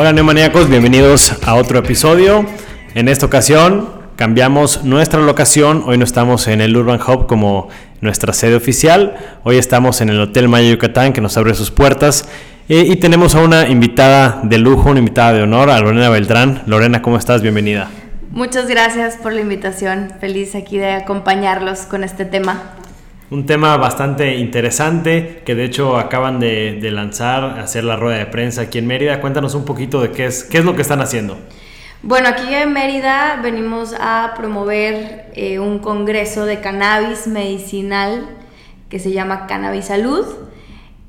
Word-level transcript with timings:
Hola 0.00 0.14
neomaníacos, 0.14 0.70
bienvenidos 0.70 1.34
a 1.46 1.56
otro 1.56 1.78
episodio. 1.78 2.46
En 2.94 3.06
esta 3.06 3.26
ocasión 3.26 3.90
cambiamos 4.16 4.82
nuestra 4.82 5.20
locación. 5.20 5.82
Hoy 5.84 5.98
no 5.98 6.06
estamos 6.06 6.48
en 6.48 6.62
el 6.62 6.74
Urban 6.74 6.98
Hub 7.06 7.26
como 7.26 7.68
nuestra 8.00 8.32
sede 8.32 8.54
oficial. 8.54 9.14
Hoy 9.44 9.58
estamos 9.58 10.00
en 10.00 10.08
el 10.08 10.18
Hotel 10.18 10.48
Maya 10.48 10.70
Yucatán 10.70 11.12
que 11.12 11.20
nos 11.20 11.36
abre 11.36 11.52
sus 11.52 11.70
puertas. 11.70 12.26
Eh, 12.70 12.86
y 12.88 12.96
tenemos 12.96 13.34
a 13.34 13.42
una 13.42 13.68
invitada 13.68 14.40
de 14.42 14.56
lujo, 14.56 14.88
una 14.88 15.00
invitada 15.00 15.34
de 15.34 15.42
honor, 15.42 15.68
a 15.68 15.78
Lorena 15.80 16.08
Beltrán. 16.08 16.62
Lorena, 16.64 17.02
¿cómo 17.02 17.18
estás? 17.18 17.42
Bienvenida. 17.42 17.90
Muchas 18.30 18.68
gracias 18.68 19.16
por 19.16 19.34
la 19.34 19.42
invitación. 19.42 20.14
Feliz 20.18 20.54
aquí 20.54 20.78
de 20.78 20.92
acompañarlos 20.92 21.80
con 21.80 22.04
este 22.04 22.24
tema. 22.24 22.79
Un 23.30 23.46
tema 23.46 23.76
bastante 23.76 24.38
interesante 24.38 25.42
que 25.44 25.54
de 25.54 25.64
hecho 25.64 25.96
acaban 25.96 26.40
de, 26.40 26.80
lanzar, 26.90 27.60
hacer 27.60 27.84
la 27.84 27.94
rueda 27.94 28.18
de 28.18 28.26
prensa 28.26 28.62
aquí 28.62 28.78
en 28.78 28.88
Mérida. 28.88 29.20
Cuéntanos 29.20 29.54
un 29.54 29.64
poquito 29.64 30.02
de 30.02 30.10
qué 30.10 30.26
es, 30.26 30.42
qué 30.42 30.58
es 30.58 30.64
lo 30.64 30.74
que 30.74 30.82
están 30.82 31.00
haciendo. 31.00 31.38
Bueno, 32.02 32.28
aquí 32.28 32.52
en 32.52 32.72
Mérida 32.72 33.38
venimos 33.40 33.94
a 34.00 34.32
promover 34.36 35.30
eh, 35.36 35.60
un 35.60 35.78
congreso 35.78 36.44
de 36.44 36.60
cannabis 36.60 37.28
medicinal 37.28 38.26
que 38.88 38.98
se 38.98 39.12
llama 39.12 39.46
Cannabis 39.46 39.84
Salud. 39.84 40.26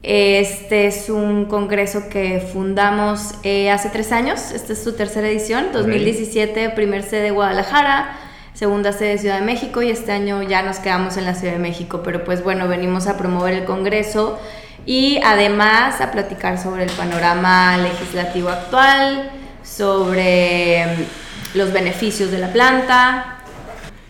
Este 0.03 0.85
es 0.85 1.09
un 1.09 1.45
congreso 1.45 2.07
que 2.07 2.39
fundamos 2.39 3.33
eh, 3.43 3.71
hace 3.71 3.89
tres 3.89 4.11
años, 4.11 4.51
esta 4.51 4.73
es 4.73 4.83
su 4.83 4.93
tercera 4.93 5.27
edición, 5.27 5.67
2017, 5.73 6.69
primer 6.71 7.03
sede 7.03 7.31
Guadalajara, 7.31 8.17
segunda 8.53 8.91
sede 8.93 9.17
Ciudad 9.17 9.39
de 9.39 9.45
México 9.45 9.81
y 9.81 9.89
este 9.89 10.11
año 10.11 10.43
ya 10.43 10.61
nos 10.61 10.77
quedamos 10.77 11.17
en 11.17 11.25
la 11.25 11.33
Ciudad 11.33 11.53
de 11.53 11.59
México, 11.59 12.01
pero 12.03 12.23
pues 12.23 12.43
bueno, 12.43 12.67
venimos 12.67 13.07
a 13.07 13.17
promover 13.17 13.53
el 13.53 13.65
congreso 13.65 14.39
y 14.85 15.19
además 15.23 16.01
a 16.01 16.11
platicar 16.11 16.57
sobre 16.57 16.83
el 16.83 16.91
panorama 16.91 17.77
legislativo 17.77 18.49
actual, 18.49 19.31
sobre 19.63 20.85
mm, 20.85 21.57
los 21.57 21.71
beneficios 21.71 22.31
de 22.31 22.37
la 22.37 22.51
planta, 22.51 23.37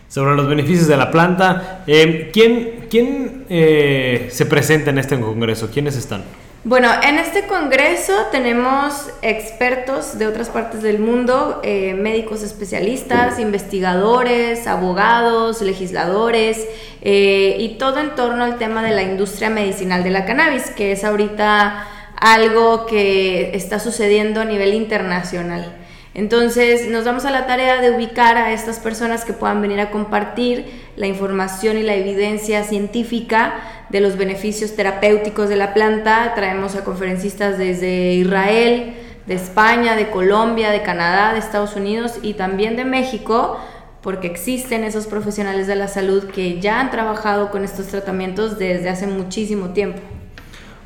sobre 0.08 0.36
los 0.36 0.46
beneficios 0.46 0.88
de 0.88 0.96
la 0.98 1.10
planta. 1.10 1.84
Eh, 1.86 2.30
¿Quién, 2.34 2.86
quién 2.90 3.46
eh, 3.48 4.28
se 4.30 4.44
presenta 4.44 4.90
en 4.90 4.98
este 4.98 5.18
congreso? 5.18 5.70
¿Quiénes 5.72 5.96
están? 5.96 6.24
Bueno, 6.64 6.88
en 7.02 7.18
este 7.18 7.48
congreso 7.48 8.12
tenemos 8.30 9.10
expertos 9.20 10.16
de 10.16 10.28
otras 10.28 10.48
partes 10.48 10.80
del 10.80 11.00
mundo, 11.00 11.60
eh, 11.64 11.94
médicos 11.94 12.44
especialistas, 12.44 13.40
investigadores, 13.40 14.68
abogados, 14.68 15.60
legisladores 15.60 16.64
y 17.04 17.76
todo 17.80 17.98
en 17.98 18.14
torno 18.14 18.44
al 18.44 18.58
tema 18.58 18.84
de 18.84 18.92
la 18.92 19.02
industria 19.02 19.50
medicinal 19.50 20.04
de 20.04 20.10
la 20.10 20.24
cannabis, 20.24 20.70
que 20.70 20.92
es 20.92 21.02
ahorita 21.02 21.84
algo 22.14 22.86
que 22.86 23.56
está 23.56 23.80
sucediendo 23.80 24.40
a 24.40 24.44
nivel 24.44 24.74
internacional. 24.74 25.81
Entonces 26.14 26.90
nos 26.90 27.04
damos 27.04 27.24
a 27.24 27.30
la 27.30 27.46
tarea 27.46 27.80
de 27.80 27.90
ubicar 27.90 28.36
a 28.36 28.52
estas 28.52 28.78
personas 28.78 29.24
que 29.24 29.32
puedan 29.32 29.62
venir 29.62 29.80
a 29.80 29.90
compartir 29.90 30.66
la 30.96 31.06
información 31.06 31.78
y 31.78 31.82
la 31.82 31.94
evidencia 31.94 32.64
científica 32.64 33.54
de 33.88 34.00
los 34.00 34.18
beneficios 34.18 34.76
terapéuticos 34.76 35.48
de 35.48 35.56
la 35.56 35.72
planta. 35.72 36.32
Traemos 36.34 36.76
a 36.76 36.84
conferencistas 36.84 37.56
desde 37.56 38.12
Israel, 38.14 38.94
de 39.26 39.34
España, 39.34 39.96
de 39.96 40.10
Colombia, 40.10 40.70
de 40.70 40.82
Canadá, 40.82 41.32
de 41.32 41.38
Estados 41.38 41.76
Unidos 41.76 42.18
y 42.22 42.34
también 42.34 42.76
de 42.76 42.84
México, 42.84 43.58
porque 44.02 44.26
existen 44.26 44.84
esos 44.84 45.06
profesionales 45.06 45.66
de 45.66 45.76
la 45.76 45.88
salud 45.88 46.24
que 46.24 46.60
ya 46.60 46.80
han 46.80 46.90
trabajado 46.90 47.50
con 47.50 47.64
estos 47.64 47.86
tratamientos 47.86 48.58
desde 48.58 48.90
hace 48.90 49.06
muchísimo 49.06 49.70
tiempo. 49.70 50.00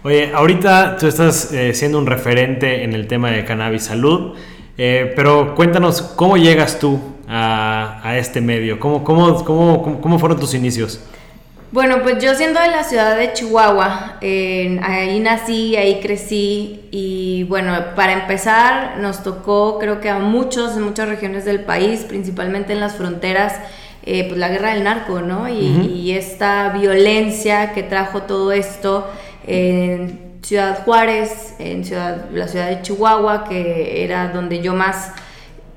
Oye, 0.05 0.31
ahorita 0.33 0.99
tú 0.99 1.09
estás 1.09 1.53
eh, 1.53 1.75
siendo 1.75 1.99
un 1.99 2.07
referente 2.07 2.85
en 2.85 2.93
el 2.93 3.09
tema 3.09 3.33
de 3.33 3.45
cannabis 3.45 3.85
salud. 3.85 4.37
Eh, 4.79 5.13
pero 5.17 5.55
cuéntanos, 5.55 6.03
¿cómo 6.03 6.37
llegas 6.37 6.79
tú 6.79 7.01
a, 7.29 8.15
este 8.17 8.41
medio? 8.41 8.79
¿Cómo, 8.79 9.03
cómo, 9.05 9.45
cómo, 9.45 10.01
cómo 10.01 10.19
fueron 10.19 10.39
tus 10.39 10.55
inicios? 10.55 11.01
Bueno, 11.73 12.03
pues 12.03 12.23
yo 12.23 12.35
siendo 12.35 12.61
de 12.61 12.69
la 12.69 12.85
ciudad 12.85 13.17
de 13.17 13.33
Chihuahua, 13.33 14.19
ahí 14.23 15.21
nací, 15.21 15.77
ahí 15.77 16.01
crecí 16.01 16.89
y 16.93 17.45
bueno, 17.49 17.77
para 17.97 18.13
empezar 18.13 18.99
nos 18.99 19.23
tocó 19.23 19.79
creo 19.79 20.01
que 20.01 20.09
a 20.09 20.19
muchos, 20.19 20.77
en 20.77 20.85
muchas 20.85 21.09
regiones 21.09 21.45
del 21.45 21.61
país, 21.61 22.05
principalmente 22.09 22.73
en 22.73 22.81
las 22.81 22.95
fronteras, 22.95 23.61
eh, 24.05 24.25
pues 24.29 24.39
la 24.39 24.49
guerra 24.49 24.73
del 24.73 24.85
narco, 24.85 25.21
¿no? 25.21 25.49
Y, 25.49 26.13
esta 26.13 26.69
violencia 26.71 27.73
que 27.73 27.83
trajo 27.83 28.23
todo 28.23 28.53
esto. 28.53 29.11
Ciudad 30.47 30.85
Juárez, 30.85 31.57
en 31.59 31.85
ciudad, 31.85 32.31
la 32.31 32.47
ciudad 32.47 32.69
de 32.69 32.81
Chihuahua, 32.81 33.43
que 33.49 34.05
era 34.05 34.29
donde 34.29 34.63
yo 34.63 34.75
más 34.75 35.11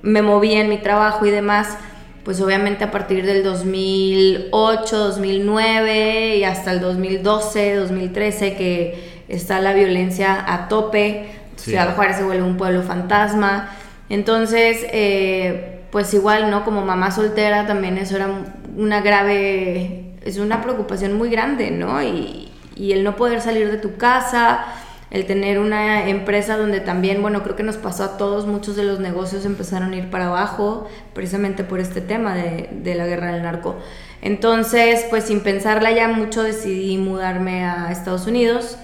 me 0.03 0.21
movía 0.21 0.61
en 0.61 0.69
mi 0.69 0.77
trabajo 0.77 1.25
y 1.25 1.31
demás, 1.31 1.75
pues 2.23 2.39
obviamente 2.39 2.83
a 2.83 2.91
partir 2.91 3.25
del 3.25 3.43
2008, 3.43 4.95
2009 4.95 6.35
y 6.37 6.43
hasta 6.43 6.71
el 6.71 6.81
2012, 6.81 7.77
2013 7.77 8.55
que 8.57 9.23
está 9.27 9.59
la 9.59 9.73
violencia 9.73 10.45
a 10.47 10.67
tope, 10.67 11.31
Ciudad 11.55 11.95
Juárez 11.95 12.17
se 12.17 12.23
vuelve 12.23 12.43
un 12.43 12.57
pueblo 12.57 12.83
fantasma, 12.83 13.71
entonces 14.07 14.85
eh, 14.91 15.79
pues 15.89 16.13
igual, 16.13 16.51
¿no? 16.51 16.63
Como 16.63 16.85
mamá 16.85 17.09
soltera 17.09 17.65
también 17.65 17.97
eso 17.97 18.17
era 18.17 18.29
una 18.77 19.01
grave, 19.01 20.13
es 20.23 20.37
una 20.37 20.61
preocupación 20.61 21.17
muy 21.17 21.31
grande, 21.31 21.71
¿no? 21.71 22.03
Y, 22.03 22.48
y 22.79 22.93
el 22.93 23.03
no 23.03 23.15
poder 23.15 23.41
salir 23.41 23.69
de 23.69 23.77
tu 23.77 23.97
casa, 23.97 24.65
el 25.11 25.25
tener 25.25 25.59
una 25.59 26.07
empresa 26.07 26.57
donde 26.57 26.79
también, 26.79 27.21
bueno, 27.21 27.43
creo 27.43 27.55
que 27.55 27.63
nos 27.63 27.77
pasó 27.77 28.03
a 28.03 28.17
todos, 28.17 28.47
muchos 28.47 28.75
de 28.75 28.83
los 28.83 28.99
negocios 28.99 29.43
empezaron 29.43 29.93
a 29.93 29.97
ir 29.97 30.09
para 30.09 30.27
abajo 30.27 30.87
precisamente 31.13 31.63
por 31.63 31.79
este 31.79 31.99
tema 31.99 32.35
de, 32.35 32.69
de 32.71 32.95
la 32.95 33.05
guerra 33.05 33.33
del 33.33 33.43
narco. 33.43 33.75
Entonces, 34.21 35.05
pues 35.09 35.25
sin 35.25 35.41
pensarla 35.41 35.91
ya 35.91 36.07
mucho 36.07 36.43
decidí 36.43 36.97
mudarme 36.97 37.65
a 37.65 37.91
Estados 37.91 38.27
Unidos 38.27 38.77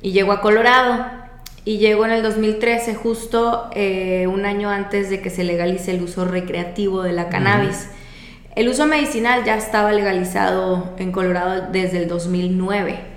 y 0.00 0.12
llego 0.12 0.32
a 0.32 0.40
Colorado. 0.40 1.20
Y 1.62 1.76
llego 1.76 2.06
en 2.06 2.12
el 2.12 2.22
2013, 2.22 2.94
justo 2.94 3.68
eh, 3.74 4.26
un 4.26 4.46
año 4.46 4.70
antes 4.70 5.10
de 5.10 5.20
que 5.20 5.28
se 5.28 5.44
legalice 5.44 5.90
el 5.90 6.02
uso 6.02 6.24
recreativo 6.24 7.02
de 7.02 7.12
la 7.12 7.28
cannabis. 7.28 7.88
El 8.56 8.68
uso 8.68 8.86
medicinal 8.86 9.44
ya 9.44 9.56
estaba 9.56 9.92
legalizado 9.92 10.94
en 10.96 11.12
Colorado 11.12 11.68
desde 11.70 11.98
el 11.98 12.08
2009. 12.08 13.09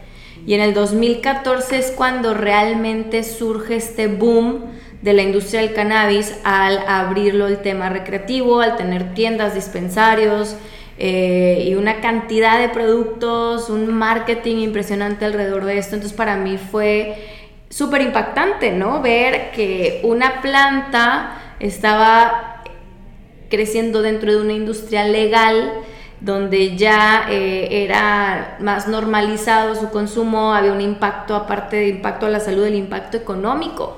Y 0.45 0.53
en 0.55 0.61
el 0.61 0.73
2014 0.73 1.77
es 1.77 1.91
cuando 1.91 2.33
realmente 2.33 3.23
surge 3.23 3.77
este 3.77 4.07
boom 4.07 4.65
de 5.01 5.13
la 5.13 5.21
industria 5.21 5.61
del 5.61 5.73
cannabis 5.73 6.33
al 6.43 6.79
abrirlo 6.87 7.47
el 7.47 7.61
tema 7.61 7.89
recreativo, 7.89 8.61
al 8.61 8.77
tener 8.77 9.13
tiendas, 9.13 9.53
dispensarios 9.53 10.55
eh, 10.97 11.65
y 11.67 11.75
una 11.75 12.01
cantidad 12.01 12.59
de 12.59 12.69
productos, 12.69 13.69
un 13.69 13.93
marketing 13.93 14.57
impresionante 14.57 15.25
alrededor 15.25 15.65
de 15.65 15.77
esto. 15.77 15.95
Entonces 15.95 16.15
para 16.15 16.35
mí 16.35 16.57
fue 16.57 17.15
súper 17.69 18.01
impactante, 18.01 18.71
¿no? 18.71 19.01
Ver 19.01 19.51
que 19.51 20.01
una 20.03 20.41
planta 20.41 21.55
estaba 21.59 22.63
creciendo 23.49 24.01
dentro 24.01 24.31
de 24.31 24.41
una 24.41 24.53
industria 24.53 25.05
legal 25.05 25.73
donde 26.23 26.77
ya 26.77 27.25
eh, 27.29 27.83
era 27.83 28.55
más 28.61 28.87
normalizado 28.87 29.75
su 29.75 29.89
consumo, 29.89 30.53
había 30.53 30.71
un 30.71 30.79
impacto, 30.79 31.35
aparte 31.35 31.75
de 31.75 31.89
impacto 31.89 32.27
a 32.27 32.29
la 32.29 32.39
salud, 32.39 32.65
el 32.65 32.75
impacto 32.75 33.17
económico. 33.17 33.97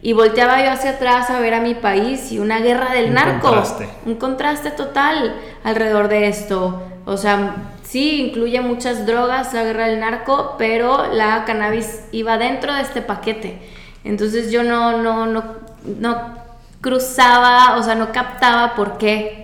Y 0.00 0.14
volteaba 0.14 0.64
yo 0.64 0.70
hacia 0.70 0.92
atrás 0.92 1.28
a 1.28 1.40
ver 1.40 1.52
a 1.52 1.60
mi 1.60 1.74
país 1.74 2.32
y 2.32 2.38
una 2.38 2.60
guerra 2.60 2.92
del 2.94 3.08
un 3.08 3.14
narco. 3.14 3.48
Contraste. 3.48 3.88
Un 4.06 4.14
contraste 4.14 4.70
total 4.70 5.36
alrededor 5.64 6.08
de 6.08 6.28
esto. 6.28 6.82
O 7.04 7.18
sea, 7.18 7.56
sí, 7.82 8.22
incluye 8.22 8.62
muchas 8.62 9.04
drogas 9.04 9.52
la 9.52 9.64
guerra 9.64 9.88
del 9.88 10.00
narco, 10.00 10.54
pero 10.56 11.12
la 11.12 11.44
cannabis 11.44 12.04
iba 12.12 12.38
dentro 12.38 12.72
de 12.72 12.80
este 12.80 13.02
paquete. 13.02 13.58
Entonces 14.02 14.50
yo 14.50 14.62
no, 14.62 14.96
no, 15.02 15.26
no, 15.26 15.44
no 16.00 16.16
cruzaba, 16.80 17.76
o 17.76 17.82
sea, 17.82 17.94
no 17.94 18.12
captaba 18.12 18.74
por 18.74 18.96
qué 18.96 19.43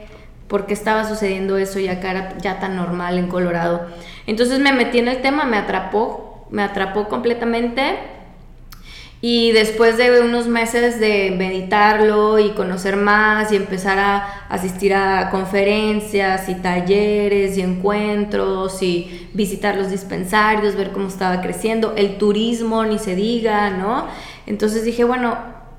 por 0.50 0.66
qué 0.66 0.74
estaba 0.74 1.08
sucediendo 1.08 1.58
eso 1.58 1.78
ya 1.78 1.92
acá 1.92 2.10
era 2.10 2.38
ya 2.38 2.58
tan 2.58 2.74
normal 2.74 3.16
en 3.18 3.28
Colorado. 3.28 3.86
Entonces 4.26 4.58
me 4.58 4.72
metí 4.72 4.98
en 4.98 5.06
el 5.06 5.22
tema, 5.22 5.44
me 5.44 5.56
atrapó, 5.56 6.44
me 6.50 6.64
atrapó 6.64 7.08
completamente. 7.08 7.96
Y 9.20 9.52
después 9.52 9.96
de 9.96 10.22
unos 10.22 10.48
meses 10.48 10.98
de 10.98 11.32
meditarlo 11.38 12.40
y 12.40 12.50
conocer 12.50 12.96
más 12.96 13.52
y 13.52 13.56
empezar 13.56 13.98
a 13.98 14.46
asistir 14.48 14.92
a 14.92 15.30
conferencias 15.30 16.48
y 16.48 16.56
talleres 16.56 17.56
y 17.56 17.60
encuentros 17.60 18.82
y 18.82 19.28
visitar 19.34 19.76
los 19.76 19.90
dispensarios, 19.90 20.74
ver 20.74 20.90
cómo 20.90 21.06
estaba 21.06 21.42
creciendo, 21.42 21.94
el 21.96 22.18
turismo 22.18 22.84
ni 22.84 22.98
se 22.98 23.14
diga, 23.14 23.70
¿no? 23.70 24.08
Entonces 24.46 24.84
dije, 24.84 25.04
bueno, 25.04 25.36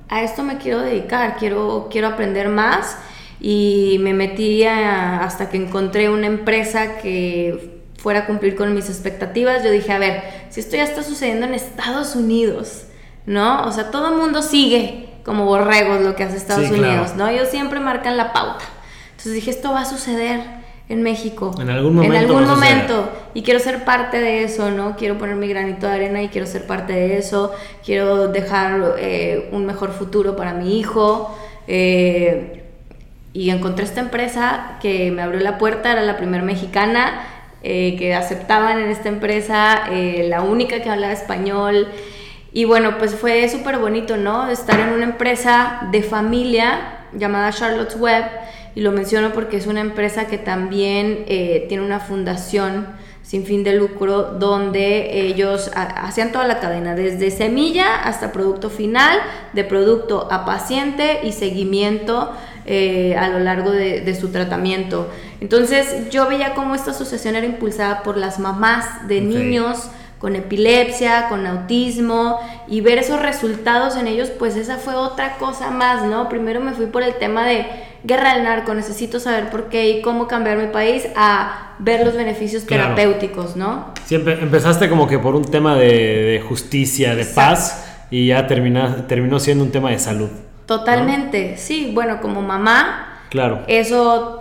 a 0.08 0.22
esto 0.22 0.44
me 0.44 0.58
quiero 0.58 0.80
dedicar, 0.80 1.36
quiero, 1.38 1.90
quiero 1.92 2.08
aprender 2.08 2.48
más 2.48 2.96
y 3.44 3.98
me 4.02 4.14
metí 4.14 4.64
hasta 4.66 5.50
que 5.50 5.58
encontré 5.58 6.10
una 6.10 6.28
empresa 6.28 7.00
que 7.00 7.82
fuera 7.98 8.20
a 8.22 8.26
cumplir 8.28 8.56
con 8.56 8.74
mis 8.76 8.88
expectativas. 8.88 9.64
Yo 9.64 9.72
dije, 9.72 9.92
a 9.92 9.98
ver, 9.98 10.22
si 10.52 10.60
esto 10.60 10.78
ya 10.78 10.84
está 10.84 11.02
sucediendo 11.02 11.48
en 11.48 11.56
Estados 11.56 12.16
Unidos, 12.16 12.84
¿no? 13.26 13.64
O 13.66 13.72
sea, 13.72 13.90
todo 13.90 14.10
el 14.10 14.16
mundo 14.16 14.44
sigue 14.44 15.10
como 15.26 15.46
borregos 15.46 16.02
lo 16.02 16.16
que 16.16 16.24
hace 16.24 16.38
Estados 16.38 16.70
Unidos, 16.70 17.16
¿no? 17.16 17.28
Ellos 17.28 17.50
siempre 17.50 17.80
marcan 17.80 18.16
la 18.16 18.32
pauta. 18.32 18.64
Entonces 19.10 19.34
dije, 19.34 19.50
esto 19.50 19.72
va 19.72 19.82
a 19.82 19.86
suceder 19.86 20.42
en 20.88 21.02
México. 21.02 21.52
En 21.60 21.72
algún 21.72 21.96
momento. 21.96 22.16
En 22.16 22.22
algún 22.22 22.46
momento. 22.46 23.10
Y 23.34 23.42
quiero 23.42 23.60
ser 23.60 23.86
parte 23.86 24.20
de 24.20 24.44
eso, 24.44 24.70
¿no? 24.70 24.96
Quiero 24.96 25.18
poner 25.18 25.36
mi 25.36 25.48
granito 25.48 25.88
de 25.88 25.94
arena 25.94 26.22
y 26.22 26.28
quiero 26.28 26.46
ser 26.46 26.68
parte 26.68 26.94
de 26.94 27.18
eso. 27.18 27.52
Quiero 27.84 28.28
dejar 28.28 28.96
eh, 29.00 29.50
un 29.52 29.66
mejor 29.66 29.94
futuro 29.94 30.36
para 30.36 30.54
mi 30.54 30.80
hijo. 30.80 31.36
Eh, 31.68 32.61
y 33.34 33.50
encontré 33.50 33.86
esta 33.86 34.02
empresa 34.02 34.78
que 34.82 35.12
me 35.12 35.22
abrió 35.22 35.40
la 35.40 35.58
puerta, 35.58 35.92
era 35.92 36.02
la 36.02 36.18
primera 36.18 36.44
mexicana 36.44 37.24
eh, 37.64 37.96
que 37.98 38.14
aceptaban 38.14 38.80
en 38.80 38.90
esta 38.90 39.10
empresa, 39.10 39.84
la 39.90 40.42
única 40.42 40.82
que 40.82 40.90
hablaba 40.90 41.14
español. 41.14 41.88
Y 42.54 42.66
bueno, 42.66 42.98
pues 42.98 43.16
fue 43.16 43.48
súper 43.48 43.78
bonito, 43.78 44.18
¿no? 44.18 44.50
Estar 44.50 44.80
en 44.80 44.90
una 44.90 45.06
empresa 45.06 45.88
de 45.92 46.04
familia 46.04 47.00
llamada 47.14 47.52
Charlotte's 47.52 47.96
Web 47.98 48.26
y 48.76 48.82
lo 48.82 48.92
menciono 48.92 49.34
porque 49.34 49.58
es 49.58 49.68
una 49.68 49.82
empresa 49.82 50.28
que 50.28 50.38
también 50.38 51.26
eh, 51.28 51.66
tiene 51.68 51.84
una 51.84 52.00
fundación 52.00 52.88
sin 53.22 53.46
fin 53.46 53.64
de 53.64 53.74
lucro 53.74 54.24
donde 54.24 55.22
ellos 55.22 55.72
hacían 55.76 56.32
toda 56.32 56.48
la 56.48 56.60
cadena, 56.60 56.96
desde 56.96 57.32
semilla 57.32 58.04
hasta 58.04 58.32
producto 58.32 58.70
final, 58.70 59.18
de 59.54 59.64
producto 59.64 60.28
a 60.32 60.44
paciente 60.46 61.20
y 61.24 61.32
seguimiento 61.32 62.32
eh, 62.66 63.16
a 63.16 63.28
lo 63.30 63.40
largo 63.40 63.72
de, 63.72 64.16
su 64.20 64.30
tratamiento. 64.30 65.10
Entonces 65.40 66.10
yo 66.10 66.28
veía 66.28 66.54
cómo 66.54 66.76
esta 66.76 66.92
asociación 66.92 67.36
era 67.36 67.46
impulsada 67.46 68.04
por 68.04 68.18
las 68.18 68.40
mamás 68.40 69.08
de 69.08 69.22
niños 69.22 69.90
con 70.22 70.36
epilepsia, 70.36 71.28
con 71.30 71.48
autismo 71.48 72.40
y 72.68 72.82
ver 72.82 73.00
esos 73.00 73.20
resultados 73.20 73.98
en 73.98 74.08
ellos, 74.08 74.30
pues 74.30 74.56
esa 74.56 74.78
fue 74.78 74.94
otra 74.94 75.38
cosa 75.38 75.72
más, 75.72 76.06
¿no? 76.06 76.30
Primero 76.30 76.62
me 76.62 76.74
fui 76.74 76.86
por 76.86 77.02
el 77.02 77.16
tema 77.16 77.44
de 77.48 77.66
guerra 78.04 78.36
del 78.36 78.44
narco, 78.44 78.76
necesito 78.76 79.20
saber 79.20 79.50
por 79.50 79.70
qué 79.70 79.90
y 79.90 80.02
cómo 80.04 80.28
cambiar 80.28 80.60
mi 80.60 80.68
país 80.68 81.08
a 81.16 81.74
ver 81.80 82.06
los 82.06 82.16
beneficios 82.16 82.68
terapéuticos, 82.68 83.56
¿no? 83.56 83.94
Siempre 84.06 84.34
empezaste 84.40 84.90
como 84.90 85.08
que 85.08 85.18
por 85.18 85.34
un 85.34 85.46
tema 85.46 85.76
de, 85.76 86.44
justicia, 86.48 87.16
de 87.16 87.26
paz 87.26 87.88
y 88.12 88.28
ya 88.28 88.46
termina, 88.46 89.08
terminó 89.08 89.40
siendo 89.40 89.64
un 89.64 89.72
tema 89.72 89.90
de 89.90 89.98
salud. 89.98 90.30
Totalmente, 90.66 91.58
sí, 91.58 91.92
bueno, 91.94 92.22
como 92.22 92.42
mamá, 92.42 93.24
claro. 93.30 93.62
eso 93.68 94.38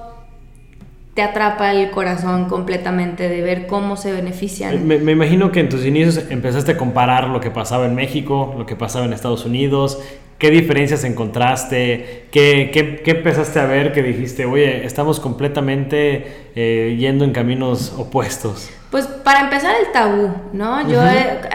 te 1.14 1.22
atrapa 1.22 1.72
el 1.72 1.90
corazón 1.90 2.48
completamente 2.48 3.28
de 3.28 3.42
ver 3.42 3.66
cómo 3.66 3.96
se 3.96 4.12
benefician. 4.12 4.86
Me, 4.86 4.98
me, 4.98 5.12
imagino 5.12 5.50
que 5.50 5.60
en 5.60 5.68
tus 5.68 5.84
inicios 5.84 6.24
empezaste 6.30 6.72
a 6.72 6.76
comparar 6.76 7.28
lo 7.28 7.40
que 7.40 7.50
pasaba 7.50 7.86
en 7.86 7.94
México, 7.94 8.54
lo 8.56 8.64
que 8.64 8.76
pasaba 8.76 9.04
en 9.06 9.12
Estados 9.12 9.44
Unidos, 9.44 9.98
¿Qué 10.40 10.50
diferencias 10.50 11.04
encontraste? 11.04 12.28
¿Qué, 12.30 12.70
qué, 12.72 13.02
qué 13.04 13.10
empezaste 13.10 13.60
a 13.60 13.66
ver 13.66 13.92
que 13.92 14.02
dijiste, 14.02 14.46
oye, 14.46 14.86
estamos 14.86 15.20
completamente 15.20 16.48
eh, 16.54 16.96
yendo 16.98 17.26
en 17.26 17.32
caminos 17.32 17.92
opuestos? 17.98 18.70
Pues 18.90 19.06
para 19.06 19.40
empezar 19.40 19.74
el 19.80 19.92
tabú, 19.92 20.32
¿no? 20.52 20.88
Yo 20.88 21.00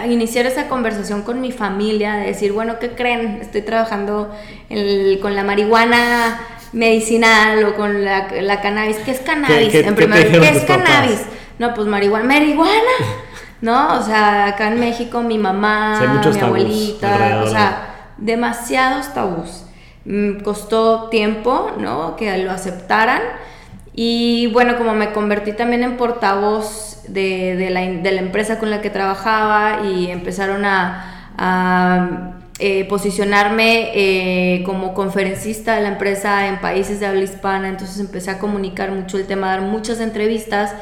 iniciar 0.07 0.45
esa 0.45 0.67
conversación 0.67 1.23
con 1.23 1.41
mi 1.41 1.51
familia, 1.51 2.13
de 2.15 2.27
decir, 2.27 2.53
bueno, 2.53 2.79
¿qué 2.79 2.91
creen? 2.91 3.39
Estoy 3.41 3.61
trabajando 3.61 4.33
con 5.21 5.35
la 5.35 5.43
marihuana 5.43 6.39
medicinal 6.71 7.63
o 7.65 7.75
con 7.75 8.05
la, 8.05 8.27
la 8.41 8.61
cannabis. 8.61 8.97
¿Qué 8.97 9.11
es 9.11 9.19
cannabis? 9.19 9.73
en 9.75 9.95
primer 9.95 10.31
¿qué 10.31 10.49
es 10.49 10.63
cannabis? 10.63 11.23
No, 11.59 11.73
pues 11.73 11.87
marihuana. 11.87 12.25
¿Marihuana? 12.25 12.71
¿No? 13.61 13.99
O 13.99 14.03
sea, 14.03 14.47
acá 14.47 14.69
en 14.69 14.79
México 14.79 15.21
mi 15.21 15.37
mamá, 15.37 16.21
mi 16.23 16.39
abuelita, 16.39 17.41
o 17.43 17.49
sea 17.49 17.91
demasiados 18.17 19.13
tabús. 19.13 19.65
Mm, 20.05 20.41
costó 20.41 21.09
tiempo, 21.09 21.71
¿no? 21.79 22.15
Que 22.15 22.37
lo 22.37 22.51
aceptaran. 22.51 23.21
Y 23.93 24.47
bueno, 24.47 24.77
como 24.77 24.93
me 24.93 25.13
convertí 25.13 25.53
también 25.53 25.83
en 25.83 25.97
portavoz 25.97 26.94
de, 27.07 27.69
la, 27.69 27.83
empresa 28.19 28.59
con 28.59 28.69
la 28.69 28.81
que 28.81 28.89
trabajaba 28.89 29.81
y 29.85 30.07
empezaron 30.09 30.65
a, 30.65 32.31
eh, 32.59 32.85
posicionarme 32.85 33.91
eh, 33.93 34.63
como 34.63 34.93
conferencista 34.93 35.75
de 35.75 35.81
la 35.81 35.89
empresa 35.89 36.47
en 36.47 36.61
países 36.61 37.01
de 37.01 37.05
habla 37.05 37.23
hispana, 37.23 37.67
entonces 37.67 37.99
empecé 37.99 38.31
a 38.31 38.39
comunicar 38.39 38.91
mucho 38.91 39.17
el 39.17 39.25
tema, 39.25 39.47
dar 39.47 39.61
muchas 39.61 39.99
entrevistas 39.99 40.73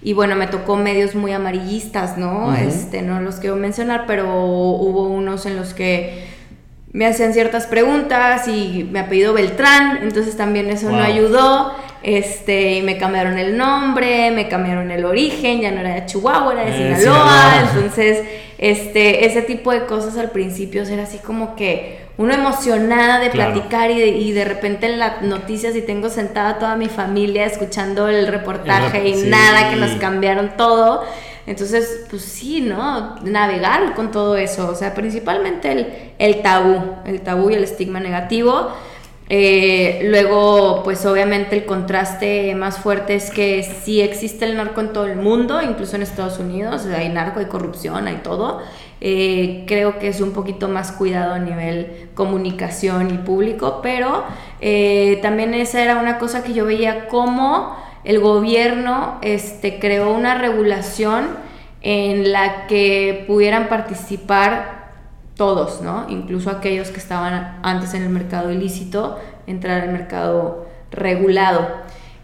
y 0.00 0.12
bueno, 0.12 0.36
me 0.36 0.46
tocó 0.46 0.76
medios 0.76 1.16
muy 1.16 1.32
amarillistas, 1.32 2.18
¿no? 2.18 2.54
este, 2.54 3.02
no 3.02 3.20
los 3.20 3.36
quiero 3.36 3.56
mencionar, 3.56 4.04
pero 4.06 4.32
hubo 4.32 5.08
unos 5.08 5.44
en 5.46 5.56
los 5.56 5.74
que 5.74 6.28
me 6.92 7.06
hacían 7.06 7.32
ciertas 7.32 7.66
preguntas 7.66 8.48
y 8.48 8.88
me 8.90 9.00
apellido 9.00 9.32
Beltrán, 9.32 9.98
entonces 10.02 10.36
también 10.36 10.70
eso 10.70 10.90
no 10.90 11.02
ayudó. 11.02 11.74
Este, 12.02 12.74
y 12.74 12.82
me 12.82 12.96
cambiaron 12.96 13.38
el 13.38 13.56
nombre, 13.56 14.30
me 14.30 14.48
cambiaron 14.48 14.90
el 14.90 15.04
origen, 15.04 15.60
ya 15.60 15.72
no 15.72 15.80
era 15.80 15.94
de 15.94 16.06
Chihuahua, 16.06 16.52
era 16.52 16.64
de 16.64 16.70
eh, 16.70 16.96
Sinaloa, 16.96 17.68
entonces 17.74 18.24
este, 18.56 19.26
ese 19.26 19.42
tipo 19.42 19.72
de 19.72 19.84
cosas 19.86 20.16
al 20.16 20.30
principio 20.30 20.82
era 20.82 21.02
así 21.02 21.18
como 21.18 21.56
que 21.56 22.06
uno 22.18 22.34
emocionada 22.34 23.20
de 23.20 23.30
platicar 23.30 23.90
y 23.90 23.98
de, 24.00 24.08
y 24.08 24.32
de, 24.32 24.44
repente 24.44 24.86
en 24.86 24.98
las 24.98 25.22
noticias 25.22 25.76
y 25.76 25.82
tengo 25.82 26.08
sentada 26.08 26.58
toda 26.58 26.76
mi 26.76 26.88
familia 26.88 27.46
escuchando 27.46 28.08
el 28.08 28.26
reportaje 28.26 29.08
y 29.08 29.22
nada, 29.28 29.70
que 29.70 29.76
nos 29.76 29.92
cambiaron 30.00 30.56
todo. 30.56 31.04
Entonces, 31.46 32.06
pues 32.10 32.22
sí, 32.22 32.60
¿no? 32.60 33.16
Navegar 33.22 33.94
con 33.94 34.10
todo 34.10 34.36
eso, 34.36 34.68
o 34.68 34.74
sea, 34.74 34.94
principalmente 34.94 35.72
el, 35.72 36.12
el 36.18 36.42
tabú, 36.42 36.96
el 37.06 37.20
tabú 37.22 37.50
y 37.50 37.54
el 37.54 37.64
estigma 37.64 38.00
negativo. 38.00 38.72
Eh, 39.30 40.00
luego, 40.04 40.82
pues 40.84 41.04
obviamente 41.04 41.54
el 41.54 41.66
contraste 41.66 42.54
más 42.54 42.78
fuerte 42.78 43.14
es 43.14 43.30
que 43.30 43.62
sí 43.62 44.00
existe 44.00 44.46
el 44.46 44.56
narco 44.56 44.80
en 44.80 44.92
todo 44.94 45.04
el 45.06 45.16
mundo, 45.16 45.60
incluso 45.60 45.96
en 45.96 46.02
Estados 46.02 46.38
Unidos, 46.38 46.86
hay 46.86 47.10
narco, 47.10 47.40
hay 47.40 47.46
corrupción, 47.46 48.06
hay 48.06 48.20
todo. 48.22 48.62
Eh, 49.00 49.64
creo 49.66 49.98
que 49.98 50.08
es 50.08 50.20
un 50.20 50.32
poquito 50.32 50.68
más 50.68 50.92
cuidado 50.92 51.34
a 51.34 51.38
nivel 51.38 52.08
comunicación 52.14 53.14
y 53.14 53.18
público, 53.18 53.80
pero 53.82 54.24
eh, 54.60 55.18
también 55.20 55.54
esa 55.54 55.82
era 55.82 55.98
una 55.98 56.18
cosa 56.18 56.42
que 56.42 56.54
yo 56.54 56.64
veía 56.64 57.06
como 57.08 57.76
el 58.04 58.20
gobierno 58.20 59.18
este, 59.20 59.78
creó 59.78 60.12
una 60.14 60.36
regulación 60.36 61.26
en 61.82 62.32
la 62.32 62.66
que 62.66 63.24
pudieran 63.26 63.68
participar 63.68 64.77
todos, 65.38 65.80
¿no? 65.80 66.04
Incluso 66.10 66.50
aquellos 66.50 66.88
que 66.88 66.98
estaban 66.98 67.60
antes 67.62 67.94
en 67.94 68.02
el 68.02 68.10
mercado 68.10 68.52
ilícito, 68.52 69.18
entrar 69.46 69.82
al 69.82 69.92
mercado 69.92 70.68
regulado. 70.90 71.66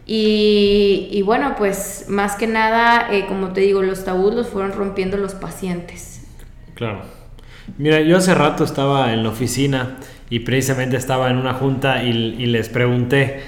Y, 0.04 1.22
bueno, 1.24 1.54
pues 1.56 2.06
más 2.08 2.34
que 2.36 2.46
nada, 2.46 3.08
eh, 3.10 3.24
como 3.26 3.54
te 3.54 3.62
digo, 3.62 3.82
los 3.82 4.04
tabús 4.04 4.34
los 4.34 4.48
fueron 4.48 4.72
rompiendo 4.72 5.16
los 5.16 5.34
pacientes. 5.34 6.26
Claro. 6.74 7.02
Mira, 7.78 8.02
yo 8.02 8.18
hace 8.18 8.34
rato 8.34 8.64
estaba 8.64 9.14
en 9.14 9.22
la 9.22 9.30
oficina 9.30 9.96
y 10.28 10.40
precisamente 10.40 10.98
estaba 10.98 11.30
en 11.30 11.38
una 11.38 11.54
junta 11.54 12.02
y 12.02 12.12
les 12.12 12.68
pregunté, 12.68 13.40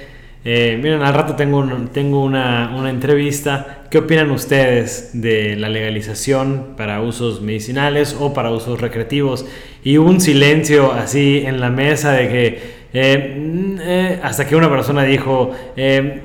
eh, 0.48 0.78
miren, 0.80 1.02
al 1.02 1.12
rato 1.12 1.34
tengo, 1.34 1.58
una, 1.58 2.88
entrevista. 2.88 3.82
¿Qué 3.90 3.98
opinan 3.98 4.30
ustedes 4.30 5.10
de 5.12 5.56
la 5.56 5.68
legalización 5.68 6.74
para 6.76 7.02
usos 7.02 7.42
medicinales 7.42 8.16
o 8.16 8.32
para 8.32 8.52
usos 8.52 8.80
recreativos? 8.80 9.44
Y 9.82 9.96
un 9.96 10.20
silencio 10.20 10.92
así 10.92 11.42
en 11.44 11.58
la 11.58 11.70
mesa 11.70 12.12
de 12.12 12.28
que 12.28 12.60
eh, 12.92 13.36
mm, 13.36 13.78
eh, 13.80 14.20
hasta 14.22 14.46
que 14.46 14.54
una 14.54 14.70
persona 14.70 15.02
dijo, 15.02 15.50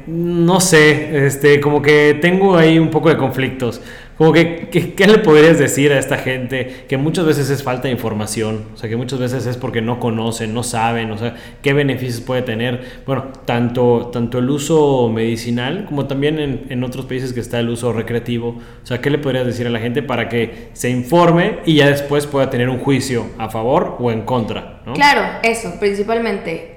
no 0.05 0.59
sé, 0.59 1.25
este, 1.25 1.59
como 1.59 1.81
que 1.81 2.19
tengo 2.21 2.55
ahí 2.55 2.77
un 2.77 2.91
poco 2.91 3.09
de 3.09 3.17
conflictos. 3.17 3.81
Como 4.21 4.33
que, 4.33 4.69
¿qué 4.95 5.07
le 5.07 5.17
podrías 5.17 5.57
decir 5.57 5.91
a 5.91 5.97
esta 5.97 6.19
gente 6.19 6.85
que 6.87 6.95
muchas 6.95 7.25
veces 7.25 7.49
es 7.49 7.63
falta 7.63 7.87
de 7.87 7.93
información? 7.93 8.65
O 8.71 8.77
sea, 8.77 8.87
que 8.87 8.95
muchas 8.95 9.17
veces 9.17 9.47
es 9.47 9.57
porque 9.57 9.81
no 9.81 9.99
conocen, 9.99 10.53
no 10.53 10.61
saben, 10.61 11.09
o 11.09 11.17
sea, 11.17 11.35
qué 11.63 11.73
beneficios 11.73 12.21
puede 12.21 12.43
tener. 12.43 13.01
Bueno, 13.07 13.29
tanto, 13.45 14.11
tanto 14.13 14.37
el 14.37 14.47
uso 14.51 15.09
medicinal 15.09 15.85
como 15.85 16.05
también 16.05 16.37
en, 16.37 16.67
en 16.69 16.83
otros 16.83 17.07
países 17.07 17.33
que 17.33 17.39
está 17.39 17.59
el 17.59 17.69
uso 17.69 17.93
recreativo. 17.93 18.49
O 18.83 18.85
sea, 18.85 19.01
¿qué 19.01 19.09
le 19.09 19.17
podrías 19.17 19.47
decir 19.47 19.65
a 19.65 19.71
la 19.71 19.79
gente 19.79 20.03
para 20.03 20.29
que 20.29 20.69
se 20.73 20.91
informe 20.91 21.57
y 21.65 21.77
ya 21.77 21.89
después 21.89 22.27
pueda 22.27 22.51
tener 22.51 22.69
un 22.69 22.77
juicio 22.77 23.25
a 23.39 23.49
favor 23.49 23.97
o 23.97 24.11
en 24.11 24.21
contra? 24.21 24.83
¿no? 24.85 24.93
Claro, 24.93 25.23
eso, 25.41 25.79
principalmente. 25.79 26.75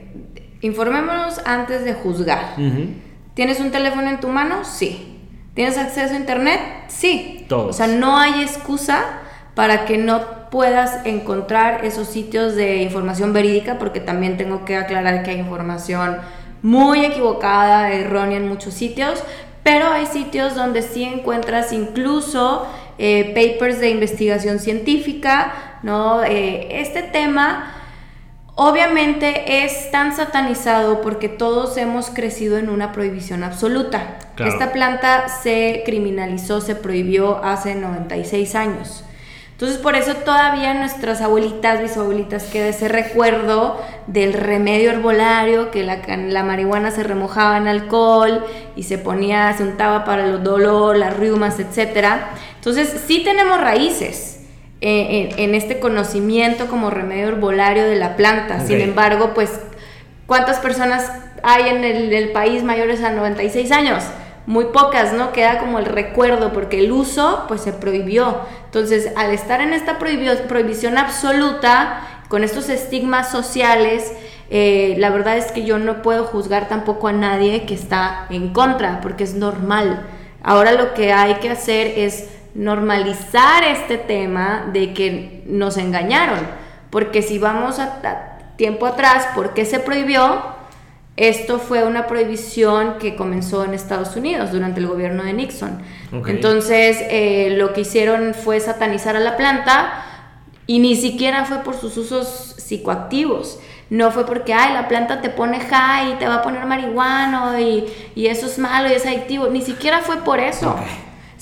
Informémonos 0.63 1.43
antes 1.45 1.85
de 1.85 1.93
juzgar. 1.93 2.55
¿Tienes 3.35 3.61
un 3.61 3.71
teléfono 3.71 4.09
en 4.09 4.19
tu 4.19 4.29
mano? 4.29 4.65
Sí. 4.65 5.14
¿Tienes 5.55 5.79
acceso 5.79 6.15
a 6.15 6.17
internet? 6.17 6.61
Sí. 6.89 7.47
O 7.51 7.73
sea, 7.73 7.87
no 7.87 8.19
hay 8.19 8.43
excusa 8.43 9.05
para 9.55 9.85
que 9.85 9.99
no 9.99 10.51
puedas 10.51 11.07
encontrar 11.07 11.85
esos 11.85 12.09
sitios 12.09 12.57
de 12.57 12.83
información 12.83 13.33
verídica, 13.33 13.79
porque 13.79 14.01
también 14.01 14.37
tengo 14.37 14.65
que 14.65 14.77
aclarar 14.77 15.23
que 15.23 15.31
hay 15.31 15.39
información 15.39 16.19
muy 16.63 17.05
equivocada, 17.05 17.93
errónea 17.93 18.39
en 18.39 18.49
muchos 18.49 18.75
sitios, 18.75 19.23
pero 19.63 19.89
hay 19.89 20.07
sitios 20.07 20.55
donde 20.55 20.83
sí 20.83 21.05
encuentras 21.05 21.73
incluso 21.73 22.67
eh, 22.99 23.33
papers 23.35 23.81
de 23.81 23.91
investigación 23.91 24.59
científica, 24.59 25.53
¿no? 25.83 26.25
Eh, 26.25 26.81
este 26.81 27.03
tema 27.03 27.74
Obviamente 28.57 29.65
es 29.65 29.91
tan 29.91 30.15
satanizado 30.15 31.01
porque 31.01 31.29
todos 31.29 31.77
hemos 31.77 32.11
crecido 32.11 32.57
en 32.57 32.69
una 32.69 32.93
prohibición 32.93 33.43
absoluta. 33.43 34.19
Esta 34.39 34.73
planta 34.73 35.29
se 35.29 35.83
criminalizó, 35.85 36.61
se 36.61 36.77
prohibió 36.77 37.45
hace 37.45 37.75
96 37.75 38.55
años. 38.55 39.05
Entonces 39.51 39.79
por 39.79 39.97
eso 39.97 40.15
todavía 40.15 40.73
nuestras 40.75 41.21
abuelitas, 41.21 41.81
bisabuelitas, 41.81 42.45
queda 42.45 42.69
ese 42.69 42.87
recuerdo 42.87 43.81
del 44.07 44.33
remedio 44.33 44.91
herbolario, 44.91 45.73
que 45.73 45.83
la, 45.83 46.03
la, 46.17 46.45
marihuana 46.45 46.93
se 46.93 47.03
remojaba 47.03 47.57
en 47.57 47.67
alcohol 47.67 48.45
y 48.77 48.85
se 48.85 48.99
ponía, 48.99 49.53
se 49.57 49.65
untaba 49.65 50.05
para 50.05 50.27
el 50.27 50.43
dolor, 50.45 50.97
las 50.97 51.17
riumas, 51.17 51.59
etc. 51.59 52.07
Entonces 52.57 53.01
sí 53.07 53.23
tenemos 53.25 53.61
raíces 53.61 54.44
eh, 54.87 55.31
en, 55.39 55.55
este 55.55 55.81
conocimiento 55.81 56.67
como 56.67 56.91
remedio 56.91 57.29
herbolario 57.29 57.85
de 57.85 57.97
la 57.97 58.17
planta. 58.17 58.61
Sin 58.61 58.83
embargo, 58.83 59.33
pues, 59.35 59.51
¿cuántas 60.27 60.59
personas 60.59 61.11
hay 61.43 61.71
en 61.71 61.85
el, 61.85 62.13
el 62.13 62.33
país 62.33 62.63
mayores 62.63 63.03
a 63.03 63.11
96 63.11 63.73
años? 63.73 64.05
muy 64.47 64.67
pocas, 64.67 65.15
¿no? 65.15 65.33
Queda 65.33 65.57
como 65.59 65.79
el 65.79 65.87
recuerdo 65.87 66.53
porque 66.53 66.81
el 66.81 66.93
uso 66.93 67.45
pues 67.49 67.63
se 67.63 67.73
prohibió. 67.73 68.41
Entonces, 68.67 69.11
al 69.17 69.33
estar 69.33 69.63
en 69.63 69.73
esta 69.73 69.99
prohibición 69.99 70.99
absoluta, 70.99 72.01
con 72.29 72.45
estos 72.45 72.69
estigmas 72.69 73.31
sociales, 73.31 74.13
eh, 74.51 74.97
la 74.99 75.09
verdad 75.09 75.39
es 75.39 75.51
que 75.51 75.65
yo 75.65 75.79
no 75.79 76.03
puedo 76.03 76.25
juzgar 76.25 76.69
tampoco 76.69 77.09
a 77.09 77.13
nadie 77.13 77.65
que 77.65 77.73
está 77.73 78.27
en 78.29 78.53
contra, 78.53 79.01
porque 79.01 79.25
es 79.25 79.35
normal. 79.35 80.07
Ahora 80.43 80.73
lo 80.73 80.93
que 80.93 81.13
hay 81.13 81.37
que 81.37 81.49
hacer 81.49 81.95
es 81.97 82.29
normalizar 82.55 83.65
este 83.65 83.99
tema 83.99 84.71
de 84.73 84.93
que 84.95 85.43
nos 85.47 85.77
engañaron, 85.77 86.41
porque 86.91 87.23
si 87.23 87.39
vamos 87.39 87.79
a, 87.79 88.01
a 88.05 88.57
tiempo 88.57 88.87
atrás, 88.87 89.27
¿por 89.35 89.55
qué 89.55 89.65
se 89.65 89.81
prohibió? 89.81 90.55
Esto 91.17 91.61
fue 91.61 91.85
una 91.85 92.09
prohibición 92.09 92.99
que 92.99 93.15
comenzó 93.15 93.65
en 93.65 93.73
Estados 93.73 94.17
Unidos 94.17 94.51
durante 94.51 94.81
el 94.81 94.89
gobierno 94.89 95.23
de 95.23 95.33
Nixon. 95.33 95.81
Entonces, 96.27 96.99
eh, 97.09 97.55
lo 97.57 97.73
que 97.73 97.83
hicieron 97.83 98.35
fue 98.35 98.59
satanizar 98.59 99.15
a 99.15 99.21
la 99.21 99.37
planta 99.37 100.05
y 100.67 100.81
ni 100.81 100.97
siquiera 100.97 101.45
fue 101.45 101.59
por 101.59 101.77
sus 101.77 101.97
usos 101.97 102.57
psicoactivos. 102.59 103.61
No 103.91 104.11
fue 104.11 104.27
porque, 104.27 104.55
ay, 104.55 104.73
la 104.73 104.89
planta 104.89 105.21
te 105.21 105.29
pone 105.29 105.61
high 105.61 106.15
y 106.15 106.15
te 106.15 106.27
va 106.27 106.37
a 106.37 106.43
poner 106.43 106.67
marihuano 106.67 107.61
y, 107.61 107.87
eso 108.17 108.47
es 108.47 108.59
malo 108.59 108.89
y 108.89 108.95
es 108.95 109.07
adictivo. 109.07 109.47
Ni 109.47 109.61
siquiera 109.61 110.01
fue 110.01 110.17
por 110.25 110.41
eso. 110.41 110.75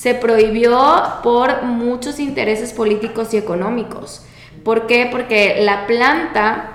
Se 0.03 0.17
prohibió 0.17 0.83
por 1.23 1.63
muchos 1.63 2.19
intereses 2.19 2.73
políticos 2.73 3.33
y 3.35 3.37
económicos. 3.37 4.27
¿Por 4.65 4.89
qué? 4.89 5.07
Porque 5.09 5.63
la 5.63 5.87
planta 5.87 6.73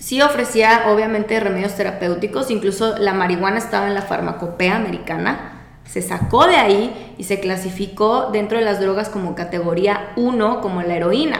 Sí 0.00 0.20
ofrecía 0.22 0.86
obviamente 0.88 1.38
remedios 1.38 1.76
terapéuticos, 1.76 2.50
incluso 2.50 2.98
la 2.98 3.14
marihuana 3.14 3.58
estaba 3.58 3.86
en 3.86 3.94
la 3.94 4.02
farmacopea 4.02 4.74
americana, 4.74 5.60
se 5.84 6.02
sacó 6.02 6.48
de 6.48 6.56
ahí 6.56 7.14
y 7.16 7.22
se 7.22 7.38
clasificó 7.38 8.30
dentro 8.32 8.58
de 8.58 8.64
las 8.64 8.80
drogas 8.80 9.08
como 9.08 9.36
categoría 9.36 10.10
1, 10.16 10.60
como 10.62 10.82
la 10.82 10.96
heroína, 10.96 11.38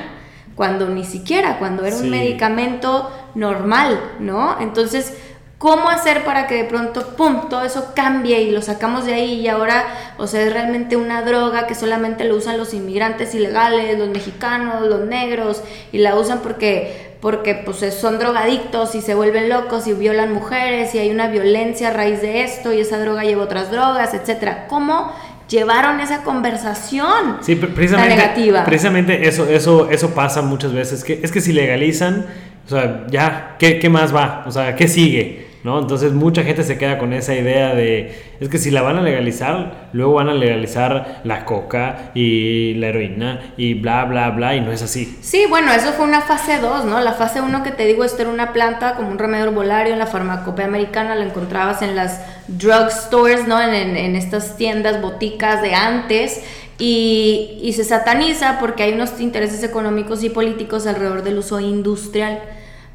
cuando 0.55 0.88
ni 0.88 1.05
siquiera, 1.05 1.59
cuando 1.59 1.85
era 1.85 1.97
un 1.97 2.11
medicamento 2.11 3.11
normal, 3.35 3.99
¿no? 4.21 4.61
Entonces, 4.61 5.17
¿cómo 5.61 5.90
hacer 5.90 6.25
para 6.25 6.47
que 6.47 6.55
de 6.55 6.64
pronto, 6.64 7.09
pum, 7.19 7.50
todo 7.50 7.62
eso 7.67 7.93
cambie 7.95 8.40
y 8.40 8.50
lo 8.50 8.62
sacamos 8.62 9.05
de 9.05 9.12
ahí 9.12 9.40
y 9.40 9.49
ahora, 9.49 9.85
o 10.17 10.26
sea, 10.26 10.40
es 10.40 10.50
realmente 10.50 10.97
una 10.97 11.21
droga 11.21 11.67
que 11.67 11.75
solamente 11.75 12.25
lo 12.25 12.37
usan 12.37 12.57
los 12.57 12.73
inmigrantes 12.73 13.35
ilegales, 13.35 13.99
los 13.99 14.09
mexicanos, 14.09 14.88
los 14.88 15.05
negros, 15.05 15.62
y 15.93 15.99
la 15.99 16.17
usan 16.17 16.38
porque 16.38 17.11
porque 17.21 17.55
pues 17.62 17.76
son 17.93 18.19
drogadictos 18.19 18.95
y 18.95 19.02
se 19.02 19.14
vuelven 19.14 19.50
locos 19.50 19.87
y 19.87 19.93
violan 19.93 20.33
mujeres 20.33 20.95
y 20.95 20.99
hay 20.99 21.11
una 21.11 21.26
violencia 21.26 21.88
a 21.88 21.93
raíz 21.93 22.23
de 22.23 22.43
esto 22.43 22.73
y 22.73 22.81
esa 22.81 22.99
droga 22.99 23.25
lleva 23.25 23.43
otras 23.43 23.71
drogas, 23.71 24.14
etcétera. 24.14 24.67
¿Cómo 24.67 25.12
llevaron 25.47 26.00
esa 26.00 26.23
conversación 26.23 27.37
sí, 27.43 27.57
precisamente, 27.57 28.17
negativa? 28.17 28.64
Precisamente 28.64 29.29
eso, 29.29 29.47
eso, 29.47 29.90
eso 29.90 30.14
pasa 30.14 30.40
muchas 30.40 30.73
veces. 30.73 31.05
Que, 31.05 31.21
es 31.23 31.31
que 31.31 31.43
si 31.43 31.52
legalizan, 31.52 32.25
o 32.64 32.71
sea, 32.71 33.05
ya, 33.11 33.57
¿qué, 33.59 33.79
¿qué 33.79 33.90
más 33.90 34.17
va? 34.17 34.45
O 34.47 34.50
sea, 34.50 34.75
¿qué 34.75 34.88
sigue? 34.88 35.50
¿No? 35.62 35.79
Entonces 35.79 36.12
mucha 36.12 36.43
gente 36.43 36.62
se 36.62 36.79
queda 36.79 36.99
con 36.99 37.12
esa 37.12 37.35
idea 37.35 37.75
de, 37.75 38.37
es 38.40 38.49
que 38.49 38.59
si 38.59 38.71
la 38.71 38.83
van 38.83 38.97
a 38.97 39.02
legalizar, 39.02 39.90
luego 39.93 40.14
van 40.14 40.29
a 40.29 40.35
legalizar 40.35 41.21
la 41.25 41.45
coca 41.45 42.11
y 42.14 42.75
la 42.75 42.88
heroína 42.88 43.52
y 43.57 43.75
bla, 43.75 44.05
bla, 44.07 44.31
bla, 44.31 44.57
y 44.57 44.61
no 44.61 44.73
es 44.73 44.83
así. 44.83 45.19
Sí, 45.21 45.45
bueno, 45.49 45.73
eso 45.73 45.93
fue 45.93 46.07
una 46.07 46.23
fase 46.23 46.59
2, 46.59 46.87
¿no? 46.87 47.00
La 47.00 47.12
fase 47.12 47.40
1 47.40 47.62
que 47.62 47.71
te 47.71 47.87
digo, 47.87 48.05
esto 48.05 48.23
era 48.23 48.31
una 48.31 48.52
planta 48.52 48.95
como 48.95 49.09
un 49.11 49.19
remedio 49.19 49.47
herbolario 49.47 49.93
en 49.93 49.99
la 49.99 50.07
farmacopea 50.07 50.67
americana, 50.67 51.14
la 51.14 51.25
encontrabas 51.25 51.83
en 51.83 51.95
las 51.95 52.23
drugstores, 52.49 53.47
¿no? 53.47 53.61
En, 53.61 53.97
en, 53.97 54.17
estas 54.17 54.57
tiendas, 54.57 55.02
boticas 55.02 55.61
de 55.62 55.75
antes. 55.75 56.43
Y, 56.79 57.59
y 57.62 57.75
se 57.75 57.85
sataniza 57.85 58.59
porque 58.59 58.85
hay 58.85 58.95
unos 58.95 59.21
intereses 59.21 59.62
económicos 59.62 60.25
y 60.25 60.31
políticos 60.31 60.87
alrededor 60.87 61.23
del 61.23 61.37
uso 61.37 61.61
industrial 61.61 62.40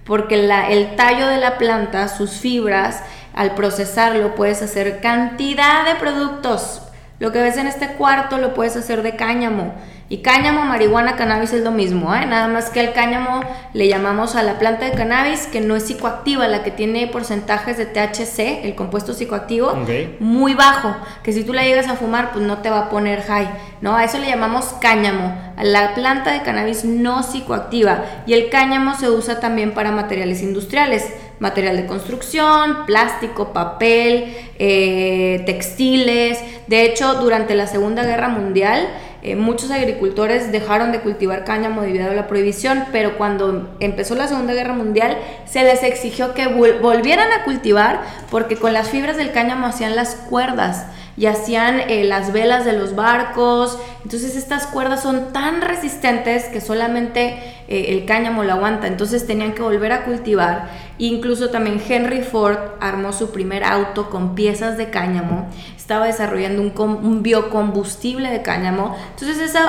porque 0.06 0.38
la, 0.38 0.70
el 0.70 0.96
tallo 0.96 1.28
de 1.28 1.38
la 1.38 1.58
planta, 1.58 2.08
sus 2.08 2.32
fibras, 2.32 3.02
al 3.34 3.56
procesarlo 3.56 4.36
puedes 4.36 4.62
hacer 4.62 5.02
cantidad 5.02 5.86
de 5.86 5.96
productos. 5.96 6.82
Lo 7.20 7.32
que 7.32 7.42
ves 7.42 7.58
en 7.58 7.68
este 7.68 7.90
cuarto 7.94 8.38
lo 8.38 8.54
puedes 8.54 8.76
hacer 8.76 9.02
de 9.02 9.16
cáñamo. 9.16 9.74
Y 10.08 10.18
cáñamo, 10.20 10.66
marihuana, 10.66 11.16
cannabis 11.16 11.52
es 11.54 11.64
lo 11.64 11.72
mismo, 11.72 12.14
¿eh? 12.14 12.28
Nada 12.28 12.48
más 12.48 12.70
que 12.70 12.80
al 12.80 12.94
cáñamo 12.94 13.42
le 13.74 13.88
llamamos 13.88 14.36
a 14.36 14.44
la 14.44 14.60
planta 14.60 14.86
de 14.86 14.92
cannabis 14.92 15.48
que 15.48 15.62
no 15.62 15.76
es 15.76 15.88
psicoactiva, 15.88 16.48
la 16.48 16.62
que 16.64 16.70
tiene 16.70 17.08
porcentajes 17.08 17.78
de 17.78 17.88
THC, 17.88 18.66
el 18.66 18.76
compuesto 18.76 19.16
psicoactivo, 19.16 19.74
muy 20.20 20.54
bajo, 20.54 20.96
que 21.24 21.34
si 21.34 21.44
tú 21.44 21.54
la 21.54 21.64
llegas 21.64 21.88
a 21.88 21.96
fumar, 21.96 22.34
pues 22.34 22.46
no 22.46 22.60
te 22.60 22.70
va 22.70 22.82
a 22.82 22.90
poner 22.90 23.24
high, 23.24 23.50
¿no? 23.82 23.96
A 23.96 24.04
eso 24.04 24.20
le 24.20 24.28
llamamos 24.28 24.76
cáñamo, 24.80 25.36
a 25.58 25.64
la 25.64 25.96
planta 25.96 26.34
de 26.34 26.44
cannabis 26.44 26.86
no 26.86 27.24
psicoactiva. 27.24 28.06
Y 28.28 28.34
el 28.34 28.52
cáñamo 28.52 28.94
se 28.94 29.10
usa 29.10 29.40
también 29.40 29.74
para 29.74 29.92
materiales 29.92 30.44
industriales, 30.44 31.12
material 31.40 31.78
de 31.78 31.88
construcción, 31.88 32.86
plástico, 32.86 33.54
papel, 33.54 34.36
eh, 34.60 35.42
textiles. 35.48 36.40
De 36.68 36.84
hecho, 36.84 37.16
durante 37.16 37.56
la 37.56 37.66
Segunda 37.66 38.04
Guerra 38.04 38.30
Mundial, 38.30 38.88
eh, 39.28 39.36
muchos 39.36 39.72
agricultores 39.72 40.52
dejaron 40.52 40.92
de 40.92 41.00
cultivar 41.00 41.46
cáñamo 41.46 41.82
debido 41.82 42.12
a 42.12 42.14
la 42.14 42.28
prohibición, 42.28 42.86
pero 42.92 43.18
cuando 43.18 43.76
empezó 43.80 44.14
la 44.14 44.28
Segunda 44.28 44.54
Guerra 44.54 44.74
Mundial 44.74 45.18
se 45.46 45.64
les 45.64 45.82
exigió 45.82 46.36
que 46.36 46.46
volvieran 46.46 47.32
a 47.32 47.44
cultivar 47.44 48.02
porque 48.30 48.56
con 48.56 48.72
las 48.72 48.90
fibras 48.90 49.18
del 49.18 49.32
cáñamo 49.32 49.66
hacían 49.66 49.96
las 49.96 50.14
cuerdas 50.14 50.86
y 51.18 51.28
hacían 51.28 51.80
eh, 51.80 52.04
las 52.04 52.34
velas 52.34 52.66
de 52.66 52.74
los 52.74 52.96
barcos. 52.96 53.78
Entonces 54.04 54.36
estas 54.36 54.68
cuerdas 54.68 55.02
son 55.02 55.32
tan 55.32 55.62
resistentes 55.62 56.46
que 56.46 56.60
solamente 56.60 57.38
eh, 57.68 57.86
el 57.90 58.06
cáñamo 58.06 58.44
lo 58.44 58.54
aguanta. 58.54 58.88
Entonces 58.88 59.26
tenían 59.26 59.54
que 59.54 59.62
volver 59.62 59.94
a 59.94 60.04
cultivar. 60.04 60.70
Incluso 60.98 61.50
también 61.50 61.82
Henry 61.88 62.22
Ford 62.22 62.58
armó 62.82 63.14
su 63.14 63.32
primer 63.32 63.64
auto 63.64 64.10
con 64.10 64.36
piezas 64.36 64.78
de 64.78 64.90
cáñamo. 64.90 65.50
Estaba 65.78 66.08
desarrollando 66.08 66.62
un, 66.62 67.24
biocombustible 67.24 68.30
de 68.30 68.42
cáñamo. 68.42 68.98
Entonces 69.12 69.40
eso, 69.40 69.60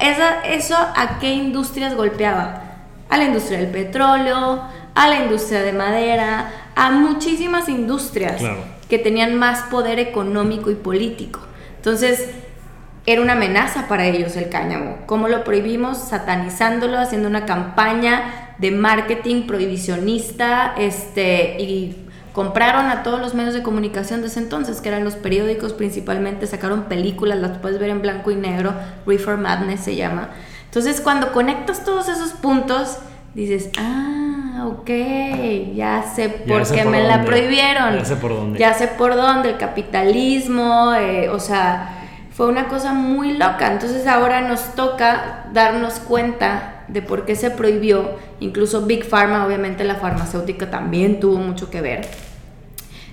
esa, 0.00 0.40
eso 0.46 0.76
a 0.76 1.18
qué 1.20 1.32
industrias 1.32 1.94
golpeaba? 1.94 2.62
A 3.08 3.18
la 3.18 3.24
industria 3.24 3.58
del 3.58 3.68
petróleo, 3.68 4.62
a 4.94 5.08
la 5.08 5.16
industria 5.24 5.62
de 5.62 5.72
madera, 5.72 6.50
a 6.74 6.90
muchísimas 6.90 7.68
industrias. 7.68 8.38
Claro 8.38 8.75
que 8.88 8.98
tenían 8.98 9.36
más 9.36 9.62
poder 9.64 9.98
económico 9.98 10.70
y 10.70 10.74
político. 10.74 11.40
Entonces, 11.76 12.28
era 13.06 13.22
una 13.22 13.34
amenaza 13.34 13.86
para 13.86 14.06
ellos 14.06 14.36
el 14.36 14.48
cáñamo. 14.48 14.98
¿Cómo 15.06 15.28
lo 15.28 15.44
prohibimos? 15.44 15.98
Satanizándolo, 15.98 16.98
haciendo 16.98 17.28
una 17.28 17.46
campaña 17.46 18.54
de 18.58 18.72
marketing 18.72 19.46
prohibicionista 19.46 20.74
este, 20.76 21.60
y 21.62 22.06
compraron 22.32 22.86
a 22.86 23.02
todos 23.02 23.20
los 23.20 23.34
medios 23.34 23.54
de 23.54 23.62
comunicación 23.62 24.20
de 24.20 24.26
ese 24.26 24.40
entonces, 24.40 24.80
que 24.80 24.88
eran 24.88 25.04
los 25.04 25.14
periódicos 25.14 25.72
principalmente, 25.72 26.46
sacaron 26.46 26.84
películas, 26.84 27.38
las 27.38 27.58
puedes 27.58 27.78
ver 27.78 27.90
en 27.90 28.02
blanco 28.02 28.30
y 28.30 28.36
negro, 28.36 28.74
Reefer 29.06 29.38
Madness 29.38 29.80
se 29.80 29.96
llama. 29.96 30.30
Entonces, 30.64 31.00
cuando 31.00 31.32
conectas 31.32 31.84
todos 31.84 32.08
esos 32.08 32.32
puntos, 32.32 32.98
dices, 33.34 33.70
ah, 33.78 34.15
ok, 34.64 34.90
ya 35.74 36.02
sé 36.14 36.28
por 36.28 36.70
qué 36.70 36.84
me 36.84 37.02
la 37.02 37.24
prohibieron. 37.24 37.98
Ya 37.98 38.04
sé 38.04 38.16
por 38.16 38.30
dónde. 38.30 38.58
Ya 38.58 38.74
sé 38.74 38.88
por 38.88 39.14
dónde, 39.14 39.50
el 39.50 39.56
capitalismo, 39.58 40.94
eh, 40.94 41.28
o 41.28 41.40
sea, 41.40 42.08
fue 42.30 42.46
una 42.46 42.68
cosa 42.68 42.92
muy 42.92 43.32
loca. 43.32 43.72
Entonces 43.72 44.06
ahora 44.06 44.42
nos 44.42 44.74
toca 44.74 45.46
darnos 45.52 45.94
cuenta 46.00 46.84
de 46.88 47.02
por 47.02 47.24
qué 47.24 47.36
se 47.36 47.50
prohibió. 47.50 48.18
Incluso 48.40 48.86
Big 48.86 49.04
Pharma, 49.04 49.46
obviamente 49.46 49.84
la 49.84 49.96
farmacéutica 49.96 50.70
también 50.70 51.20
tuvo 51.20 51.38
mucho 51.38 51.70
que 51.70 51.80
ver. 51.80 52.06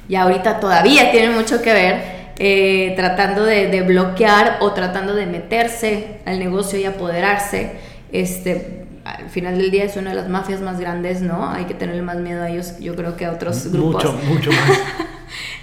Y 0.07 0.15
ahorita 0.15 0.59
todavía 0.59 1.12
tiene 1.12 1.29
mucho 1.29 1.62
que 1.62 1.73
ver. 1.73 2.23
Eh, 2.39 2.93
tratando 2.95 3.45
de, 3.45 3.67
de, 3.67 3.81
bloquear 3.81 4.57
o 4.62 4.71
tratando 4.71 5.13
de 5.13 5.27
meterse 5.27 6.19
al 6.25 6.39
negocio 6.39 6.79
y 6.79 6.85
apoderarse. 6.85 7.73
Este, 8.12 8.85
al 9.03 9.29
final 9.29 9.57
del 9.57 9.72
día 9.72 9.83
es 9.83 9.98
una 9.98 10.12
de 10.12 10.15
las 10.15 10.29
mafias 10.29 10.62
más 10.62 10.79
grandes, 10.79 11.22
¿no? 11.22 11.50
Hay 11.50 11.65
que 11.65 11.74
tenerle 11.74 12.01
más 12.01 12.17
miedo 12.17 12.43
a 12.43 12.50
ellos, 12.50 12.79
yo 12.79 12.95
creo 12.95 13.17
que 13.17 13.25
a 13.25 13.31
otros 13.31 13.72
grupos. 13.72 14.03
Mucho, 14.05 14.17
mucho 14.25 14.51
más. 14.51 14.79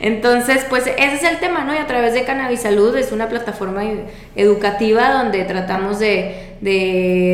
Entonces, 0.01 0.65
pues 0.69 0.87
ese 0.87 1.15
es 1.15 1.25
el 1.25 1.39
tema, 1.39 1.65
¿no? 1.65 1.75
Y 1.75 1.79
a 1.79 1.87
través 1.87 2.15
de 2.15 2.25
Cannabis 2.25 2.61
Salud 2.61 2.97
es 2.97 3.13
una 3.13 3.29
plataforma 3.29 3.83
educativa 4.35 5.13
donde 5.13 5.45
tratamos 5.45 5.99
de, 5.99 6.47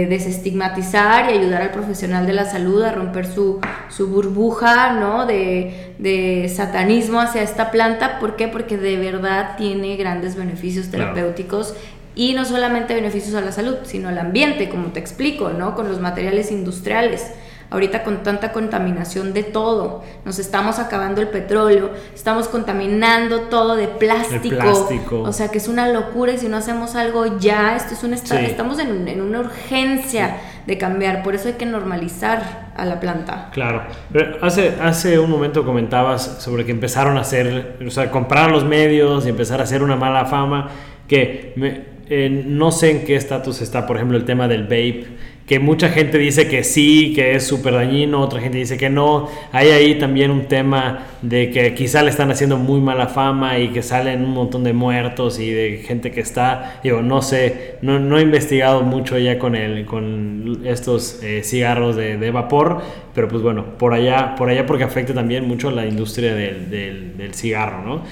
desestigmatizar 0.08 1.30
y 1.30 1.38
ayudar 1.38 1.62
al 1.62 1.70
profesional 1.70 2.26
de 2.26 2.32
la 2.32 2.44
salud 2.44 2.82
a 2.82 2.92
romper 2.92 3.26
su, 3.26 3.60
burbuja, 3.98 4.92
¿no? 4.94 5.26
De, 5.26 6.52
satanismo 6.54 7.20
hacia 7.20 7.42
esta 7.42 7.70
planta. 7.70 8.18
¿Por 8.18 8.36
qué? 8.36 8.48
Porque 8.48 8.76
de 8.76 8.96
verdad 8.96 9.56
tiene 9.56 9.96
grandes 9.96 10.34
beneficios 10.36 10.90
terapéuticos. 10.90 11.74
Y 12.16 12.32
no 12.34 12.44
solamente 12.44 12.94
beneficios 12.94 13.36
a 13.36 13.40
la 13.42 13.52
salud, 13.52 13.76
sino 13.84 14.08
al 14.08 14.18
ambiente, 14.18 14.68
como 14.68 14.88
te 14.88 14.98
explico, 14.98 15.50
¿no? 15.50 15.76
Con 15.76 15.88
los 15.88 16.00
materiales 16.00 16.50
industriales 16.50 17.30
ahorita 17.70 18.04
con 18.04 18.22
tanta 18.22 18.52
contaminación 18.52 19.32
de 19.32 19.42
todo. 19.42 20.02
Nos 20.24 20.38
estamos 20.38 20.78
acabando 20.78 21.20
el 21.20 21.28
petróleo, 21.28 21.90
estamos 22.14 22.48
contaminando 22.48 23.42
todo 23.42 23.76
de 23.76 23.88
plástico. 23.88 25.22
O 25.22 25.32
sea 25.32 25.48
que 25.48 25.58
es 25.58 25.68
una 25.68 25.88
locura 25.88 26.32
y 26.32 26.38
si 26.38 26.48
no 26.48 26.56
hacemos 26.56 26.94
algo 26.94 27.38
ya, 27.38 27.76
esto 27.76 27.94
es 27.94 28.02
un 28.04 28.14
estamos 28.14 28.78
en, 28.78 29.20
una 29.20 29.40
urgencia 29.40 30.38
de 30.66 30.78
cambiar, 30.78 31.22
por 31.22 31.34
eso 31.34 31.48
hay 31.48 31.54
que 31.54 31.66
normalizar 31.66 32.72
a 32.76 32.84
la 32.84 32.98
planta. 32.98 33.50
Claro, 33.52 33.82
pero 34.12 34.36
hace, 34.42 34.74
hace 34.80 35.18
un 35.18 35.30
momento 35.30 35.64
comentabas 35.64 36.42
sobre 36.42 36.64
que 36.64 36.72
empezaron 36.72 37.16
a 37.18 37.20
hacer, 37.20 37.78
o 37.86 37.90
sea, 37.90 38.10
comprar 38.10 38.50
los 38.50 38.64
medios 38.64 39.26
y 39.26 39.28
empezar 39.28 39.60
a 39.60 39.64
hacer 39.64 39.82
una 39.82 39.96
mala 39.96 40.24
fama, 40.24 40.70
que 41.06 41.95
eh, 42.08 42.28
no 42.46 42.72
sé 42.72 42.90
en 42.90 43.04
qué 43.04 43.16
estatus 43.16 43.62
está, 43.62 43.86
por 43.86 43.96
ejemplo, 43.96 44.16
el 44.16 44.24
tema 44.24 44.48
del 44.48 44.64
vape 44.64 45.06
que 45.46 45.60
mucha 45.60 45.90
gente 45.90 46.18
dice 46.18 46.48
que 46.48 46.64
sí, 46.64 47.12
que 47.14 47.36
es 47.36 47.46
súper 47.46 47.74
dañino, 47.74 48.20
otra 48.20 48.40
gente 48.40 48.58
dice 48.58 48.76
que 48.76 48.90
no. 48.90 49.28
Hay 49.52 49.68
ahí 49.68 49.94
también 49.96 50.32
un 50.32 50.46
tema 50.46 51.06
de 51.22 51.50
que 51.50 51.72
quizá 51.72 52.02
le 52.02 52.10
están 52.10 52.32
haciendo 52.32 52.56
muy 52.56 52.80
mala 52.80 53.06
fama 53.06 53.56
y 53.58 53.68
que 53.68 53.80
salen 53.80 54.24
un 54.24 54.32
montón 54.32 54.64
de 54.64 54.72
muertos 54.72 55.38
y 55.38 55.50
de 55.50 55.84
gente 55.86 56.10
que 56.10 56.20
está, 56.20 56.80
digo, 56.82 57.00
no 57.00 57.22
sé, 57.22 57.76
no, 57.80 58.18
he 58.18 58.22
investigado 58.22 58.82
mucho 58.82 59.18
ya 59.18 59.38
con, 59.38 59.54
el, 59.54 59.86
con 59.86 60.62
estos 60.64 61.22
eh, 61.22 61.42
cigarros 61.44 61.94
de, 61.94 62.30
vapor, 62.32 62.82
pero 63.14 63.28
pues 63.28 63.40
bueno, 63.40 63.78
por 63.78 63.94
allá, 63.94 64.34
por 64.34 64.50
allá 64.50 64.66
porque 64.66 64.82
afecta 64.82 65.14
también 65.14 65.46
mucho 65.46 65.68
a 65.68 65.72
la 65.72 65.86
industria 65.86 66.34
del, 66.34 66.70
del, 66.70 67.34
cigarro, 67.34 67.84
¿no? 67.84 68.02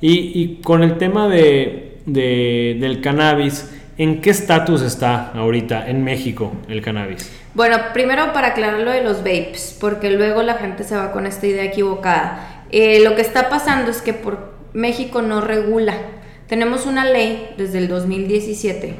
Y, 0.00 0.60
con 0.62 0.82
el 0.82 0.96
tema 0.96 1.28
de, 1.28 1.87
del 2.12 3.00
cannabis, 3.00 3.66
¿En 3.98 4.20
qué 4.20 4.30
estatus 4.30 4.82
está 4.82 5.32
ahorita 5.32 5.88
en 5.90 6.04
México 6.04 6.52
el 6.68 6.82
cannabis? 6.82 7.32
Bueno, 7.54 7.78
primero 7.92 8.32
para 8.32 8.48
aclarar 8.48 8.78
lo 8.78 8.92
de 8.92 9.02
los 9.02 9.18
vapes, 9.24 9.76
porque 9.80 10.12
luego 10.12 10.44
la 10.44 10.54
gente 10.54 10.84
se 10.84 10.94
va 10.94 11.10
con 11.10 11.26
esta 11.26 11.48
idea 11.48 11.64
equivocada. 11.64 12.64
Eh, 12.70 13.00
lo 13.02 13.16
que 13.16 13.22
está 13.22 13.48
pasando 13.48 13.90
es 13.90 14.00
que 14.00 14.14
por 14.14 14.52
México 14.72 15.20
no 15.20 15.40
regula. 15.40 15.94
Tenemos 16.46 16.86
una 16.86 17.04
ley 17.04 17.52
desde 17.58 17.78
el 17.78 17.88
2017. 17.88 18.94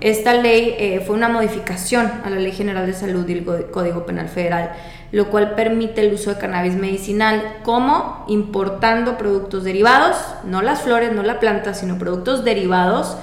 Esta 0.00 0.34
ley 0.34 0.74
eh, 0.78 1.00
fue 1.06 1.14
una 1.14 1.28
modificación 1.28 2.10
a 2.24 2.28
la 2.28 2.36
Ley 2.36 2.50
General 2.50 2.86
de 2.86 2.94
Salud 2.94 3.28
y 3.28 3.34
el 3.34 3.44
Código 3.70 4.04
Penal 4.04 4.28
Federal, 4.28 4.72
lo 5.12 5.30
cual 5.30 5.54
permite 5.54 6.02
el 6.06 6.14
uso 6.14 6.30
de 6.30 6.38
cannabis 6.38 6.74
medicinal 6.74 7.58
como 7.62 8.24
importando 8.28 9.18
productos 9.18 9.64
derivados, 9.64 10.16
no 10.44 10.62
las 10.62 10.82
flores, 10.82 11.12
no 11.12 11.22
la 11.22 11.40
planta, 11.40 11.74
sino 11.74 11.98
productos 11.98 12.44
derivados 12.44 13.16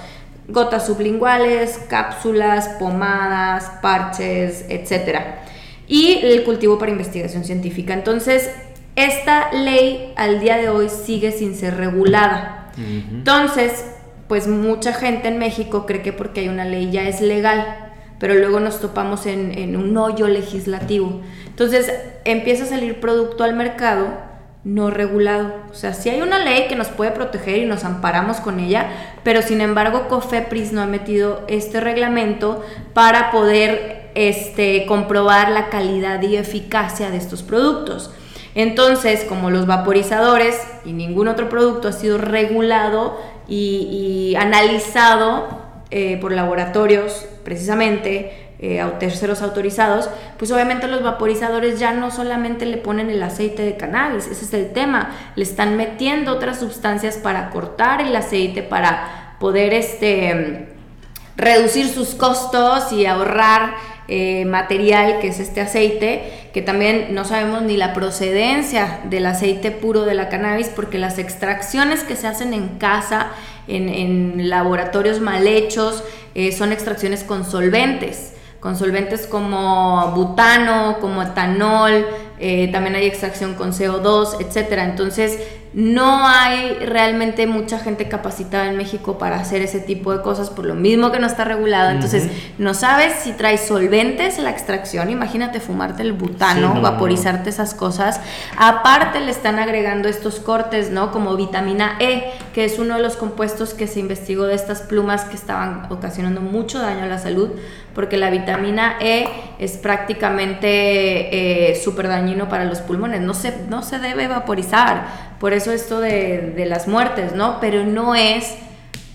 gotas 0.47 0.85
sublinguales, 0.85 1.79
cápsulas, 1.89 2.69
pomadas, 2.79 3.71
parches, 3.81 4.65
etc. 4.69 5.19
Y 5.87 6.19
el 6.23 6.43
cultivo 6.43 6.77
para 6.77 6.91
investigación 6.91 7.43
científica. 7.43 7.93
Entonces, 7.93 8.49
esta 8.95 9.51
ley 9.51 10.13
al 10.15 10.39
día 10.39 10.57
de 10.57 10.69
hoy 10.69 10.89
sigue 10.89 11.31
sin 11.31 11.55
ser 11.55 11.77
regulada. 11.77 12.71
Entonces, 12.77 13.85
pues 14.27 14.47
mucha 14.47 14.93
gente 14.93 15.29
en 15.29 15.39
México 15.39 15.85
cree 15.87 16.03
que 16.03 16.13
porque 16.13 16.41
hay 16.41 16.49
una 16.49 16.65
ley 16.65 16.91
ya 16.91 17.07
es 17.07 17.21
legal, 17.21 17.86
pero 18.19 18.33
luego 18.35 18.59
nos 18.59 18.79
topamos 18.79 19.25
en, 19.25 19.75
un 19.75 19.95
hoyo 19.97 20.27
legislativo. 20.27 21.21
Entonces, 21.45 21.91
empieza 22.25 22.63
a 22.63 22.67
salir 22.67 22.99
producto 22.99 23.43
al 23.43 23.55
mercado 23.55 24.25
no 24.63 24.89
regulado. 24.89 25.53
O 25.71 25.73
sea, 25.73 25.93
sí 25.93 26.09
hay 26.09 26.21
una 26.21 26.39
ley 26.39 26.67
que 26.67 26.75
nos 26.75 26.89
puede 26.89 27.11
proteger 27.11 27.59
y 27.59 27.65
nos 27.65 27.85
amparamos 27.85 28.37
con 28.37 28.59
ella, 28.59 28.89
pero 29.23 29.41
sin 29.41 29.61
embargo 29.61 30.09
COFEPRIS 30.09 30.73
no 30.73 30.81
ha 30.81 30.87
metido 30.87 31.45
este 31.47 31.79
reglamento 31.79 32.65
para 32.93 33.31
poder 33.31 34.09
este, 34.15 34.85
comprobar 34.85 35.51
la 35.51 35.69
calidad 35.69 36.21
y 36.21 36.35
eficacia 36.35 37.11
de 37.11 37.17
estos 37.17 37.43
productos. 37.43 38.11
Entonces, 38.55 39.23
como 39.23 39.51
los 39.51 39.67
vaporizadores 39.67 40.59
y 40.83 40.91
ningún 40.91 41.27
otro 41.27 41.47
producto 41.47 41.87
ha 41.87 41.93
sido 41.93 42.17
regulado 42.17 43.15
y, 43.47 44.33
analizado 44.35 45.66
eh, 45.89 46.17
por 46.19 46.31
laboratorios 46.31 47.25
precisamente, 47.43 48.47
eh, 48.59 48.83
terceros 48.99 49.41
autorizados, 49.41 50.09
pues 50.37 50.51
obviamente 50.51 50.87
los 50.87 51.03
vaporizadores 51.03 51.79
ya 51.79 51.93
no 51.93 52.11
solamente 52.11 52.65
le 52.65 52.77
ponen 52.77 53.09
el 53.09 53.21
aceite 53.21 53.63
de 53.63 53.77
cannabis, 53.77 54.27
ese 54.27 54.45
es 54.45 54.53
el 54.53 54.73
tema, 54.73 55.11
le 55.35 55.43
están 55.43 55.77
metiendo 55.77 56.33
otras 56.33 56.59
sustancias 56.59 57.17
para 57.17 57.51
cortar 57.51 58.01
el 58.01 58.15
aceite, 58.15 58.63
para 58.63 59.35
poder 59.39 59.73
este, 59.73 60.69
reducir 61.35 61.87
sus 61.87 62.15
costos 62.15 62.91
y 62.91 63.05
ahorrar 63.05 63.75
eh, 64.07 64.45
material 64.45 65.19
que 65.19 65.27
es 65.27 65.39
este 65.39 65.61
aceite, 65.61 66.23
que 66.53 66.61
también 66.61 67.13
no 67.13 67.25
sabemos 67.25 67.61
ni 67.61 67.75
la 67.77 67.93
procedencia 67.93 69.01
del 69.09 69.25
aceite 69.25 69.71
puro 69.71 70.05
de 70.05 70.13
la 70.13 70.29
cannabis, 70.29 70.69
porque 70.69 70.97
las 70.97 71.19
extracciones 71.19 72.03
que 72.03 72.15
se 72.15 72.27
hacen 72.27 72.53
en 72.53 72.77
casa, 72.77 73.31
en, 73.67 74.49
laboratorios 74.49 75.19
mal 75.19 75.45
hechos, 75.45 76.03
eh, 76.35 76.51
son 76.51 76.71
extracciones 76.71 77.23
con 77.23 77.43
solventes 77.43 78.33
con 78.59 78.75
solventes 78.75 79.27
como 79.27 80.11
butano, 80.15 80.97
como 80.99 81.21
etanol, 81.21 82.05
eh, 82.39 82.69
también 82.71 82.95
hay 82.95 83.05
extracción 83.05 83.53
con 83.53 83.71
CO2, 83.71 84.37
etcétera. 84.39 84.83
Entonces, 84.83 85.39
no 85.77 86.27
hay 86.27 86.73
realmente 86.73 87.45
mucha 87.45 87.77
gente 87.77 88.09
capacitada 88.09 88.65
en 88.65 88.77
México 88.77 89.19
para 89.19 89.35
hacer 89.35 89.61
ese 89.61 89.79
tipo 89.79 90.11
de 90.11 90.23
cosas, 90.23 90.49
por 90.49 90.65
lo 90.65 90.73
mismo 90.73 91.11
que 91.11 91.19
no 91.19 91.27
está 91.27 91.43
regulado. 91.43 91.91
Entonces, 91.91 92.31
no 92.57 92.73
sabes 92.73 93.13
si 93.21 93.33
trae 93.33 93.59
solventes 93.59 94.39
la 94.39 94.49
extracción. 94.49 95.11
Imagínate 95.11 95.59
fumarte 95.59 96.01
el 96.01 96.13
butano, 96.13 96.81
vaporizarte 96.81 97.51
esas 97.51 97.75
cosas. 97.75 98.19
Aparte, 98.57 99.19
le 99.19 99.29
están 99.29 99.59
agregando 99.59 100.09
estos 100.09 100.39
cortes, 100.39 100.89
¿no? 100.89 101.11
Como 101.11 101.35
vitamina 101.35 101.95
E, 101.99 102.23
que 102.55 102.65
es 102.65 102.79
uno 102.79 102.95
de 102.95 103.03
los 103.03 103.15
compuestos 103.15 103.75
que 103.75 103.85
se 103.85 103.99
investigó 103.99 104.45
de 104.45 104.55
estas 104.55 104.81
plumas 104.81 105.25
que 105.25 105.35
estaban 105.35 105.85
ocasionando 105.91 106.41
mucho 106.41 106.79
daño 106.79 107.03
a 107.03 107.07
la 107.07 107.19
salud, 107.19 107.51
porque 107.93 108.17
la 108.17 108.31
vitamina 108.31 108.95
E 108.99 109.27
es 109.59 109.73
prácticamente 109.77 111.69
eh, 111.69 111.75
súper 111.75 112.07
dañino 112.07 112.49
para 112.49 112.65
los 112.65 112.79
pulmones. 112.79 113.21
No 113.21 113.35
se, 113.35 113.53
no 113.69 113.83
se 113.83 113.99
debe 113.99 114.27
vaporizar 114.27 115.26
por 115.39 115.53
eso 115.53 115.71
esto 115.71 115.99
de, 115.99 116.65
las 116.67 116.87
muertes, 116.87 117.33
¿no? 117.33 117.59
Pero 117.59 117.85
no 117.85 118.15
es 118.15 118.55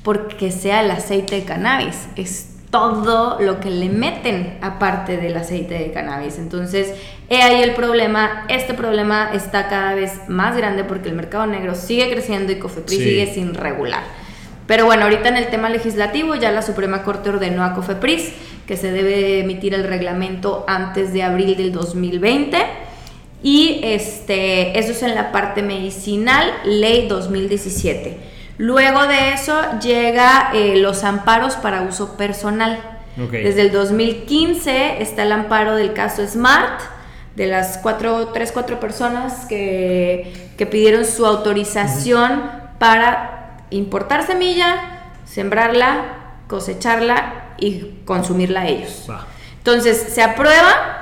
porque 0.03 0.51
sea 0.51 0.83
el 0.83 0.91
aceite 0.91 1.37
de 1.37 1.45
cannabis, 1.45 2.09
es 2.17 2.49
todo 2.71 3.39
lo 3.41 3.61
que 3.61 3.71
le 3.71 3.89
meten 3.91 4.59
aparte 4.63 5.19
del 5.19 5.37
aceite 5.37 5.75
de 5.75 5.93
cannabis. 5.93 6.39
Entonces, 6.39 6.95
he 7.29 7.43
ahí 7.43 7.63
el 7.63 7.75
problema. 7.75 8.47
Este 8.49 8.73
problema 8.73 9.31
está 9.35 9.69
cada 9.69 9.95
vez 9.95 10.29
más 10.29 10.57
grande 10.57 10.83
porque 10.85 11.09
el 11.11 11.15
mercado 11.15 11.47
negro 11.47 11.75
sigue 11.75 12.11
creciendo 12.11 12.51
y 12.51 12.59
Cofepris 12.59 12.99
sigue 12.99 13.35
sin 13.35 13.55
regular. 13.55 14.03
Pero 14.67 14.87
bueno, 14.87 15.05
ahorita 15.05 15.29
en 15.29 15.37
el 15.37 15.49
tema 15.49 15.69
legislativo 15.69 16.35
ya 16.35 16.51
la 16.51 16.63
Suprema 16.63 17.03
Corte 17.03 17.29
ordenó 17.29 17.63
a 17.63 17.75
Cofepris 17.75 18.33
que 18.67 18.77
se 18.77 18.91
debe 18.91 19.41
emitir 19.41 19.75
el 19.75 19.85
reglamento 19.85 20.65
antes 20.67 21.13
de 21.13 21.25
abril 21.25 21.57
del 21.57 21.73
2020 21.73 22.57
y 23.43 23.81
este, 23.83 24.79
eso 24.79 24.93
es 24.93 25.03
en 25.03 25.15
la 25.15 25.33
parte 25.33 25.63
medicinal, 25.63 26.53
ley 26.65 27.09
2017. 27.09 28.17
Luego 28.59 29.07
de 29.07 29.33
eso 29.33 29.61
llega 29.81 30.51
eh, 30.55 30.77
los 30.77 31.03
amparos 31.03 31.55
para 31.57 31.83
uso 31.83 32.17
personal. 32.17 32.81
Desde 33.17 33.61
el 33.61 33.73
2015 33.73 35.03
está 35.03 35.25
el 35.25 35.33
amparo 35.33 35.77
del 35.77 35.93
caso 35.93 36.27
Smart, 36.27 36.81
de 37.37 37.47
las 37.47 37.79
cuatro, 37.79 38.29
tres, 38.29 38.53
cuatro 38.53 38.81
personas 38.81 39.45
que, 39.47 40.33
que 40.57 40.65
pidieron 40.65 41.05
su 41.05 41.27
autorización 41.27 42.43
para 42.79 43.67
importar 43.71 44.27
semilla, 44.27 45.13
sembrarla, 45.27 46.23
cosecharla 46.47 47.55
y 47.59 47.97
consumirla 48.05 48.67
ellos. 48.69 49.07
Entonces 49.59 50.07
se 50.15 50.23
aprueba 50.23 51.02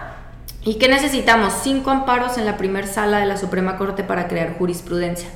¿Y 0.62 0.74
qué 0.74 0.88
necesitamos? 0.88 1.54
Cinco 1.62 1.90
amparos 1.90 2.36
en 2.36 2.44
la 2.44 2.58
primera 2.58 2.86
sala 2.86 3.20
de 3.20 3.24
la 3.24 3.38
Suprema 3.38 3.78
Corte 3.78 4.04
para 4.04 4.28
crear 4.28 4.58
jurisprudencia. 4.58 5.26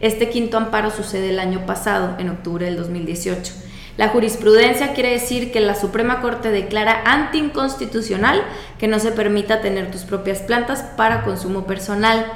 Este 0.00 0.28
quinto 0.28 0.58
amparo 0.58 0.90
sucede 0.90 1.30
el 1.30 1.38
año 1.38 1.64
pasado, 1.64 2.16
en 2.18 2.28
octubre 2.28 2.66
del 2.66 2.76
2018. 2.76 3.54
La 3.96 4.08
jurisprudencia 4.08 4.92
quiere 4.92 5.12
decir 5.12 5.52
que 5.52 5.60
la 5.60 5.74
Suprema 5.74 6.20
Corte 6.20 6.50
declara 6.50 7.02
anticonstitucional 7.06 8.42
que 8.78 8.86
no 8.86 8.98
se 8.98 9.12
permita 9.12 9.62
tener 9.62 9.90
tus 9.90 10.02
propias 10.02 10.40
plantas 10.40 10.82
para 10.82 11.22
consumo 11.22 11.64
personal. 11.66 12.26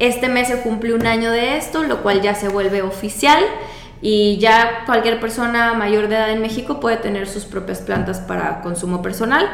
Este 0.00 0.28
mes 0.28 0.48
se 0.48 0.62
cumple 0.62 0.92
un 0.92 1.06
año 1.06 1.30
de 1.30 1.56
esto, 1.56 1.84
lo 1.84 2.02
cual 2.02 2.20
ya 2.20 2.34
se 2.34 2.48
vuelve 2.48 2.82
oficial 2.82 3.44
y 4.02 4.38
ya 4.38 4.82
cualquier 4.86 5.20
persona 5.20 5.72
mayor 5.74 6.08
de 6.08 6.16
edad 6.16 6.30
en 6.30 6.42
México 6.42 6.80
puede 6.80 6.96
tener 6.96 7.28
sus 7.28 7.44
propias 7.44 7.78
plantas 7.80 8.18
para 8.18 8.60
consumo 8.60 9.02
personal. 9.02 9.48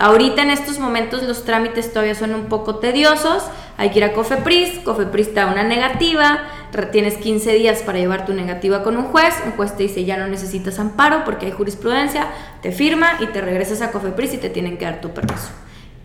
Ahorita 0.00 0.40
en 0.40 0.48
estos 0.48 0.78
momentos 0.78 1.22
los 1.24 1.44
trámites 1.44 1.92
todavía 1.92 2.14
son 2.14 2.34
un 2.34 2.46
poco 2.46 2.76
tediosos. 2.76 3.44
Hay 3.76 3.90
que 3.90 3.98
ir 3.98 4.04
a 4.04 4.14
Cofepris, 4.14 4.78
Cofepris 4.78 5.34
te 5.34 5.40
da 5.40 5.46
una 5.48 5.62
negativa, 5.62 6.38
tienes 6.90 7.18
15 7.18 7.52
días 7.52 7.82
para 7.82 7.98
llevar 7.98 8.24
tu 8.24 8.32
negativa 8.32 8.82
con 8.82 8.96
un 8.96 9.04
juez, 9.04 9.34
un 9.44 9.52
juez 9.52 9.76
te 9.76 9.82
dice 9.82 10.06
ya 10.06 10.16
no 10.16 10.26
necesitas 10.26 10.78
amparo 10.78 11.22
porque 11.26 11.44
hay 11.44 11.52
jurisprudencia, 11.52 12.28
te 12.62 12.72
firma 12.72 13.18
y 13.20 13.26
te 13.26 13.42
regresas 13.42 13.82
a 13.82 13.92
Cofepris 13.92 14.32
y 14.32 14.38
te 14.38 14.48
tienen 14.48 14.78
que 14.78 14.86
dar 14.86 15.02
tu 15.02 15.10
permiso. 15.10 15.50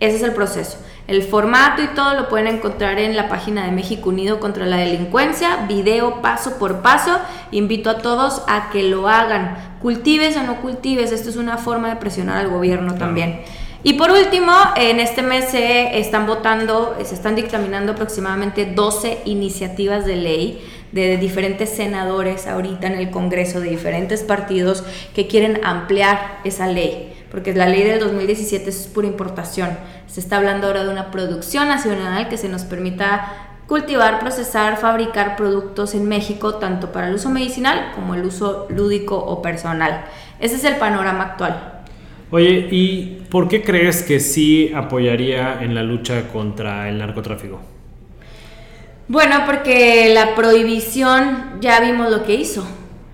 Ese 0.02 0.18
es 0.18 0.24
el 0.24 0.34
proceso. 0.34 0.78
El 1.08 1.24
formato 1.24 1.82
y 1.82 1.88
todo 1.88 2.16
lo 2.16 2.28
pueden 2.28 2.48
encontrar 2.48 3.00
en 3.00 3.16
la 3.16 3.30
página 3.30 3.64
de 3.64 3.72
México 3.72 4.10
Unido 4.10 4.42
contra 4.42 4.66
la 4.66 4.76
Delincuencia, 4.76 5.68
video 5.70 6.22
paso 6.22 6.60
por 6.60 6.82
paso. 6.82 7.18
Invito 7.52 7.90
a 7.90 8.00
todos 8.00 8.44
a 8.50 8.72
que 8.72 8.84
lo 8.84 9.08
hagan. 9.08 9.78
Cultives 9.82 10.36
o 10.36 10.44
no 10.44 10.58
cultives, 10.58 11.14
esto 11.14 11.30
es 11.30 11.38
una 11.38 11.58
forma 11.58 11.88
de 11.88 11.96
presionar 11.96 12.40
al 12.40 12.50
gobierno 12.50 12.96
también. 12.96 13.40
Y 13.88 13.94
por 13.94 14.10
último, 14.10 14.52
en 14.78 15.00
este 15.00 15.22
mes 15.22 15.46
se 15.52 16.00
están 16.00 16.26
votando, 16.26 16.98
se 17.04 17.14
están 17.14 17.36
dictaminando 17.36 17.92
aproximadamente 17.92 18.66
12 18.66 19.20
iniciativas 19.26 20.08
de 20.08 20.16
ley 20.16 20.68
de 20.92 21.18
diferentes 21.18 21.70
senadores 21.70 22.48
ahorita 22.48 22.88
en 22.88 22.96
el 22.96 23.12
Congreso 23.12 23.60
de 23.60 23.70
diferentes 23.70 24.24
partidos 24.24 24.84
que 25.14 25.28
quieren 25.28 25.60
ampliar 25.64 26.40
esa 26.44 26.66
ley 26.66 27.14
porque 27.30 27.54
la 27.54 27.68
ley 27.68 27.84
del 27.84 28.00
2017 28.00 28.68
es 28.68 28.88
pura 28.88 29.06
importación. 29.06 29.78
Se 30.08 30.20
está 30.20 30.38
hablando 30.38 30.66
ahora 30.66 30.84
de 30.84 30.90
una 30.90 31.12
producción 31.12 31.68
nacional 31.68 32.28
que 32.28 32.38
se 32.38 32.50
nos 32.50 32.64
permita 32.64 33.60
cultivar, 33.68 34.20
procesar, 34.20 34.78
fabricar 34.78 35.36
productos 35.36 35.94
en 35.94 36.08
México, 36.08 36.56
tanto 36.56 36.92
para 36.92 37.10
el 37.10 37.16
uso 37.16 37.30
medicinal 37.30 37.92
como 37.94 38.16
el 38.16 38.26
uso 38.26 38.66
lúdico 38.70 39.16
o 39.18 39.44
personal. 39.44 40.06
Ese 40.40 40.56
es 40.56 40.64
el 40.64 40.78
panorama 40.78 41.24
actual. 41.24 41.75
Oye, 42.32 42.68
¿y 42.72 43.24
por 43.30 43.48
qué 43.48 43.64
crees 43.64 44.02
que 44.04 44.20
sí 44.20 44.72
apoyaría 44.76 45.62
en 45.62 45.76
la 45.76 45.84
lucha 45.84 46.28
contra 46.30 46.90
el 46.90 46.98
narcotráfico? 46.98 47.62
Bueno, 49.08 49.44
porque 49.46 50.12
la 50.14 50.34
prohibición 50.34 51.60
ya 51.62 51.80
vimos 51.80 52.10
lo 52.10 52.24
que 52.24 52.34
hizo. 52.34 52.66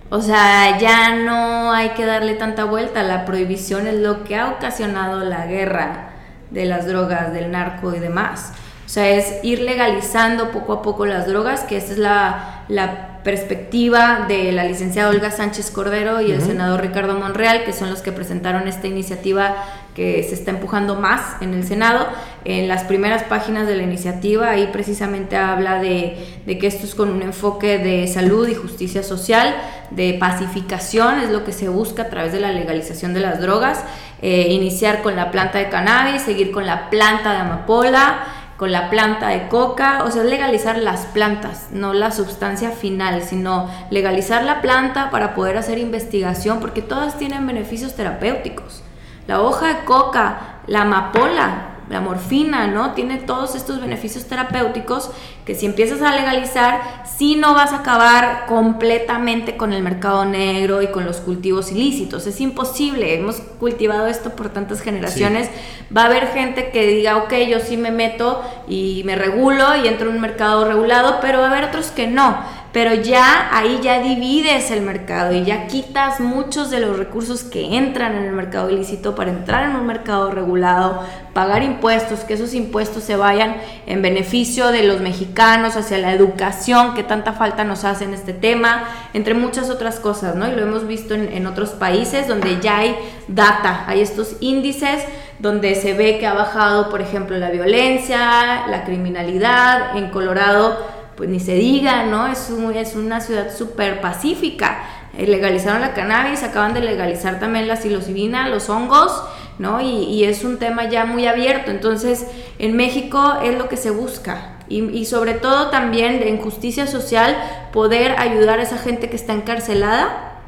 O 0.09 0.21
sea, 0.21 0.77
ya 0.77 1.15
no 1.15 1.73
hay 1.73 1.89
que 1.89 2.05
darle 2.05 2.35
tanta 2.35 2.63
vuelta. 2.63 3.03
La 3.03 3.25
prohibición 3.25 3.87
es 3.87 3.95
lo 3.95 4.23
que 4.23 4.37
ha 4.37 4.51
ocasionado 4.51 5.23
la 5.25 5.45
guerra 5.47 6.11
de 6.49 6.65
las 6.65 6.85
drogas, 6.85 7.33
del 7.33 7.51
narco 7.51 7.93
y 7.93 7.99
demás. 7.99 8.53
O 8.85 8.89
sea, 8.89 9.09
es 9.09 9.43
ir 9.43 9.61
legalizando 9.61 10.51
poco 10.51 10.73
a 10.73 10.81
poco 10.81 11.05
las 11.05 11.27
drogas, 11.27 11.61
que 11.63 11.77
esa 11.77 11.93
es 11.93 11.97
la, 11.97 12.60
la 12.71 13.19
perspectiva 13.23 14.25
de 14.27 14.51
la 14.53 14.63
licenciada 14.63 15.09
Olga 15.09 15.29
Sánchez 15.29 15.69
Cordero 15.71 16.21
y 16.21 16.31
el 16.31 16.41
senador 16.41 16.81
Ricardo 16.81 17.19
Monreal, 17.19 17.65
que 17.65 17.73
son 17.73 17.89
los 17.89 18.01
que 18.01 18.13
presentaron 18.13 18.67
esta 18.67 18.87
iniciativa 18.87 19.57
que 19.93 20.23
se 20.23 20.35
está 20.35 20.51
empujando 20.51 20.95
más 20.95 21.35
en 21.41 21.53
el 21.53 21.65
Senado. 21.65 22.07
En 22.45 22.69
las 22.69 22.85
primeras 22.85 23.23
páginas 23.23 23.67
de 23.67 23.75
la 23.75 23.83
iniciativa, 23.83 24.49
ahí 24.49 24.69
precisamente 24.71 25.35
habla 25.35 25.79
de, 25.79 26.41
que 26.47 26.65
esto 26.65 26.85
es 26.85 26.95
con 26.95 27.09
un 27.09 27.21
enfoque 27.21 27.77
de 27.77 28.07
salud 28.07 28.47
y 28.47 28.55
justicia 28.55 29.03
social, 29.03 29.53
de 29.91 30.13
pacificación, 30.13 31.19
es 31.19 31.29
lo 31.29 31.43
que 31.43 31.51
se 31.51 31.67
busca 31.67 32.03
a 32.03 32.09
través 32.09 32.31
de 32.31 32.39
la 32.39 32.53
legalización 32.53 33.13
de 33.13 33.19
las 33.19 33.41
drogas, 33.41 33.83
eh, 34.21 34.47
iniciar 34.49 35.01
con 35.01 35.17
la 35.17 35.29
planta 35.29 35.59
de 35.59 35.67
cannabis, 35.67 36.21
seguir 36.21 36.51
con 36.51 36.65
la 36.65 36.89
planta 36.89 37.33
de 37.33 37.39
amapola, 37.39 38.23
con 38.61 38.71
la 38.71 38.91
planta 38.91 39.29
de 39.29 39.47
coca, 39.47 40.03
o 40.03 40.11
sea, 40.11 40.23
legalizar 40.23 40.77
las 40.77 41.07
plantas, 41.07 41.69
no 41.71 41.93
la 41.93 42.11
sustancia 42.11 42.69
final, 42.69 43.23
sino 43.23 43.67
legalizar 43.89 44.43
la 44.43 44.61
planta 44.61 45.09
para 45.09 45.33
poder 45.33 45.57
hacer 45.57 45.79
investigación, 45.79 46.59
porque 46.59 46.83
todas 46.83 47.17
tienen 47.17 47.47
beneficios 47.47 47.95
terapéuticos. 47.95 48.83
La 49.25 49.41
hoja 49.41 49.69
de 49.69 49.83
coca, 49.85 50.59
la 50.67 50.83
amapola, 50.83 51.70
la 51.91 52.01
morfina, 52.01 52.67
¿no? 52.67 52.93
Tiene 52.93 53.17
todos 53.17 53.55
estos 53.55 53.81
beneficios 53.81 54.25
terapéuticos 54.25 55.11
que 55.45 55.55
si 55.55 55.65
empiezas 55.65 56.01
a 56.01 56.15
legalizar, 56.15 57.03
sí 57.05 57.35
no 57.35 57.53
vas 57.53 57.73
a 57.73 57.77
acabar 57.77 58.45
completamente 58.47 59.57
con 59.57 59.73
el 59.73 59.83
mercado 59.83 60.25
negro 60.25 60.81
y 60.81 60.87
con 60.87 61.05
los 61.05 61.17
cultivos 61.17 61.71
ilícitos. 61.71 62.25
Es 62.27 62.39
imposible. 62.41 63.15
Hemos 63.15 63.37
cultivado 63.59 64.07
esto 64.07 64.31
por 64.31 64.49
tantas 64.49 64.81
generaciones. 64.81 65.49
Va 65.95 66.03
a 66.03 66.05
haber 66.05 66.27
gente 66.27 66.71
que 66.71 66.87
diga, 66.87 67.17
ok, 67.17 67.33
yo 67.49 67.59
sí 67.59 67.75
me 67.75 67.91
meto 67.91 68.41
y 68.67 69.03
me 69.05 69.15
regulo 69.15 69.75
y 69.75 69.87
entro 69.87 70.09
en 70.09 70.15
un 70.15 70.21
mercado 70.21 70.65
regulado, 70.65 71.19
pero 71.21 71.39
va 71.39 71.47
a 71.47 71.51
haber 71.51 71.65
otros 71.65 71.87
que 71.87 72.07
no 72.07 72.60
pero 72.71 72.93
ya 72.93 73.49
ahí 73.51 73.79
ya 73.83 73.99
divides 73.99 74.71
el 74.71 74.81
mercado 74.81 75.33
y 75.33 75.43
ya 75.43 75.67
quitas 75.67 76.21
muchos 76.21 76.69
de 76.69 76.79
los 76.79 76.97
recursos 76.97 77.43
que 77.43 77.75
entran 77.75 78.15
en 78.15 78.23
el 78.23 78.31
mercado 78.31 78.69
ilícito 78.69 79.13
para 79.13 79.31
entrar 79.31 79.69
en 79.69 79.75
un 79.75 79.85
mercado 79.85 80.31
regulado, 80.31 81.03
pagar 81.33 81.63
impuestos, 81.63 82.21
que 82.21 82.35
esos 82.35 82.53
impuestos 82.53 83.03
se 83.03 83.17
vayan 83.17 83.57
en 83.87 84.01
beneficio 84.01 84.67
de 84.67 84.83
los 84.83 85.01
mexicanos, 85.01 85.75
hacia 85.75 85.97
la 85.97 86.13
educación, 86.13 86.93
que 86.93 87.03
tanta 87.03 87.33
falta 87.33 87.65
nos 87.65 87.83
hace 87.83 88.05
en 88.05 88.13
este 88.13 88.31
tema, 88.31 88.85
entre 89.13 89.33
muchas 89.33 89.69
otras 89.69 89.99
cosas, 89.99 90.35
¿no? 90.35 90.47
Y 90.47 90.51
lo 90.51 90.61
hemos 90.61 90.87
visto 90.87 91.13
en, 91.13 91.31
en 91.33 91.47
otros 91.47 91.71
países 91.71 92.27
donde 92.27 92.59
ya 92.61 92.77
hay 92.77 92.95
data, 93.27 93.83
hay 93.87 93.99
estos 93.99 94.37
índices 94.39 95.03
donde 95.39 95.75
se 95.75 95.93
ve 95.93 96.19
que 96.19 96.27
ha 96.27 96.33
bajado, 96.33 96.89
por 96.89 97.01
ejemplo, 97.01 97.37
la 97.37 97.49
violencia, 97.49 98.67
la 98.67 98.83
criminalidad, 98.85 99.97
en 99.97 100.09
Colorado 100.09 101.00
pues 101.15 101.29
ni 101.29 101.39
se 101.39 101.55
diga, 101.55 102.05
¿no? 102.05 102.27
Es, 102.27 102.49
es 102.75 102.95
una 102.95 103.21
ciudad 103.21 103.55
súper 103.55 104.01
pacífica. 104.01 104.83
Eh, 105.17 105.27
legalizaron 105.27 105.81
la 105.81 105.93
cannabis, 105.93 106.43
acaban 106.43 106.73
de 106.73 106.81
legalizar 106.81 107.39
también 107.39 107.67
la 107.67 107.75
psilocibina, 107.75 108.47
los 108.47 108.69
hongos, 108.69 109.23
¿no? 109.59 109.81
Y, 109.81 110.23
es 110.23 110.43
un 110.43 110.57
tema 110.57 110.89
ya 110.89 111.05
muy 111.05 111.27
abierto. 111.27 111.71
Entonces, 111.71 112.25
en 112.59 112.75
México 112.75 113.39
es 113.43 113.57
lo 113.57 113.67
que 113.69 113.77
se 113.77 113.91
busca. 113.91 114.57
Y, 114.69 114.83
y, 114.97 115.05
sobre 115.05 115.33
todo 115.33 115.69
también 115.69 116.23
en 116.23 116.37
justicia 116.37 116.87
social, 116.87 117.35
poder 117.73 118.17
ayudar 118.17 118.59
a 118.59 118.63
esa 118.63 118.77
gente 118.77 119.09
que 119.09 119.15
está 119.17 119.33
encarcelada 119.33 120.39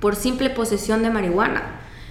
por 0.00 0.16
simple 0.16 0.50
posesión 0.50 1.02
de 1.02 1.10
marihuana. 1.10 1.62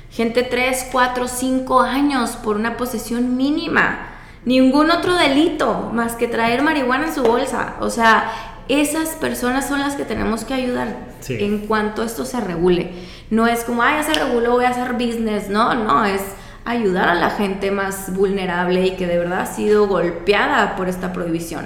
Gente 0.10 0.44
3, 0.44 0.88
4, 0.92 1.28
5 1.28 1.82
años 1.82 2.32
por 2.38 2.56
una 2.56 2.78
posesión 2.78 3.36
mínima 3.36 4.17
ningún 4.48 4.90
otro 4.92 5.16
delito 5.18 5.92
más 5.94 6.16
que 6.16 6.28
traer 6.28 6.64
marihuana 6.64 7.08
en 7.08 7.14
su 7.14 7.22
bolsa. 7.22 7.76
O 7.82 7.90
sea, 7.90 8.32
esas 8.70 9.10
personas 9.10 9.68
son 9.68 9.82
las 9.82 9.96
que 9.96 10.06
tenemos 10.06 10.46
que 10.46 10.54
ayudar 10.54 11.10
en 11.28 11.68
cuanto 11.68 12.02
esto 12.02 12.24
se 12.24 12.40
regule. 12.40 12.92
No 13.30 13.46
es 13.46 13.66
como, 13.66 13.84
ah, 13.84 13.98
ya 13.98 14.04
se 14.04 14.14
reguló, 14.14 14.54
voy 14.54 14.64
a 14.64 14.70
hacer 14.70 14.94
business. 14.94 15.50
No, 15.50 15.76
no, 15.76 16.06
es 16.06 16.22
ayudar 16.64 17.10
a 17.10 17.16
la 17.16 17.30
gente 17.30 17.72
más 17.72 18.16
vulnerable 18.16 18.88
y 18.88 18.92
que 18.92 19.06
de 19.06 19.18
verdad 19.18 19.42
ha 19.42 19.46
sido 19.46 19.86
golpeada 19.88 20.78
por 20.78 20.88
esta 20.88 21.12
prohibición. 21.12 21.66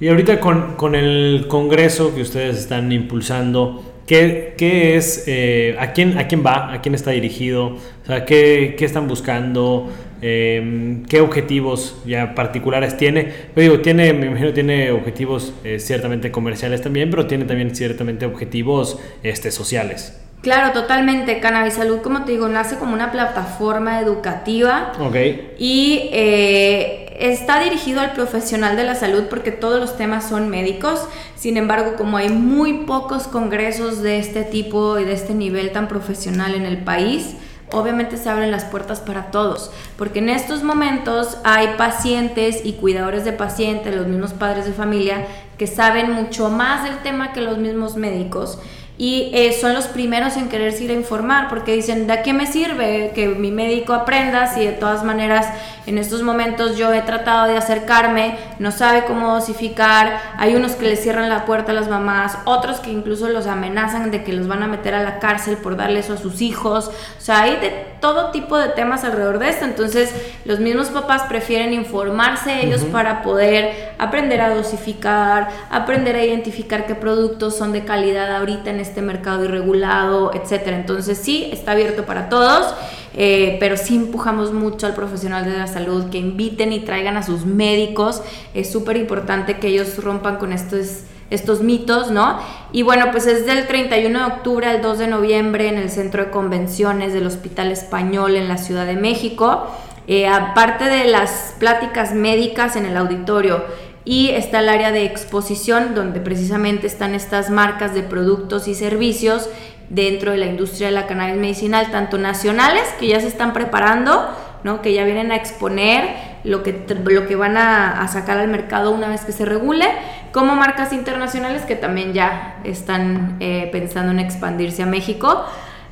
Y 0.00 0.08
ahorita 0.08 0.40
con, 0.40 0.76
con 0.76 0.94
el 0.94 1.46
Congreso 1.46 2.14
que 2.14 2.22
ustedes 2.22 2.56
están 2.56 2.90
impulsando, 2.90 3.91
¿qué, 4.06 4.54
qué 4.56 4.96
es, 4.96 5.24
eh, 5.26 5.76
a, 5.78 5.92
quién, 5.92 6.18
a 6.18 6.28
quién 6.28 6.44
va, 6.44 6.72
a 6.72 6.80
quién 6.80 6.94
está 6.94 7.10
dirigido? 7.10 7.76
O 8.02 8.06
sea, 8.06 8.24
¿qué, 8.24 8.74
qué 8.78 8.84
están 8.84 9.08
buscando? 9.08 9.90
Em, 10.24 11.04
qué 11.06 11.20
objetivos 11.20 11.96
ya 12.06 12.36
particulares 12.36 12.96
tiene. 12.96 13.32
Pero 13.54 13.72
digo, 13.72 13.82
tiene, 13.82 14.12
me 14.12 14.26
imagino 14.26 14.52
tiene 14.52 14.92
objetivos 14.92 15.52
eh, 15.64 15.80
ciertamente 15.80 16.30
comerciales 16.30 16.80
también, 16.80 17.10
pero 17.10 17.26
tiene 17.26 17.44
también 17.44 17.74
ciertamente 17.74 18.24
objetivos 18.24 19.00
este, 19.24 19.50
sociales. 19.50 20.20
Claro, 20.40 20.72
totalmente. 20.72 21.40
Cannabis 21.40 21.74
Salud, 21.74 22.02
como 22.02 22.24
te 22.24 22.32
digo, 22.32 22.48
nace 22.48 22.76
como 22.76 22.94
una 22.94 23.10
plataforma 23.10 24.00
educativa. 24.00 24.92
Ok. 25.00 25.16
Y 25.58 26.08
eh, 26.12 27.01
está 27.22 27.60
dirigido 27.60 28.00
al 28.00 28.14
profesional 28.14 28.76
de 28.76 28.82
la 28.82 28.96
salud 28.96 29.24
porque 29.30 29.52
todos 29.52 29.78
los 29.78 29.96
temas 29.96 30.28
son 30.28 30.48
médicos. 30.48 31.06
Sin 31.36 31.56
embargo, 31.56 31.94
como 31.96 32.16
hay 32.16 32.28
muy 32.30 32.84
pocos 32.84 33.28
congresos 33.28 34.02
de 34.02 34.18
este 34.18 34.42
tipo 34.42 34.98
y 34.98 35.04
de 35.04 35.12
este 35.12 35.32
nivel 35.32 35.70
tan 35.70 35.86
profesional 35.86 36.56
en 36.56 36.66
el 36.66 36.78
país, 36.78 37.36
obviamente 37.70 38.16
se 38.16 38.28
abren 38.28 38.50
las 38.50 38.64
puertas 38.64 39.00
para 39.00 39.30
todos, 39.30 39.70
porque 39.96 40.18
en 40.18 40.28
estos 40.28 40.62
momentos 40.62 41.38
hay 41.44 41.68
pacientes 41.78 42.60
y 42.64 42.74
cuidadores 42.74 43.24
de 43.24 43.32
pacientes, 43.32 43.94
los 43.94 44.08
mismos 44.08 44.32
padres 44.32 44.66
de 44.66 44.72
familia, 44.72 45.26
que 45.58 45.66
saben 45.66 46.12
mucho 46.12 46.50
más 46.50 46.84
del 46.84 46.98
tema 47.02 47.32
que 47.32 47.40
los 47.40 47.58
mismos 47.58 47.96
médicos. 47.96 48.58
Y 49.02 49.30
eh, 49.32 49.52
son 49.52 49.74
los 49.74 49.88
primeros 49.88 50.36
en 50.36 50.48
quererse 50.48 50.84
ir 50.84 50.92
a 50.92 50.94
informar 50.94 51.48
porque 51.48 51.74
dicen, 51.74 52.06
¿de 52.06 52.22
qué 52.22 52.32
me 52.32 52.46
sirve 52.46 53.10
que 53.16 53.26
mi 53.26 53.50
médico 53.50 53.94
aprenda 53.94 54.46
si 54.46 54.64
de 54.64 54.70
todas 54.70 55.02
maneras 55.02 55.48
en 55.86 55.98
estos 55.98 56.22
momentos 56.22 56.76
yo 56.76 56.92
he 56.92 57.02
tratado 57.02 57.48
de 57.48 57.58
acercarme, 57.58 58.38
no 58.60 58.70
sabe 58.70 59.04
cómo 59.04 59.34
dosificar, 59.34 60.20
hay 60.38 60.54
unos 60.54 60.76
que 60.76 60.86
le 60.86 60.94
cierran 60.94 61.28
la 61.28 61.46
puerta 61.46 61.72
a 61.72 61.74
las 61.74 61.88
mamás, 61.88 62.38
otros 62.44 62.78
que 62.78 62.92
incluso 62.92 63.28
los 63.28 63.48
amenazan 63.48 64.12
de 64.12 64.22
que 64.22 64.34
los 64.34 64.46
van 64.46 64.62
a 64.62 64.68
meter 64.68 64.94
a 64.94 65.02
la 65.02 65.18
cárcel 65.18 65.56
por 65.56 65.76
darle 65.76 65.98
eso 65.98 66.12
a 66.12 66.16
sus 66.16 66.40
hijos, 66.40 66.92
o 67.18 67.20
sea, 67.20 67.42
hay 67.42 67.56
de 67.56 67.91
todo 68.02 68.32
tipo 68.32 68.58
de 68.58 68.68
temas 68.68 69.04
alrededor 69.04 69.38
de 69.38 69.48
esto, 69.48 69.64
entonces 69.64 70.12
los 70.44 70.60
mismos 70.60 70.88
papás 70.88 71.22
prefieren 71.22 71.72
informarse 71.72 72.66
ellos 72.66 72.82
para 72.82 73.22
poder 73.22 73.94
aprender 73.96 74.42
a 74.42 74.54
dosificar, 74.54 75.48
aprender 75.70 76.16
a 76.16 76.24
identificar 76.24 76.84
qué 76.86 76.94
productos 76.94 77.56
son 77.56 77.72
de 77.72 77.84
calidad 77.84 78.36
ahorita 78.36 78.68
en 78.70 78.80
este 78.80 79.00
mercado 79.00 79.44
irregulado, 79.44 80.32
etcétera. 80.34 80.76
Entonces 80.76 81.16
sí, 81.16 81.48
está 81.52 81.72
abierto 81.72 82.04
para 82.04 82.28
todos. 82.28 82.74
Eh, 83.14 83.58
pero 83.60 83.76
sí 83.76 83.96
empujamos 83.96 84.52
mucho 84.54 84.86
al 84.86 84.94
profesional 84.94 85.44
de 85.44 85.58
la 85.58 85.66
salud 85.66 86.08
que 86.08 86.16
inviten 86.16 86.72
y 86.72 86.80
traigan 86.80 87.16
a 87.16 87.22
sus 87.22 87.44
médicos. 87.44 88.22
Es 88.54 88.72
súper 88.72 88.96
importante 88.96 89.58
que 89.58 89.68
ellos 89.68 90.02
rompan 90.02 90.36
con 90.38 90.52
estos, 90.52 91.02
estos 91.32 91.62
mitos, 91.62 92.10
¿no? 92.10 92.38
Y 92.72 92.82
bueno, 92.82 93.06
pues 93.10 93.26
es 93.26 93.46
del 93.46 93.66
31 93.66 94.18
de 94.18 94.24
octubre 94.24 94.66
al 94.66 94.82
2 94.82 94.98
de 94.98 95.06
noviembre 95.06 95.68
en 95.68 95.78
el 95.78 95.90
Centro 95.90 96.24
de 96.24 96.30
Convenciones 96.30 97.12
del 97.12 97.26
Hospital 97.26 97.72
Español 97.72 98.36
en 98.36 98.48
la 98.48 98.58
Ciudad 98.58 98.86
de 98.86 98.96
México. 98.96 99.66
Eh, 100.06 100.26
aparte 100.26 100.84
de 100.84 101.04
las 101.04 101.54
pláticas 101.58 102.12
médicas 102.12 102.76
en 102.76 102.86
el 102.86 102.96
auditorio, 102.96 103.64
y 104.04 104.30
está 104.30 104.60
el 104.60 104.68
área 104.68 104.90
de 104.90 105.04
exposición 105.04 105.94
donde 105.94 106.20
precisamente 106.20 106.86
están 106.86 107.14
estas 107.14 107.50
marcas 107.50 107.94
de 107.94 108.02
productos 108.02 108.66
y 108.66 108.74
servicios 108.74 109.48
dentro 109.90 110.32
de 110.32 110.38
la 110.38 110.46
industria 110.46 110.88
de 110.88 110.94
la 110.94 111.06
cannabis 111.06 111.36
medicinal, 111.36 111.90
tanto 111.90 112.18
nacionales 112.18 112.82
que 112.98 113.08
ya 113.08 113.20
se 113.20 113.28
están 113.28 113.52
preparando, 113.52 114.28
¿no? 114.64 114.82
que 114.82 114.92
ya 114.92 115.04
vienen 115.04 115.30
a 115.30 115.36
exponer 115.36 116.31
lo 116.44 116.62
que, 116.62 116.84
lo 117.04 117.26
que 117.26 117.36
van 117.36 117.56
a, 117.56 118.06
sacar 118.08 118.38
al 118.38 118.48
mercado 118.48 118.90
una 118.90 119.08
vez 119.08 119.24
que 119.24 119.32
se 119.32 119.44
regule, 119.44 119.86
como 120.32 120.54
marcas 120.54 120.92
internacionales 120.92 121.62
que 121.62 121.76
también 121.76 122.12
ya 122.12 122.60
están 122.64 123.36
eh, 123.40 123.68
pensando 123.72 124.12
en 124.12 124.18
expandirse 124.18 124.82
a 124.82 124.86
México. 124.86 125.44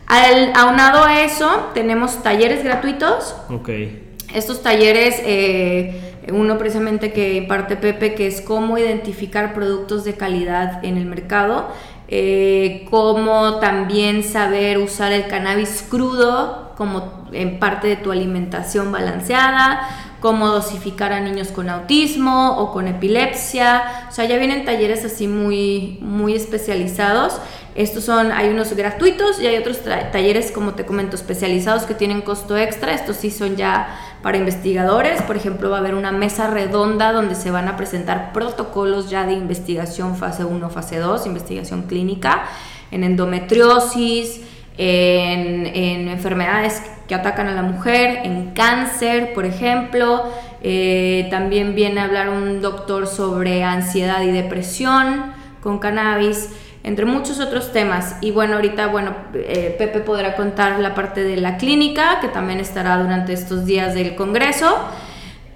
Al, 0.06 0.52
aunado 0.54 1.04
a 1.04 1.22
eso, 1.22 1.70
tenemos 1.74 2.22
talleres 2.22 2.64
gratuitos. 2.64 3.36
Okay. 3.48 4.08
Estos 4.34 4.62
talleres, 4.62 5.20
eh, 5.24 6.16
uno 6.32 6.58
precisamente 6.58 7.12
que 7.12 7.34
imparte 7.34 7.76
Pepe, 7.76 8.14
que 8.14 8.26
es 8.26 8.40
cómo 8.40 8.78
identificar 8.78 9.54
productos 9.54 10.04
de 10.04 10.14
calidad 10.14 10.84
en 10.84 10.96
el 10.96 11.06
mercado 11.06 11.68
eh, 12.12 12.88
como 12.90 13.60
también 13.60 14.24
saber 14.24 14.78
usar 14.78 15.12
el 15.12 15.28
cannabis 15.28 15.86
crudo 15.88 16.72
como 16.76 17.28
en 17.30 17.60
parte 17.60 17.86
de 17.86 17.94
tu 17.94 18.10
alimentación 18.10 18.90
balanceada, 18.90 20.09
cómo 20.20 20.48
dosificar 20.48 21.12
a 21.12 21.20
niños 21.20 21.48
con 21.48 21.68
autismo 21.68 22.56
o 22.58 22.72
con 22.72 22.86
epilepsia. 22.86 24.06
O 24.08 24.12
sea, 24.12 24.26
ya 24.26 24.36
vienen 24.36 24.64
talleres 24.64 25.04
así 25.04 25.26
muy, 25.26 25.98
muy 26.00 26.34
especializados. 26.34 27.38
Estos 27.74 28.04
son, 28.04 28.32
hay 28.32 28.48
unos 28.50 28.74
gratuitos 28.74 29.40
y 29.40 29.46
hay 29.46 29.56
otros 29.56 29.78
talleres, 30.12 30.52
como 30.52 30.74
te 30.74 30.84
comento, 30.84 31.16
especializados 31.16 31.84
que 31.84 31.94
tienen 31.94 32.20
costo 32.20 32.56
extra. 32.56 32.92
Estos 32.92 33.16
sí 33.16 33.30
son 33.30 33.56
ya 33.56 33.98
para 34.22 34.36
investigadores. 34.36 35.22
Por 35.22 35.36
ejemplo, 35.36 35.70
va 35.70 35.76
a 35.76 35.80
haber 35.80 35.94
una 35.94 36.12
mesa 36.12 36.48
redonda 36.48 37.12
donde 37.12 37.34
se 37.34 37.50
van 37.50 37.68
a 37.68 37.76
presentar 37.76 38.32
protocolos 38.32 39.08
ya 39.08 39.24
de 39.24 39.32
investigación 39.32 40.16
fase 40.16 40.44
1, 40.44 40.70
fase 40.70 40.98
2, 40.98 41.26
investigación 41.26 41.82
clínica 41.82 42.44
en 42.90 43.04
endometriosis, 43.04 44.40
en, 44.78 45.66
en 45.66 46.08
enfermedades 46.08 46.82
que 47.08 47.14
atacan 47.14 47.48
a 47.48 47.54
la 47.54 47.62
mujer, 47.62 48.20
en 48.24 48.52
cáncer, 48.52 49.32
por 49.34 49.44
ejemplo. 49.44 50.24
Eh, 50.62 51.26
también 51.30 51.74
viene 51.74 52.00
a 52.00 52.04
hablar 52.04 52.28
un 52.28 52.60
doctor 52.60 53.06
sobre 53.06 53.64
ansiedad 53.64 54.22
y 54.22 54.30
depresión 54.30 55.32
con 55.62 55.78
cannabis 55.78 56.50
entre 56.82 57.04
muchos 57.04 57.40
otros 57.40 57.72
temas. 57.72 58.16
Y 58.20 58.30
bueno, 58.30 58.54
ahorita, 58.54 58.86
bueno, 58.86 59.14
eh, 59.34 59.74
Pepe 59.76 60.00
podrá 60.00 60.36
contar 60.36 60.80
la 60.80 60.94
parte 60.94 61.22
de 61.22 61.36
la 61.36 61.56
clínica, 61.56 62.18
que 62.20 62.28
también 62.28 62.60
estará 62.60 62.96
durante 62.98 63.32
estos 63.32 63.66
días 63.66 63.94
del 63.94 64.14
Congreso. 64.14 64.78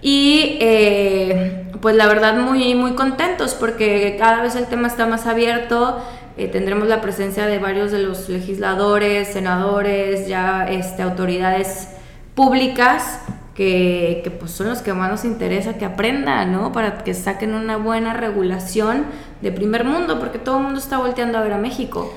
Y 0.03 0.59
eh, 0.61 1.65
pues 1.81 1.97
la 1.97 2.07
verdad 2.07 2.37
muy, 2.37 2.75
muy 2.75 2.93
contentos 2.93 3.55
porque 3.55 4.17
cada 4.19 4.43
vez 4.43 4.55
el 4.55 4.67
tema 4.67 4.89
está 4.89 5.07
más 5.07 5.27
abierto. 5.27 6.03
Eh, 6.37 6.49
tendremos 6.49 6.89
la 6.89 7.01
presencia 7.01 7.47
de 7.47 7.59
varios 7.59 7.93
de 7.93 8.03
los 8.03 8.29
legisladores, 8.29 9.29
senadores, 9.29 10.27
ya 10.27 10.67
este, 10.69 11.03
autoridades 11.03 11.89
públicas 12.35 13.21
que, 13.55 14.21
que, 14.25 14.31
pues 14.31 14.51
son 14.51 14.69
los 14.69 14.83
que 14.83 14.93
más 14.93 15.11
nos 15.11 15.25
interesa 15.25 15.79
que 15.79 15.85
aprendan, 15.85 16.51
¿no? 16.51 16.73
Para 16.73 17.05
que 17.05 17.15
saquen 17.15 17.55
una 17.55 17.77
buena 17.77 18.15
regulación 18.15 19.05
de 19.43 19.53
primer 19.53 19.85
mundo, 19.85 20.19
porque 20.19 20.39
todo 20.39 20.59
el 20.59 20.65
mundo 20.65 20.81
está 20.81 20.99
volteando 20.99 21.39
a 21.39 21.43
ver 21.43 21.53
a 21.53 21.59
México. 21.59 22.13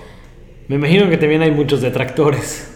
Me 0.67 0.75
imagino 0.75 1.09
que 1.09 1.17
también 1.17 1.43
hay 1.43 1.51
muchos 1.51 1.81
detractores. 1.81 2.73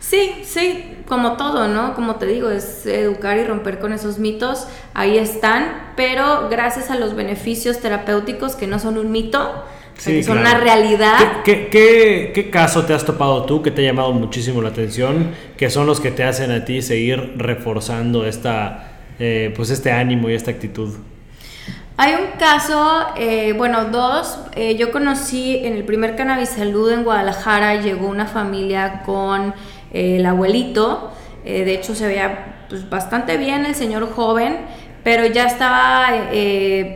Sí, 0.00 0.40
sí, 0.42 0.96
como 1.06 1.36
todo, 1.36 1.68
¿no? 1.68 1.94
Como 1.94 2.16
te 2.16 2.24
digo, 2.24 2.50
es 2.50 2.86
educar 2.86 3.36
y 3.36 3.44
romper 3.44 3.78
con 3.78 3.92
esos 3.92 4.18
mitos, 4.18 4.66
ahí 4.94 5.18
están, 5.18 5.92
pero 5.96 6.48
gracias 6.48 6.90
a 6.90 6.96
los 6.96 7.14
beneficios 7.14 7.80
terapéuticos 7.80 8.56
que 8.56 8.66
no 8.66 8.78
son 8.78 8.96
un 8.96 9.10
mito, 9.10 9.64
Sí, 9.98 10.22
son 10.22 10.38
una 10.38 10.54
realidad. 10.54 11.42
¿Qué, 11.44 11.66
qué, 11.68 12.30
qué, 12.32 12.50
caso 12.50 12.84
te 12.84 12.94
has 12.94 13.04
topado 13.04 13.44
tú 13.44 13.62
que 13.62 13.72
te 13.72 13.82
ha 13.82 13.84
llamado 13.86 14.12
muchísimo 14.12 14.62
la 14.62 14.68
atención? 14.68 15.32
Que 15.56 15.70
son 15.70 15.86
los 15.86 15.98
que 15.98 16.12
te 16.12 16.22
hacen 16.22 16.52
a 16.52 16.64
ti 16.64 16.82
seguir 16.82 17.34
reforzando 17.36 18.24
esta, 18.24 18.92
eh, 19.18 19.52
pues 19.56 19.70
este 19.70 19.90
ánimo 19.90 20.30
y 20.30 20.34
esta 20.34 20.52
actitud. 20.52 20.94
Hay 21.96 22.14
un 22.14 22.38
caso, 22.38 23.06
eh, 23.16 23.54
bueno, 23.56 23.86
dos. 23.86 24.38
Eh, 24.54 24.76
yo 24.76 24.92
conocí 24.92 25.56
en 25.64 25.72
el 25.72 25.82
primer 25.82 26.14
Cannabis 26.14 26.50
Salud 26.50 26.92
en 26.92 27.02
Guadalajara, 27.02 27.80
llegó 27.82 28.06
una 28.06 28.26
familia 28.26 29.02
con 29.04 29.52
el 29.92 30.24
abuelito. 30.24 31.12
de 31.44 31.74
hecho, 31.74 31.94
se 31.94 32.06
veía 32.06 32.66
pues, 32.68 32.88
bastante 32.88 33.36
bien 33.36 33.64
el 33.64 33.74
señor 33.74 34.12
joven, 34.12 34.58
pero 35.02 35.26
ya 35.26 35.46
estaba 35.46 36.08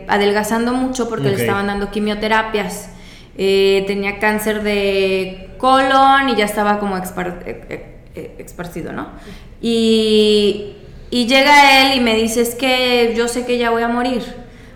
adelgazando 0.07 0.71
mucho 0.73 1.09
porque 1.09 1.29
le 1.29 1.35
estaban 1.35 1.67
dando 1.67 1.91
quimioterapias. 1.91 2.92
Eh, 3.35 3.83
tenía 3.87 4.19
cáncer 4.19 4.61
de 4.61 5.49
colon 5.57 6.29
y 6.29 6.35
ya 6.35 6.45
estaba 6.45 6.77
como 6.79 6.97
eh, 6.97 7.03
eh, 8.15 8.35
esparcido, 8.37 8.91
¿no? 8.91 9.07
Y, 9.59 10.75
y 11.09 11.25
llega 11.25 11.81
él 11.81 11.97
y 11.97 12.01
me 12.01 12.15
dice, 12.15 12.41
es 12.41 12.53
que 12.53 13.13
yo 13.17 13.27
sé 13.27 13.45
que 13.45 13.57
ya 13.57 13.71
voy 13.71 13.81
a 13.81 13.87
morir. 13.87 14.23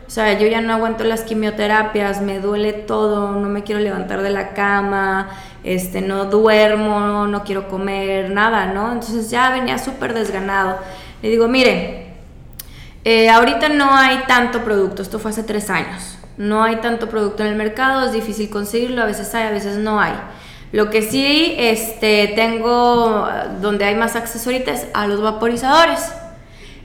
O 0.08 0.10
sea, 0.10 0.39
yo 0.39 0.48
ya 0.48 0.62
no 0.62 0.74
aguanto 0.74 1.04
las 1.04 1.22
quimioterapias, 1.22 2.22
me 2.22 2.39
duele 2.39 2.72
todo, 2.74 3.34
no 3.34 3.50
me 3.50 3.63
quiero 3.63 3.82
levantar 3.82 4.22
de 4.22 4.30
la 4.30 4.54
cama, 4.54 5.30
este, 5.63 6.02
no 6.02 6.26
duermo, 6.26 7.28
no 7.28 7.43
quiero 7.43 7.67
comer, 7.67 8.32
nada, 8.32 8.67
¿no? 8.67 8.93
Entonces 8.93 9.30
ya 9.30 9.50
venía 9.52 9.78
súper 9.78 10.13
desganado. 10.13 10.80
Le 11.22 11.30
digo, 11.30 11.50
mire, 11.50 12.08
ahorita 13.32 13.70
no 13.70 13.96
hay 13.96 14.20
tanto 14.28 14.63
producto, 14.63 15.02
esto 15.02 15.20
fue 15.20 15.32
hace 15.32 15.43
tres 15.43 15.70
años 15.70 16.17
no 16.38 16.63
hay 16.63 16.78
tanto 16.78 17.10
producto 17.10 17.43
en 17.43 17.50
el 17.50 17.56
mercado, 17.56 18.06
es 18.06 18.13
difícil 18.13 18.50
conseguirlo, 18.50 19.02
a 19.02 19.06
veces 19.06 19.34
hay, 19.34 19.47
a 19.47 19.52
veces 19.52 19.78
no 19.78 20.00
hay. 20.00 20.13
Lo 20.71 20.89
que 20.89 21.02
sí 21.02 21.56
este, 21.58 22.34
tengo 22.36 23.28
donde 23.62 23.86
hay 23.86 23.95
más 23.95 24.15
acceso 24.15 24.50
ahorita 24.50 24.71
es 24.71 24.88
a 24.93 25.08
los 25.08 25.21
vaporizadores. 25.21 26.12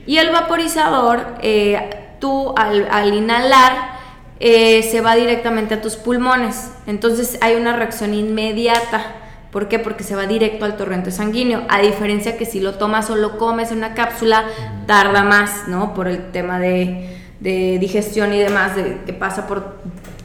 Y 0.05 0.17
el 0.17 0.31
vaporizador, 0.31 1.35
eh, 1.41 2.15
tú 2.19 2.53
al, 2.57 3.13
inhalar, 3.13 3.93
eh, 4.39 4.83
se 4.83 5.01
va 5.01 5.15
directamente 5.15 5.75
a 5.75 5.81
tus 5.81 5.97
pulmones. 5.97 6.71
Entonces 6.87 7.37
hay 7.41 7.55
una 7.55 7.75
reacción 7.75 8.13
inmediata. 8.13 9.15
¿Por 9.51 9.67
qué? 9.67 9.79
Porque 9.79 10.03
se 10.03 10.15
va 10.15 10.25
directo 10.25 10.65
al 10.65 10.77
torrente 10.77 11.11
sanguíneo. 11.11 11.63
A 11.69 11.79
diferencia 11.79 12.37
que 12.37 12.45
si 12.45 12.59
lo 12.59 12.75
tomas 12.75 13.09
o 13.09 13.15
lo 13.15 13.37
comes 13.37 13.71
en 13.71 13.77
una 13.77 13.93
cápsula, 13.93 14.45
tarda 14.87 15.23
más, 15.23 15.67
¿no? 15.67 15.93
Por 15.93 16.07
el 16.07 16.31
tema 16.31 16.57
de, 16.59 17.22
de 17.43 17.77
digestión 17.77 18.33
y 18.33 18.39
demás 18.39 18.75
de, 18.75 19.01
que 19.05 19.11
pasa 19.11 19.45
por 19.47 19.75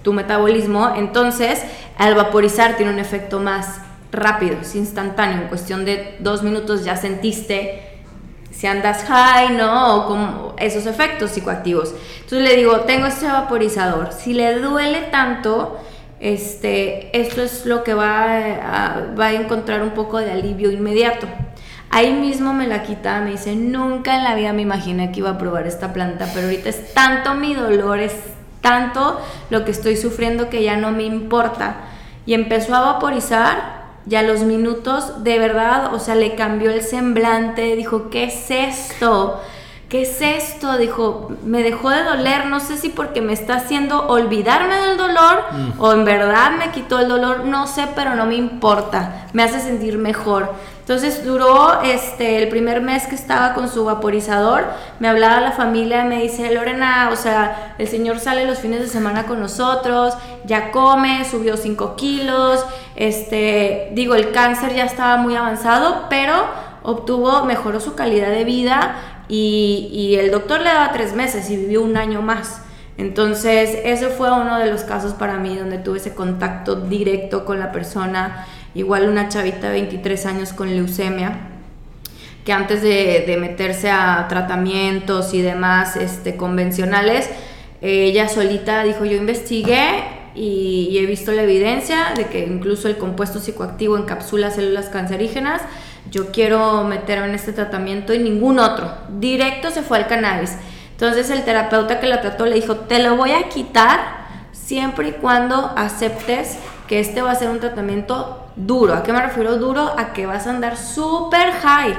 tu 0.03 0.13
metabolismo, 0.13 0.95
entonces 0.97 1.61
al 1.99 2.15
vaporizar 2.15 2.77
tiene 2.77 2.93
un 2.93 3.01
efecto 3.01 3.41
más 3.41 3.81
rápido, 4.13 4.57
es 4.63 4.75
instantáneo, 4.77 5.43
en 5.43 5.49
cuestión 5.49 5.85
de 5.85 6.17
dos 6.21 6.45
minutos 6.45 6.85
ya 6.85 6.97
sentiste 6.97 7.83
si 8.53 8.67
andas 8.67 9.05
high, 9.05 9.57
¿no? 9.57 9.97
O 9.97 10.07
como 10.07 10.55
esos 10.59 10.87
efectos 10.87 11.33
psicoactivos. 11.33 11.95
Entonces 12.23 12.49
le 12.49 12.57
digo, 12.57 12.81
tengo 12.81 13.07
este 13.07 13.27
vaporizador, 13.27 14.13
si 14.13 14.33
le 14.33 14.59
duele 14.59 15.03
tanto, 15.11 15.79
este, 16.21 17.17
esto 17.21 17.43
es 17.43 17.67
lo 17.67 17.85
que 17.85 17.95
va 17.95 18.37
a, 18.37 19.15
va 19.19 19.27
a 19.27 19.33
encontrar 19.35 19.83
un 19.83 19.91
poco 19.91 20.19
de 20.19 20.31
alivio 20.31 20.71
inmediato. 20.71 21.27
Ahí 21.91 22.13
mismo 22.13 22.53
me 22.53 22.67
la 22.67 22.83
quita, 22.83 23.21
me 23.21 23.31
dice, 23.31 23.57
nunca 23.57 24.17
en 24.17 24.25
la 24.25 24.35
vida 24.35 24.53
me 24.53 24.63
imaginé 24.63 25.11
que 25.11 25.21
iba 25.21 25.31
a 25.31 25.39
probar 25.39 25.67
esta 25.67 25.93
planta, 25.93 26.29
pero 26.35 26.47
ahorita 26.47 26.69
es 26.69 26.93
tanto 26.93 27.35
mi 27.35 27.55
dolor, 27.55 27.99
es 27.99 28.15
tanto 28.61 29.21
lo 29.51 29.65
que 29.65 29.71
estoy 29.71 29.97
sufriendo 29.97 30.51
que 30.51 30.63
ya 30.63 30.77
no 30.77 30.91
me 30.91 31.05
importa. 31.05 31.77
y 32.27 32.35
empezó 32.35 32.75
a 32.75 32.81
vaporizar 32.81 33.79
y 34.09 34.15
a 34.15 34.23
los 34.23 34.43
minutos 34.43 35.25
de 35.25 35.39
verdad, 35.39 35.95
o 35.95 35.99
sea, 35.99 36.15
le 36.15 36.35
cambió 36.35 36.71
el 36.71 36.83
semblante, 36.83 37.75
dijo, 37.75 38.11
¿qué 38.11 38.25
es 38.25 38.51
esto? 38.51 39.41
¿qué 39.89 40.03
es 40.03 40.21
esto? 40.21 40.77
Dijo, 40.77 41.33
me 41.45 41.63
dejó 41.63 41.91
de 41.91 42.03
doler, 42.03 42.47
no 42.47 42.61
sé 42.61 42.77
si 42.77 42.91
porque 42.91 43.21
me 43.21 43.33
está 43.33 43.57
haciendo 43.57 44.07
olvidarme 44.07 44.75
del 44.77 44.97
dolor 44.97 45.45
mm. 45.51 45.81
o 45.81 45.93
en 45.93 46.05
verdad 46.05 46.53
me 46.59 46.71
quitó 46.73 46.99
el 47.01 47.09
dolor, 47.09 47.45
no 47.45 47.67
sé, 47.67 47.89
pero 47.95 48.15
no 48.15 48.27
me 48.27 48.37
importa, 48.37 49.29
me 49.33 49.43
hace 49.43 49.61
sentir 49.61 49.99
mejor. 49.99 50.53
Entonces 50.89 51.23
duró 51.23 51.83
este, 51.83 52.43
el 52.43 52.49
primer 52.49 52.81
mes 52.81 53.07
que 53.07 53.15
estaba 53.15 53.53
con 53.53 53.69
su 53.69 53.85
vaporizador, 53.85 54.65
me 55.01 55.09
hablaba 55.09 55.39
la 55.43 55.53
familia, 55.53 56.05
me 56.05 56.23
dice, 56.23 56.51
Lorena, 56.51 57.11
o 57.13 57.17
sea, 57.17 57.75
el 57.77 57.87
señor 57.89 58.21
sale 58.21 58.47
los 58.47 58.61
fines 58.61 58.81
de 58.81 58.87
semana 58.87 59.27
con 59.27 59.39
nosotros, 59.39 60.15
ya 60.47 60.71
come, 60.71 61.27
subió 61.31 61.59
5 61.59 61.95
kilos, 61.95 62.65
este, 62.97 63.91
digo, 63.93 64.15
el 64.15 64.33
cáncer 64.33 64.75
ya 64.75 64.87
estaba 64.87 65.19
muy 65.19 65.37
avanzado, 65.37 66.07
pero 66.09 66.33
obtuvo, 66.83 67.45
mejoró 67.45 67.81
su 67.81 67.95
calidad 67.95 68.31
de 68.31 68.45
vida 68.45 68.97
y, 69.29 70.17
el 70.19 70.31
doctor 70.31 70.61
le 70.61 70.71
daba 70.71 70.93
tres 70.93 71.13
meses 71.13 71.51
y 71.51 71.59
vivió 71.59 71.83
un 71.83 71.99
año 71.99 72.23
más. 72.23 72.63
Entonces, 72.97 73.79
ese 73.85 74.09
fue 74.09 74.33
uno 74.33 74.59
de 74.59 74.71
los 74.71 74.85
casos 74.85 75.13
para 75.13 75.37
mí 75.37 75.55
donde 75.55 75.77
tuve 75.77 75.99
ese 75.99 76.15
contacto 76.15 76.77
directo 76.77 77.45
con 77.45 77.61
la 77.61 77.73
persona. 77.73 78.47
Igual 78.79 79.09
una 79.09 79.29
chavita 79.29 79.67
de 79.67 79.73
23 79.73 80.27
años 80.27 80.53
con 80.53 80.71
leucemia, 80.71 81.49
que 82.45 82.53
antes 82.53 82.81
de, 82.81 83.37
meterse 83.41 83.91
a 83.91 84.27
tratamientos 84.29 85.35
y 85.35 85.43
demás 85.43 85.97
este, 85.97 86.37
convencionales, 86.37 87.29
ella 87.83 88.29
solita 88.29 88.85
dijo, 88.85 89.05
yo 89.05 89.17
investigué 89.17 90.05
y, 90.37 90.91
y, 90.93 90.99
he 90.99 91.07
visto 91.07 91.33
la 91.33 91.43
evidencia 91.43 92.13
de 92.17 92.27
que 92.27 92.47
incluso 92.47 92.87
el 92.87 92.99
compuesto 92.99 93.41
psicoactivo 93.41 93.99
encapsula 93.99 94.53
células 94.53 94.89
cancerígenas 94.91 95.61
yo 96.09 96.31
quiero 96.31 96.85
meterme 96.85 97.27
en 97.27 97.35
este 97.35 97.53
tratamiento 97.53 98.15
y 98.15 98.21
ningún 98.21 98.61
otro. 98.61 98.93
Directo 99.19 99.73
se 99.73 99.83
fue 99.83 99.99
al 99.99 100.07
cannabis. 100.07 100.53
Entonces 100.93 101.31
el 101.31 101.45
terapeuta 101.45 101.99
que 101.99 102.07
la 102.07 102.21
trató 102.21 102.47
le 102.47 102.55
dijo, 102.55 102.77
te 102.77 103.03
lo 103.03 103.17
voy 103.17 103.33
a 103.33 103.49
quitar 103.49 103.99
siempre 104.53 105.09
y 105.09 105.13
cuando 105.13 105.73
aceptes 105.77 106.59
que 106.89 106.99
este 106.99 107.23
va 107.23 107.31
a 107.31 107.37
ser 107.37 107.51
un 107.51 107.61
tratamiento 107.61 108.47
duro. 108.57 108.95
¿A 108.95 109.03
qué 109.03 109.13
me 109.13 109.23
refiero 109.23 109.59
duro? 109.59 109.95
A 109.97 110.13
que 110.13 110.27
vas 110.27 110.47
a 110.47 110.51
andar 110.51 110.77
súper 110.77 111.53
high. 111.53 111.95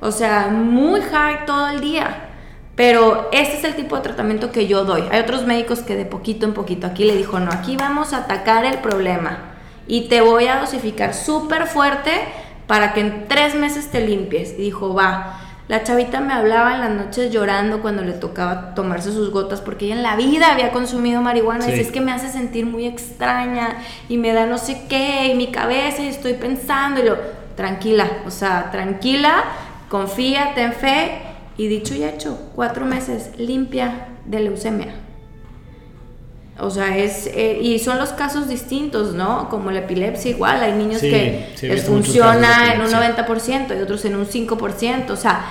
O 0.00 0.10
sea, 0.10 0.48
muy 0.48 1.02
high 1.02 1.44
todo 1.46 1.68
el 1.68 1.80
día. 1.80 2.26
Pero 2.74 3.28
este 3.32 3.58
es 3.58 3.64
el 3.64 3.76
tipo 3.76 3.96
de 3.96 4.02
tratamiento 4.02 4.50
que 4.50 4.66
yo 4.66 4.84
doy. 4.84 5.04
Hay 5.12 5.20
otros 5.20 5.44
médicos 5.44 5.80
que 5.80 5.94
de 5.94 6.06
poquito 6.06 6.46
en 6.46 6.54
poquito 6.54 6.86
aquí 6.86 7.04
le 7.04 7.14
dijo, 7.14 7.38
no, 7.38 7.52
aquí 7.52 7.76
vamos 7.76 8.14
a 8.14 8.18
atacar 8.18 8.64
el 8.64 8.78
problema. 8.78 9.38
Y 9.86 10.08
te 10.08 10.22
voy 10.22 10.46
a 10.46 10.58
dosificar 10.58 11.12
súper 11.12 11.66
fuerte 11.66 12.10
para 12.66 12.94
que 12.94 13.00
en 13.00 13.28
tres 13.28 13.54
meses 13.54 13.90
te 13.90 14.00
limpies. 14.00 14.54
Y 14.54 14.62
dijo, 14.62 14.94
va. 14.94 15.38
La 15.70 15.84
chavita 15.84 16.20
me 16.20 16.32
hablaba 16.32 16.74
en 16.74 16.80
las 16.80 16.90
noches 16.90 17.30
llorando 17.30 17.80
cuando 17.80 18.02
le 18.02 18.10
tocaba 18.10 18.74
tomarse 18.74 19.12
sus 19.12 19.30
gotas 19.30 19.60
porque 19.60 19.84
ella 19.84 19.94
en 19.94 20.02
la 20.02 20.16
vida 20.16 20.50
había 20.50 20.72
consumido 20.72 21.22
marihuana. 21.22 21.70
Y 21.70 21.78
es 21.78 21.92
que 21.92 22.00
me 22.00 22.10
hace 22.10 22.28
sentir 22.28 22.66
muy 22.66 22.86
extraña 22.86 23.76
y 24.08 24.16
me 24.16 24.32
da 24.32 24.46
no 24.46 24.58
sé 24.58 24.86
qué 24.88 25.28
y 25.28 25.36
mi 25.36 25.52
cabeza 25.52 26.02
y 26.02 26.08
estoy 26.08 26.34
pensando 26.34 27.00
y 27.00 27.04
lo... 27.04 27.16
Tranquila, 27.54 28.08
o 28.26 28.32
sea, 28.32 28.72
tranquila, 28.72 29.44
confía, 29.88 30.54
ten 30.56 30.72
fe. 30.72 31.22
Y 31.56 31.68
dicho 31.68 31.94
y 31.94 32.02
hecho, 32.02 32.50
cuatro 32.56 32.84
meses 32.84 33.30
limpia 33.38 34.08
de 34.24 34.40
leucemia. 34.40 34.92
O 36.62 36.70
sea, 36.70 36.96
es, 36.96 37.26
eh, 37.26 37.58
y 37.60 37.78
son 37.78 37.98
los 37.98 38.10
casos 38.10 38.48
distintos, 38.48 39.14
¿no? 39.14 39.48
Como 39.48 39.70
la 39.70 39.80
epilepsia 39.80 40.30
igual, 40.30 40.62
hay 40.62 40.72
niños 40.72 41.00
que 41.00 41.54
les 41.62 41.84
funciona 41.84 42.74
en 42.74 42.82
un 42.82 42.88
90% 42.88 43.78
y 43.78 43.82
otros 43.82 44.04
en 44.04 44.16
un 44.16 44.26
5%, 44.26 45.10
o 45.10 45.16
sea, 45.16 45.44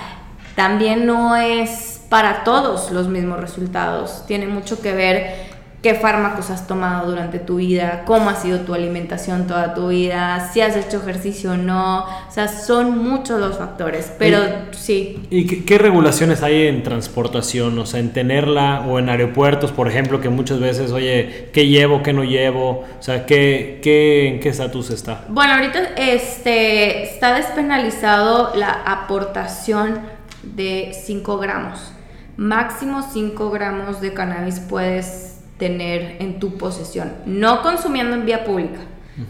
también 0.54 1.06
no 1.06 1.36
es 1.36 2.00
para 2.08 2.44
todos 2.44 2.90
los 2.90 3.08
mismos 3.08 3.40
resultados, 3.40 4.24
tiene 4.26 4.46
mucho 4.46 4.80
que 4.80 4.92
ver 4.92 5.49
qué 5.82 5.94
fármacos 5.94 6.50
has 6.50 6.66
tomado 6.66 7.08
durante 7.08 7.38
tu 7.38 7.56
vida, 7.56 8.02
cómo 8.04 8.28
ha 8.28 8.36
sido 8.36 8.60
tu 8.60 8.74
alimentación 8.74 9.46
toda 9.46 9.72
tu 9.72 9.88
vida, 9.88 10.50
si 10.52 10.60
has 10.60 10.76
hecho 10.76 10.98
ejercicio 10.98 11.52
o 11.52 11.56
no. 11.56 12.00
O 12.00 12.30
sea, 12.30 12.48
son 12.48 12.98
muchos 12.98 13.40
los 13.40 13.56
factores, 13.56 14.12
pero 14.18 14.40
sí. 14.72 15.18
¿Y 15.30 15.46
qué, 15.46 15.78
regulaciones 15.78 16.42
hay 16.42 16.66
en 16.66 16.82
transportación? 16.82 17.78
O 17.78 17.86
sea, 17.86 18.00
en 18.00 18.12
tenerla 18.12 18.84
o 18.86 18.98
en 18.98 19.08
aeropuertos, 19.08 19.72
por 19.72 19.88
ejemplo, 19.88 20.20
que 20.20 20.28
muchas 20.28 20.60
veces, 20.60 20.92
oye, 20.92 21.48
¿qué 21.52 21.66
llevo, 21.66 22.02
qué 22.02 22.12
no 22.12 22.24
llevo? 22.24 22.84
O 22.98 23.02
sea, 23.02 23.24
¿qué, 23.24 23.80
qué, 23.82 24.28
¿en 24.28 24.40
qué 24.40 24.50
estatus 24.50 24.90
está? 24.90 25.24
Bueno, 25.28 25.54
ahorita 25.54 25.94
este, 25.96 27.04
está 27.04 27.34
despenalizado 27.34 28.52
la 28.54 28.82
aportación 28.84 30.00
de 30.42 30.92
5 30.92 31.38
gramos. 31.38 31.92
Máximo 32.36 33.02
5 33.02 33.50
gramos 33.50 34.00
de 34.00 34.12
cannabis 34.12 34.60
puedes 34.60 35.29
tener 35.60 36.16
en 36.18 36.40
tu 36.40 36.56
posesión. 36.56 37.12
No 37.26 37.62
consumiendo 37.62 38.16
en 38.16 38.26
vía 38.26 38.44
pública. 38.44 38.80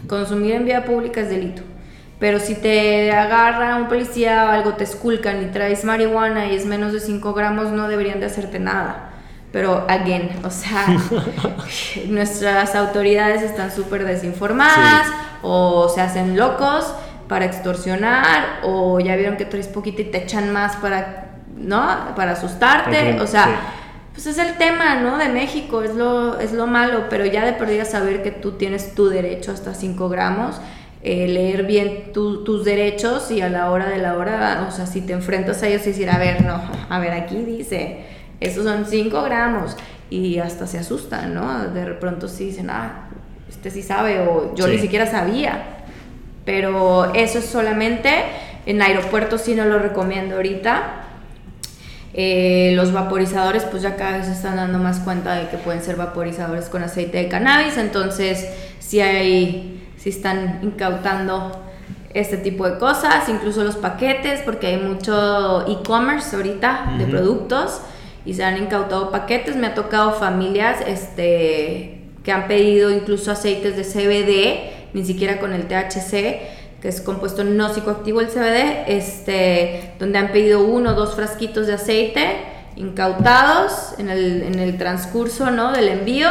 Consumir 0.07 0.53
en 0.53 0.65
vía 0.65 0.85
pública 0.85 1.21
es 1.21 1.29
delito. 1.29 1.61
Pero 2.17 2.39
si 2.39 2.55
te 2.55 3.11
agarra 3.11 3.75
un 3.75 3.87
policía 3.87 4.45
o 4.45 4.47
algo, 4.49 4.73
te 4.75 4.85
esculcan 4.85 5.43
y 5.43 5.47
traes 5.47 5.83
marihuana 5.83 6.47
y 6.47 6.55
es 6.55 6.65
menos 6.65 6.93
de 6.93 6.99
5 6.99 7.33
gramos, 7.33 7.71
no 7.71 7.87
deberían 7.89 8.19
de 8.19 8.27
hacerte 8.27 8.59
nada. 8.59 9.09
Pero, 9.51 9.85
again, 9.89 10.29
o 10.45 10.49
sea, 10.49 10.85
nuestras 12.07 12.75
autoridades 12.75 13.41
están 13.41 13.69
súper 13.71 14.05
desinformadas 14.05 15.07
o 15.41 15.89
se 15.89 15.99
hacen 15.99 16.37
locos 16.37 16.93
para 17.27 17.45
extorsionar 17.45 18.61
o 18.63 18.99
ya 19.01 19.15
vieron 19.17 19.35
que 19.35 19.45
traes 19.45 19.67
poquito 19.67 20.01
y 20.01 20.05
te 20.05 20.19
echan 20.19 20.53
más 20.53 20.77
para, 20.77 21.31
¿no? 21.57 22.13
Para 22.15 22.33
asustarte. 22.33 23.19
o 23.19 23.27
sea, 23.27 23.49
pues 24.13 24.27
es 24.27 24.37
el 24.37 24.57
tema, 24.57 24.95
¿no? 24.95 25.17
De 25.17 25.29
México, 25.29 25.83
es 25.83 25.95
lo, 25.95 26.39
es 26.39 26.51
lo 26.51 26.67
malo, 26.67 27.05
pero 27.09 27.25
ya 27.25 27.45
de 27.45 27.53
perdida 27.53 27.85
saber 27.85 28.23
que 28.23 28.31
tú 28.31 28.53
tienes 28.53 28.93
tu 28.93 29.07
derecho 29.07 29.51
hasta 29.51 29.73
5 29.73 30.09
gramos, 30.09 30.59
eh, 31.03 31.27
leer 31.27 31.63
bien 31.63 32.11
tus 32.13 32.65
derechos 32.65 33.31
y 33.31 33.41
a 33.41 33.49
la 33.49 33.71
hora 33.71 33.89
de 33.89 33.97
la 33.97 34.17
hora, 34.17 34.65
o 34.67 34.71
sea, 34.71 34.85
si 34.85 35.01
te 35.01 35.13
enfrentas 35.13 35.63
a 35.63 35.67
ellos 35.67 35.83
y 35.83 35.91
decir, 35.91 36.09
a 36.09 36.17
ver, 36.17 36.43
no, 36.43 36.61
a 36.89 36.99
ver, 36.99 37.13
aquí 37.13 37.37
dice, 37.37 38.01
estos 38.39 38.65
son 38.65 38.85
5 38.85 39.23
gramos, 39.23 39.77
y 40.09 40.39
hasta 40.39 40.67
se 40.67 40.77
asustan, 40.77 41.33
¿no? 41.33 41.69
De 41.69 41.85
pronto 41.93 42.27
sí 42.27 42.47
dicen, 42.47 42.69
ah, 42.69 43.07
este 43.49 43.71
sí 43.71 43.81
sabe, 43.81 44.19
o 44.19 44.53
yo 44.55 44.67
ni 44.67 44.77
siquiera 44.77 45.07
sabía, 45.07 45.63
pero 46.43 47.13
eso 47.13 47.39
es 47.39 47.45
solamente 47.45 48.11
en 48.65 48.81
aeropuertos, 48.81 49.41
sí 49.41 49.55
no 49.55 49.65
lo 49.65 49.79
recomiendo 49.79 50.35
ahorita 50.35 51.00
eh, 52.13 52.73
los 52.75 52.91
vaporizadores, 52.91 53.63
pues 53.63 53.83
ya 53.83 53.95
cada 53.95 54.17
vez 54.17 54.25
se 54.27 54.33
están 54.33 54.57
dando 54.57 54.79
más 54.79 54.99
cuenta 54.99 55.35
de 55.35 55.47
que 55.49 55.57
pueden 55.57 55.81
ser 55.81 55.95
vaporizadores 55.95 56.69
con 56.69 56.83
aceite 56.83 57.17
de 57.17 57.27
cannabis, 57.29 57.77
entonces 57.77 58.47
si 58.79 58.99
hay, 58.99 59.87
si 59.97 60.09
están 60.09 60.59
incautando 60.61 61.51
este 62.13 62.37
tipo 62.37 62.67
de 62.69 62.77
cosas, 62.77 63.29
incluso 63.29 63.63
los 63.63 63.77
paquetes, 63.77 64.41
porque 64.41 64.67
hay 64.67 64.77
mucho 64.77 65.65
e-commerce 65.67 66.35
ahorita 66.35 66.95
de 66.97 67.05
productos 67.05 67.81
y 68.25 68.33
se 68.33 68.43
han 68.43 68.57
incautado 68.57 69.11
paquetes. 69.11 69.55
Me 69.55 69.67
ha 69.67 69.73
tocado 69.73 70.13
familias 70.13 70.79
este, 70.85 72.01
que 72.23 72.31
han 72.31 72.47
pedido 72.47 72.91
incluso 72.91 73.31
aceites 73.31 73.75
de 73.77 73.83
CBD, 73.83 74.93
ni 74.93 75.05
siquiera 75.05 75.39
con 75.39 75.53
el 75.53 75.67
THC 75.67 76.60
que 76.81 76.87
es 76.87 76.99
compuesto 77.01 77.43
no 77.43 77.73
psicoactivo 77.73 78.21
el 78.21 78.27
CBD, 78.27 78.85
este, 78.87 79.93
donde 79.99 80.17
han 80.17 80.31
pedido 80.31 80.63
uno 80.63 80.91
o 80.91 80.93
dos 80.93 81.15
frasquitos 81.15 81.67
de 81.67 81.73
aceite 81.73 82.51
incautados 82.75 83.93
en 83.99 84.09
el, 84.09 84.41
en 84.43 84.59
el 84.59 84.77
transcurso 84.77 85.51
¿no? 85.51 85.71
del 85.71 85.89
envío 85.89 86.29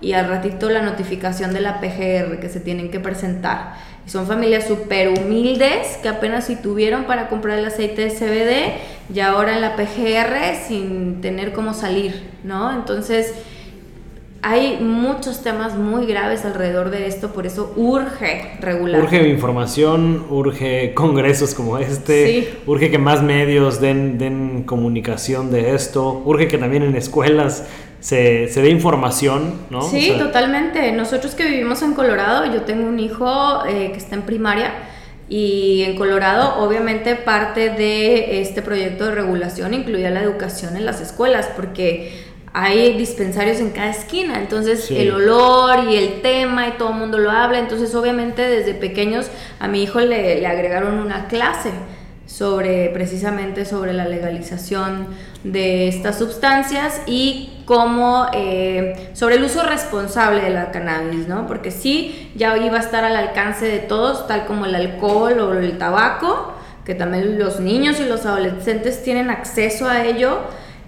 y 0.00 0.14
al 0.14 0.28
ratito 0.28 0.68
la 0.68 0.82
notificación 0.82 1.52
de 1.54 1.60
la 1.60 1.80
PGR 1.80 2.40
que 2.40 2.48
se 2.48 2.60
tienen 2.60 2.90
que 2.90 2.98
presentar. 2.98 3.74
Y 4.04 4.10
son 4.10 4.26
familias 4.26 4.66
súper 4.66 5.10
humildes 5.10 5.98
que 6.02 6.08
apenas 6.08 6.46
si 6.46 6.56
tuvieron 6.56 7.04
para 7.04 7.28
comprar 7.28 7.58
el 7.58 7.64
aceite 7.64 8.02
de 8.02 8.10
CBD 8.10 9.14
y 9.14 9.20
ahora 9.20 9.54
en 9.54 9.60
la 9.60 9.76
PGR 9.76 10.56
sin 10.66 11.20
tener 11.20 11.52
cómo 11.52 11.72
salir, 11.72 12.30
¿no? 12.42 12.72
Entonces 12.72 13.32
hay 14.42 14.78
muchos 14.80 15.42
temas 15.44 15.76
muy 15.76 16.04
graves 16.04 16.44
alrededor 16.44 16.90
de 16.90 17.06
esto, 17.06 17.32
por 17.32 17.46
eso 17.46 17.72
urge 17.76 18.56
regular. 18.60 19.00
Urge 19.00 19.28
información, 19.28 20.26
urge 20.30 20.94
congresos 20.94 21.54
como 21.54 21.78
este, 21.78 22.52
urge 22.66 22.90
que 22.90 22.98
más 22.98 23.22
medios 23.22 23.80
den, 23.80 24.18
den 24.18 24.64
comunicación 24.64 25.52
de 25.52 25.76
esto, 25.76 26.22
urge 26.24 26.48
que 26.48 26.58
también 26.58 26.82
en 26.82 26.96
escuelas 26.96 27.68
se, 28.00 28.48
se 28.48 28.62
dé 28.62 28.70
información, 28.70 29.60
¿no? 29.70 29.82
Sí, 29.82 30.12
totalmente. 30.18 30.90
Nosotros 30.90 31.36
que 31.36 31.44
vivimos 31.44 31.80
en 31.82 31.94
Colorado, 31.94 32.52
yo 32.52 32.62
tengo 32.62 32.88
un 32.88 32.98
hijo 32.98 33.64
eh, 33.64 33.90
que 33.92 33.98
está 33.98 34.16
en 34.16 34.22
primaria. 34.22 34.72
Y 35.28 35.84
en 35.84 35.96
Colorado, 35.96 36.62
obviamente, 36.62 37.14
parte 37.14 37.70
de 37.70 38.42
este 38.42 38.60
proyecto 38.60 39.06
de 39.06 39.12
regulación 39.12 39.72
incluía 39.72 40.10
la 40.10 40.20
educación 40.20 40.76
en 40.76 40.84
las 40.84 41.00
escuelas, 41.00 41.48
porque 41.56 42.31
hay 42.54 42.96
dispensarios 42.98 43.60
en 43.60 43.70
cada 43.70 43.90
esquina, 43.90 44.38
entonces 44.38 44.90
el 44.90 45.12
olor 45.12 45.90
y 45.90 45.96
el 45.96 46.20
tema 46.20 46.68
y 46.68 46.72
todo 46.72 46.90
el 46.90 46.96
mundo 46.96 47.18
lo 47.18 47.30
habla, 47.30 47.58
entonces 47.58 47.94
obviamente 47.94 48.42
desde 48.42 48.74
pequeños 48.74 49.28
a 49.58 49.68
mi 49.68 49.82
hijo 49.82 50.00
le, 50.00 50.40
le 50.40 50.46
agregaron 50.46 50.98
una 50.98 51.28
clase 51.28 51.70
sobre 52.26 52.88
precisamente 52.90 53.64
sobre 53.64 53.92
la 53.92 54.06
legalización 54.06 55.08
de 55.44 55.88
estas 55.88 56.18
sustancias 56.18 57.02
y 57.06 57.62
cómo 57.66 58.26
eh, 58.32 59.10
sobre 59.12 59.36
el 59.36 59.44
uso 59.44 59.62
responsable 59.62 60.40
de 60.40 60.50
la 60.50 60.70
cannabis, 60.70 61.28
¿no? 61.28 61.46
Porque 61.46 61.70
sí, 61.70 62.32
ya 62.34 62.56
iba 62.56 62.78
a 62.78 62.80
estar 62.80 63.04
al 63.04 63.16
alcance 63.16 63.66
de 63.66 63.80
todos, 63.80 64.26
tal 64.28 64.46
como 64.46 64.64
el 64.66 64.74
alcohol 64.74 65.40
o 65.40 65.52
el 65.52 65.76
tabaco, 65.78 66.54
que 66.84 66.94
también 66.94 67.38
los 67.38 67.60
niños 67.60 68.00
y 68.00 68.04
los 68.04 68.24
adolescentes 68.24 69.02
tienen 69.02 69.30
acceso 69.30 69.86
a 69.88 70.04
ello, 70.04 70.38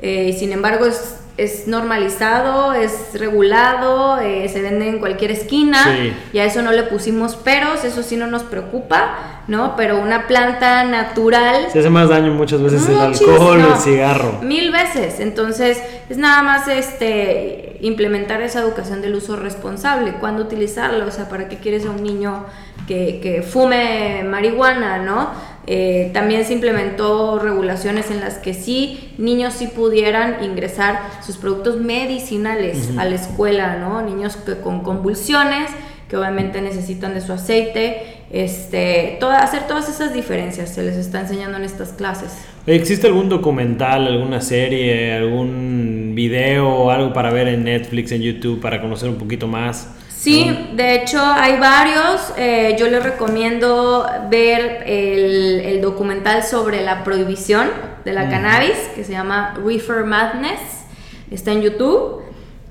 eh, 0.00 0.34
sin 0.38 0.52
embargo 0.52 0.86
es 0.86 1.23
es 1.36 1.66
normalizado, 1.66 2.74
es 2.74 3.10
regulado, 3.14 4.20
eh, 4.20 4.48
se 4.48 4.62
vende 4.62 4.88
en 4.88 5.00
cualquier 5.00 5.32
esquina 5.32 5.84
y 6.32 6.38
a 6.38 6.44
eso 6.44 6.62
no 6.62 6.70
le 6.70 6.84
pusimos 6.84 7.34
peros, 7.34 7.84
eso 7.84 8.04
sí 8.04 8.16
no 8.16 8.28
nos 8.28 8.44
preocupa, 8.44 9.42
¿no? 9.48 9.74
Pero 9.76 9.98
una 9.98 10.28
planta 10.28 10.84
natural... 10.84 11.66
Se 11.72 11.80
hace 11.80 11.90
más 11.90 12.08
daño 12.08 12.32
muchas 12.32 12.62
veces 12.62 12.88
el 12.88 12.98
alcohol 12.98 13.64
o 13.68 13.74
el 13.74 13.80
cigarro. 13.80 14.38
Mil 14.42 14.70
veces, 14.70 15.18
entonces 15.18 15.82
es 16.08 16.16
nada 16.16 16.42
más 16.42 16.68
este 16.68 17.78
implementar 17.80 18.40
esa 18.40 18.60
educación 18.60 19.02
del 19.02 19.16
uso 19.16 19.34
responsable, 19.34 20.14
cuándo 20.20 20.42
utilizarlo, 20.42 21.06
o 21.06 21.10
sea, 21.10 21.28
¿para 21.28 21.48
qué 21.48 21.58
quieres 21.58 21.84
a 21.84 21.90
un 21.90 22.02
niño 22.02 22.46
que, 22.86 23.18
que 23.20 23.42
fume 23.42 24.24
marihuana, 24.24 24.98
¿no? 24.98 25.30
Eh, 25.66 26.10
también 26.12 26.44
se 26.44 26.52
implementó 26.52 27.38
regulaciones 27.38 28.10
en 28.10 28.20
las 28.20 28.34
que 28.34 28.52
sí 28.52 29.14
niños 29.16 29.54
sí 29.54 29.66
pudieran 29.66 30.44
ingresar 30.44 31.00
sus 31.24 31.38
productos 31.38 31.80
medicinales 31.80 32.90
a 32.98 33.04
la 33.06 33.14
escuela, 33.14 33.76
¿no? 33.76 34.02
Niños 34.02 34.36
que 34.36 34.60
con 34.60 34.80
convulsiones, 34.82 35.70
que 36.08 36.18
obviamente 36.18 36.60
necesitan 36.60 37.14
de 37.14 37.22
su 37.22 37.32
aceite, 37.32 38.24
este, 38.30 39.18
hacer 39.22 39.66
todas 39.66 39.88
esas 39.88 40.12
diferencias 40.12 40.74
se 40.74 40.82
les 40.82 40.96
está 40.96 41.20
enseñando 41.20 41.56
en 41.56 41.64
estas 41.64 41.90
clases. 41.90 42.44
¿Existe 42.66 43.06
algún 43.06 43.28
documental, 43.28 44.06
alguna 44.06 44.40
serie, 44.40 45.14
algún 45.14 46.12
video 46.14 46.90
algo 46.90 47.12
para 47.12 47.30
ver 47.30 47.48
en 47.48 47.64
Netflix, 47.64 48.12
en 48.12 48.22
YouTube, 48.22 48.60
para 48.60 48.80
conocer 48.80 49.08
un 49.08 49.16
poquito 49.16 49.46
más? 49.46 49.88
Sí, 50.24 50.70
de 50.72 50.94
hecho 50.94 51.20
hay 51.22 51.58
varios. 51.58 52.32
Eh, 52.38 52.76
yo 52.78 52.88
les 52.88 53.02
recomiendo 53.02 54.06
ver 54.30 54.82
el, 54.86 55.82
documental 55.82 56.42
sobre 56.42 56.82
la 56.82 57.04
prohibición 57.04 57.68
de 58.06 58.14
la 58.14 58.30
cannabis, 58.30 58.78
que 58.94 59.04
se 59.04 59.12
llama 59.12 59.52
Reefer 59.62 60.04
Madness. 60.04 60.86
Está 61.30 61.52
en 61.52 61.60
YouTube, 61.60 62.22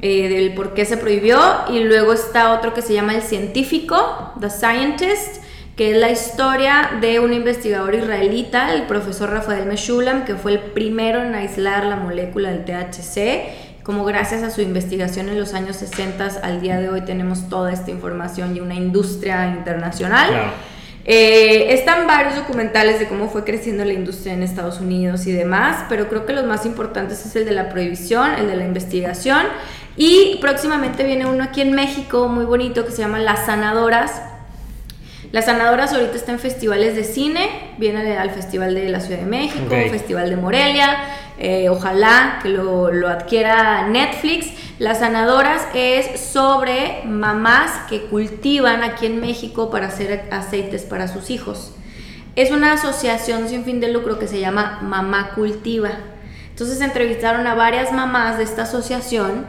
eh, 0.02 0.30
del 0.30 0.56
por 0.56 0.74
qué 0.74 0.84
se 0.86 0.98
prohibió. 0.98 1.40
Y 1.70 1.82
luego 1.82 2.14
está 2.14 2.54
otro 2.54 2.74
que 2.74 2.82
se 2.82 2.96
llama 2.96 3.14
El 3.14 3.22
Científico, 3.22 4.34
The 4.40 4.50
Scientist, 4.50 5.44
que 5.76 5.92
es 5.92 5.98
la 5.98 6.10
historia 6.10 6.90
de 7.02 7.20
un 7.20 7.34
investigador 7.34 7.94
israelita, 7.94 8.74
el 8.74 8.88
profesor 8.88 9.30
Rafael 9.30 9.68
Meshulam, 9.68 10.26
que 10.26 10.34
fue 10.34 10.54
el 10.54 10.60
primero 10.60 11.22
en 11.22 11.36
aislar 11.36 11.86
la 11.86 11.98
molécula 11.98 12.50
del 12.50 12.66
THC 12.66 13.73
como 13.84 14.06
gracias 14.06 14.44
a 14.44 14.50
su 14.50 14.62
investigación 14.62 15.30
en 15.30 15.40
los 15.40 15.54
años 15.54 15.76
60 15.76 16.40
al 16.42 16.62
día 16.62 16.80
de 16.80 16.90
hoy 16.90 17.02
tenemos 17.02 17.50
toda 17.50 17.72
esta 17.72 17.92
información 17.92 18.56
y 18.56 18.62
una 18.62 18.76
industria 18.76 19.48
internacional. 19.50 20.54
Eh, 21.06 21.74
están 21.74 22.08
varios 22.08 22.36
documentales 22.36 22.98
de 22.98 23.10
cómo 23.10 23.28
fue 23.28 23.44
creciendo 23.44 23.84
la 23.84 23.92
industria 23.92 24.34
en 24.34 24.42
Estados 24.42 24.80
Unidos 24.80 25.28
y 25.28 25.34
demás, 25.34 25.84
pero 25.90 26.08
creo 26.08 26.26
que 26.26 26.32
los 26.32 26.46
más 26.46 26.66
importantes 26.66 27.26
es 27.26 27.36
el 27.36 27.44
de 27.44 27.52
la 27.52 27.70
prohibición, 27.70 28.36
el 28.36 28.48
de 28.48 28.56
la 28.56 28.64
investigación 28.64 29.48
y 29.98 30.38
próximamente 30.40 31.04
viene 31.04 31.26
uno 31.26 31.44
aquí 31.44 31.60
en 31.60 31.74
México 31.74 32.30
muy 32.30 32.46
bonito 32.46 32.86
que 32.86 32.92
se 32.92 33.00
llama 33.00 33.20
Las 33.20 33.48
Sanadoras. 33.48 34.33
Las 35.34 35.46
Sanadoras 35.46 35.92
ahorita 35.92 36.16
está 36.16 36.32
en 36.32 36.38
festivales 36.38 36.96
de 36.96 37.04
cine, 37.04 37.74
viene 37.80 38.18
al 38.20 38.30
Festival 38.30 38.76
de 38.76 38.88
la 38.90 39.00
Ciudad 39.00 39.20
de 39.20 39.26
México, 39.26 39.68
Festival 39.68 40.30
de 40.30 40.36
Morelia, 40.36 40.96
eh, 41.40 41.70
ojalá 41.70 42.38
que 42.44 42.50
lo, 42.50 43.08
adquiera 43.10 43.88
Netflix. 43.88 44.52
Las 44.78 45.00
sanadoras 45.00 45.64
es 45.74 46.20
sobre 46.20 47.02
mamás 47.06 47.72
que 47.90 48.04
cultivan 48.04 48.84
aquí 48.84 49.08
en 49.08 49.22
México 49.22 49.72
para 49.72 49.88
hacer 49.88 50.28
aceites 50.30 50.84
para 50.84 51.08
sus 51.08 51.32
hijos. 51.32 51.74
Es 52.36 52.52
una 52.52 52.74
asociación 52.74 53.50
sin 53.50 53.66
fin 53.66 53.80
de 53.80 53.88
lucro 53.88 54.20
que 54.20 54.28
se 54.28 54.40
llama 54.40 54.82
Mamá 54.84 55.32
Cultiva. 55.34 55.94
Entonces 56.52 56.80
entrevistaron 56.80 57.48
a 57.48 57.56
varias 57.56 57.92
mamás 57.92 58.38
de 58.38 58.44
esta 58.44 58.64
asociación 58.64 59.48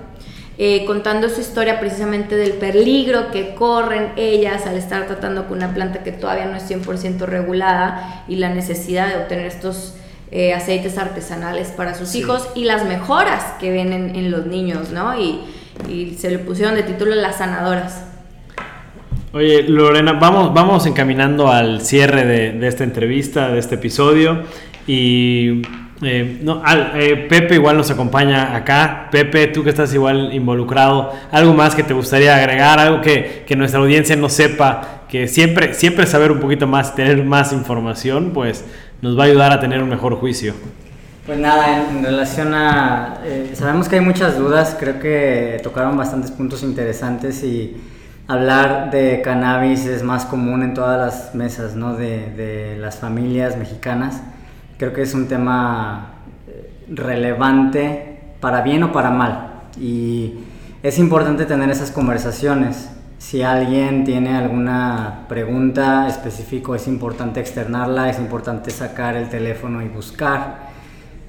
eh, 0.57 0.85
contando 0.87 1.29
su 1.29 1.41
historia 1.41 1.81
precisamente 1.81 2.37
del 2.37 2.53
peligro 2.53 3.33
que 3.33 3.55
corren 3.55 4.13
ellas 4.17 4.67
al 4.67 4.77
estar 4.77 5.07
tratando 5.07 5.49
con 5.49 5.59
una 5.59 5.75
planta 5.75 6.05
que 6.05 6.13
todavía 6.13 6.47
no 6.47 6.57
es 6.57 6.71
100% 6.71 7.27
regulada 7.27 8.25
y 8.29 8.37
la 8.37 8.51
necesidad 8.51 9.09
de 9.09 9.17
obtener 9.17 9.47
estos 9.47 9.95
eh, 10.31 10.53
aceites 10.53 10.99
artesanales 10.99 11.69
para 11.69 11.95
sus 11.95 12.15
hijos 12.15 12.49
y 12.55 12.65
las 12.65 12.85
mejoras 12.87 13.55
que 13.61 13.71
ven 13.71 13.93
en, 13.93 14.31
los 14.31 14.47
niños, 14.47 14.91
¿no? 14.91 15.17
Y, 15.21 15.41
se 16.17 16.31
le 16.31 16.39
pusieron 16.39 16.77
de 16.77 16.85
título 16.85 17.15
las 17.15 17.39
sanadoras. 17.39 18.05
Oye, 19.33 19.65
Lorena, 19.65 20.13
vamos, 20.15 20.55
vamos 20.55 20.87
encaminando 20.87 21.49
al 21.49 21.81
cierre 21.83 22.25
de, 22.25 22.67
esta 22.67 22.85
entrevista, 22.85 23.49
de 23.49 23.59
este 23.59 23.75
episodio. 23.75 24.43
Y 24.87 25.63
eh, 26.03 26.41
no, 26.43 26.63
eh, 26.95 27.27
Pepe 27.29 27.55
igual 27.55 27.77
nos 27.77 27.91
acompaña 27.91 28.55
acá. 28.57 29.09
Pepe, 29.11 29.47
tú 29.49 29.63
que 29.63 29.71
estás 29.71 29.93
igual 29.95 30.33
involucrado, 30.33 31.13
¿algo 31.31 31.55
más 31.55 31.75
que 31.75 31.83
te 31.83 31.95
gustaría 31.95 32.37
agregar? 32.37 32.79
¿Algo 32.79 33.01
que, 33.01 33.45
que 33.47 33.57
nuestra 33.57 33.81
audiencia 33.81 34.17
no 34.17 34.29
sepa? 34.29 35.05
Que 35.09 35.29
siempre, 35.29 35.75
siempre 35.75 36.07
saber 36.07 36.33
un 36.33 36.41
poquito 36.41 36.67
más, 36.67 36.95
tener 36.95 37.23
más 37.25 37.53
información, 37.53 38.33
pues 38.33 38.65
nos 39.03 39.19
va 39.19 39.25
a 39.25 39.27
ayudar 39.27 39.53
a 39.53 39.61
tener 39.61 39.83
un 39.83 39.89
mejor 39.89 40.17
juicio. 40.17 40.55
Pues 41.27 41.39
nada, 41.39 41.89
en, 41.89 42.05
relación 42.05 42.53
a... 42.53 43.21
Eh, 43.25 43.53
sabemos 43.55 43.89
que 43.89 43.97
hay 43.97 44.03
muchas 44.03 44.37
dudas, 44.37 44.77
creo 44.79 44.99
que 44.99 45.59
tocaron 45.63 45.97
bastantes 45.97 46.31
puntos 46.31 46.63
interesantes 46.63 47.43
y 47.45 47.77
hablar 48.27 48.91
de 48.91 49.23
cannabis 49.23 49.87
es 49.87 50.03
más 50.03 50.27
común 50.27 50.63
en 50.63 50.75
todas 50.75 50.99
las 50.99 51.35
mesas 51.35 51.77
¿no? 51.77 51.95
de, 51.95 52.31
de 52.37 52.77
las 52.79 52.99
familias 52.99 53.57
mexicanas. 53.57 54.21
Creo 54.79 54.93
que 54.93 55.03
es 55.03 55.15
un 55.15 55.29
tema 55.29 56.15
eh, 56.49 56.87
relevante 56.89 58.21
para 58.41 58.63
bien 58.63 58.83
o 58.83 58.93
para 58.93 59.11
mal 59.11 59.63
y 59.81 60.35
es 60.83 60.99
importante 60.99 61.47
tener 61.47 61.71
esas 61.71 61.91
conversaciones 61.91 62.91
si 63.25 63.43
alguien 63.43 64.05
tiene 64.05 64.37
alguna 64.37 65.25
pregunta 65.29 66.07
específica, 66.07 66.77
es 66.77 66.87
importante 66.87 67.41
externarla, 67.41 68.11
es 68.11 68.19
importante 68.19 68.71
sacar 68.71 69.17
el 69.17 69.31
teléfono 69.31 69.81
y 69.81 69.89
buscar. 69.89 70.69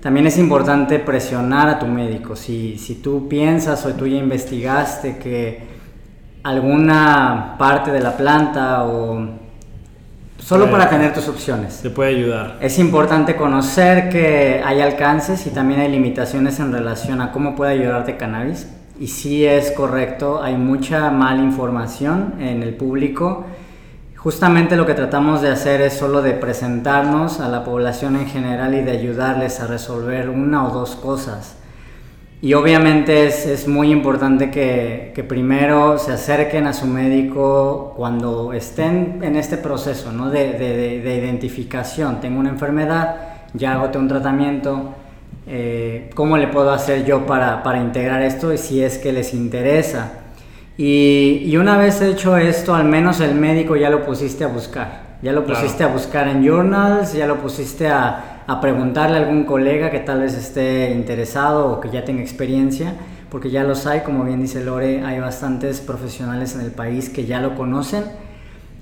También 0.02 0.28
es 0.28 0.38
importante 0.38 1.00
presionar 1.00 1.70
a 1.70 1.80
tu 1.80 1.86
médico. 1.86 2.36
Si, 2.36 2.78
si 2.78 2.96
tú 2.96 3.30
piensas 3.30 3.86
o 3.86 3.94
tú 3.94 4.08
ya 4.08 4.18
investigaste 4.18 5.18
que 5.18 5.64
alguna 6.44 7.56
parte 7.58 7.92
de 7.92 8.02
la 8.02 8.18
planta 8.18 8.84
o 8.84 9.45
solo 10.46 10.70
para 10.70 10.90
tener 10.90 11.12
tus 11.12 11.28
opciones. 11.28 11.80
Te 11.82 11.90
puede 11.90 12.16
ayudar. 12.16 12.58
Es 12.62 12.78
importante 12.78 13.36
conocer 13.36 14.10
que 14.10 14.62
hay 14.64 14.80
alcances 14.80 15.48
y 15.48 15.50
también 15.50 15.80
hay 15.80 15.90
limitaciones 15.90 16.60
en 16.60 16.72
relación 16.72 17.20
a 17.22 17.32
cómo 17.32 17.56
puede 17.56 17.74
ayudarte 17.74 18.16
cannabis 18.16 18.68
y 19.00 19.08
sí 19.08 19.46
es 19.46 19.72
correcto, 19.72 20.42
hay 20.42 20.56
mucha 20.56 21.10
mala 21.10 21.42
información 21.42 22.36
en 22.40 22.62
el 22.62 22.76
público. 22.76 23.46
Justamente 24.16 24.76
lo 24.76 24.86
que 24.86 24.94
tratamos 24.94 25.42
de 25.42 25.50
hacer 25.50 25.82
es 25.82 25.94
solo 25.94 26.22
de 26.22 26.32
presentarnos 26.32 27.40
a 27.40 27.50
la 27.50 27.64
población 27.64 28.16
en 28.16 28.28
general 28.28 28.76
y 28.76 28.82
de 28.82 28.92
ayudarles 28.92 29.60
a 29.60 29.68
resolver 29.68 30.30
una 30.30 30.68
o 30.68 30.72
dos 30.72 30.96
cosas. 30.96 31.58
Y 32.42 32.54
obviamente 32.54 33.26
es, 33.26 33.46
es 33.46 33.68
muy 33.68 33.92
importante 33.92 34.52
que, 34.52 35.12
que, 35.16 35.24
primero 35.24 35.98
se 35.98 36.12
acerquen 36.12 36.68
a 36.68 36.74
su 36.74 36.86
médico 36.86 37.94
cuando 37.96 38.54
estén 38.54 39.20
en 39.24 39.36
este 39.36 39.58
proceso 39.58 40.12
¿no? 40.12 40.30
de, 40.30 40.52
de, 40.54 41.02
de 41.02 41.16
identificación. 41.16 42.20
Tengo 42.20 42.40
una 42.40 42.50
enfermedad, 42.50 43.16
ya 43.54 43.74
agoté 43.74 43.98
un 43.98 44.08
tratamiento, 44.08 44.94
eh, 45.48 46.10
cómo 46.14 46.38
le 46.38 46.48
puedo 46.48 46.72
hacer 46.72 47.06
yo 47.06 47.26
para, 47.26 47.64
para, 47.64 47.80
integrar 47.80 48.22
esto 48.22 48.52
y 48.52 48.58
si 48.58 48.84
es 48.84 48.98
que 48.98 49.14
les 49.14 49.34
interesa. 49.34 50.12
Y, 50.78 51.44
y, 51.46 51.56
una 51.58 51.78
vez 51.78 52.02
hecho 52.02 52.36
esto, 52.36 52.76
al 52.76 52.86
menos 52.86 53.22
el 53.22 53.34
médico 53.34 53.78
ya 53.78 53.90
lo 53.90 54.04
pusiste 54.04 54.44
a 54.44 54.48
buscar. 54.48 55.06
Ya 55.22 55.32
lo 55.32 55.46
pusiste 55.46 55.84
a 55.84 55.88
buscar 55.88 56.28
en 56.28 56.46
journals, 56.46 57.14
ya 57.14 57.26
lo 57.26 57.38
pusiste 57.38 57.88
a, 57.88 58.35
a, 58.48 58.62
preguntarle 58.62 59.18
a 59.18 59.20
algún 59.22 59.44
colega 59.44 59.92
que 59.92 60.00
tal 60.00 60.22
vez 60.22 60.36
esté 60.36 60.92
interesado 60.92 61.68
o 61.68 61.80
que 61.82 61.90
ya 61.90 62.06
tenga 62.06 62.22
experiencia, 62.22 62.94
porque 63.30 63.50
ya 63.50 63.64
los 63.64 63.86
hay, 63.88 64.02
como 64.02 64.24
bien 64.24 64.42
dice 64.42 64.64
Lore, 64.64 65.04
hay 65.04 65.20
bastantes 65.20 65.82
profesionales 65.82 66.56
en 66.56 66.62
el 66.62 66.72
país 66.72 67.10
que 67.10 67.26
ya 67.26 67.42
lo 67.42 67.56
conocen 67.56 68.04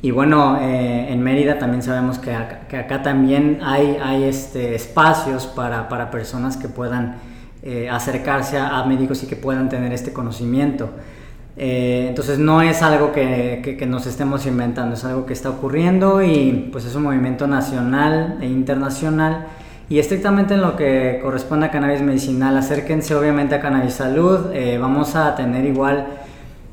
y 0.04 0.12
bueno, 0.12 0.58
eh, 0.60 1.14
en 1.14 1.24
Mérida 1.24 1.60
también 1.60 1.82
sabemos 1.82 2.20
que 2.20 2.34
acá, 2.36 3.02
también 3.04 3.60
hay, 3.64 3.98
hay 4.04 4.24
este, 4.26 4.76
espacios 4.76 5.48
para, 5.48 5.88
para, 5.88 6.12
personas 6.12 6.58
que 6.58 6.68
puedan 6.68 7.20
eh, 7.62 7.90
acercarse 7.90 8.58
a, 8.58 8.84
médicos 8.84 9.24
y 9.24 9.28
que 9.28 9.38
puedan 9.38 9.70
tener 9.70 9.94
este 9.94 10.12
conocimiento. 10.12 10.90
Eh, 11.56 12.08
entonces 12.10 12.40
no 12.40 12.62
es 12.62 12.82
algo 12.82 13.12
que, 13.12 13.78
que, 13.78 13.86
nos 13.86 14.08
estemos 14.08 14.46
inventando, 14.48 14.96
es 14.96 15.06
algo 15.06 15.26
que 15.26 15.34
está 15.34 15.52
ocurriendo 15.52 16.24
y 16.24 16.70
pues 16.72 16.86
es 16.86 16.96
un 16.96 17.04
movimiento 17.04 17.48
nacional 17.48 18.38
e 18.42 18.48
internacional. 18.48 19.48
Y 19.90 20.00
estrictamente 20.00 20.56
en 20.56 20.62
lo 20.62 20.76
que 20.76 21.20
corresponde 21.22 21.68
a 21.68 21.72
cannabis 21.72 22.02
medicinal, 22.02 22.58
acérquense 22.58 23.14
obviamente 23.16 23.56
a 23.56 23.60
Cannabis 23.60 23.94
Salud. 23.94 24.52
Eh, 24.54 24.78
vamos 24.80 25.16
a 25.16 25.36
tener 25.36 25.66
igual 25.66 26.08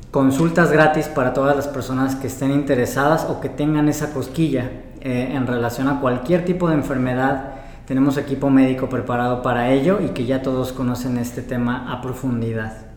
consultas 0.09 0.71
gratis 0.71 1.07
para 1.07 1.33
todas 1.33 1.55
las 1.55 1.67
personas 1.67 2.15
que 2.15 2.27
estén 2.27 2.51
interesadas 2.51 3.25
o 3.29 3.39
que 3.39 3.49
tengan 3.49 3.87
esa 3.89 4.13
cosquilla 4.13 4.69
en 5.03 5.47
relación 5.47 5.87
a 5.87 5.99
cualquier 5.99 6.45
tipo 6.45 6.69
de 6.69 6.75
enfermedad 6.75 7.61
tenemos 7.91 8.15
equipo 8.17 8.49
médico 8.49 8.87
preparado 8.87 9.41
para 9.41 9.69
ello 9.71 9.99
y 9.99 10.09
que 10.11 10.25
ya 10.25 10.41
todos 10.41 10.71
conocen 10.71 11.17
este 11.17 11.41
tema 11.41 11.91
a 11.91 12.01
profundidad. 12.01 12.90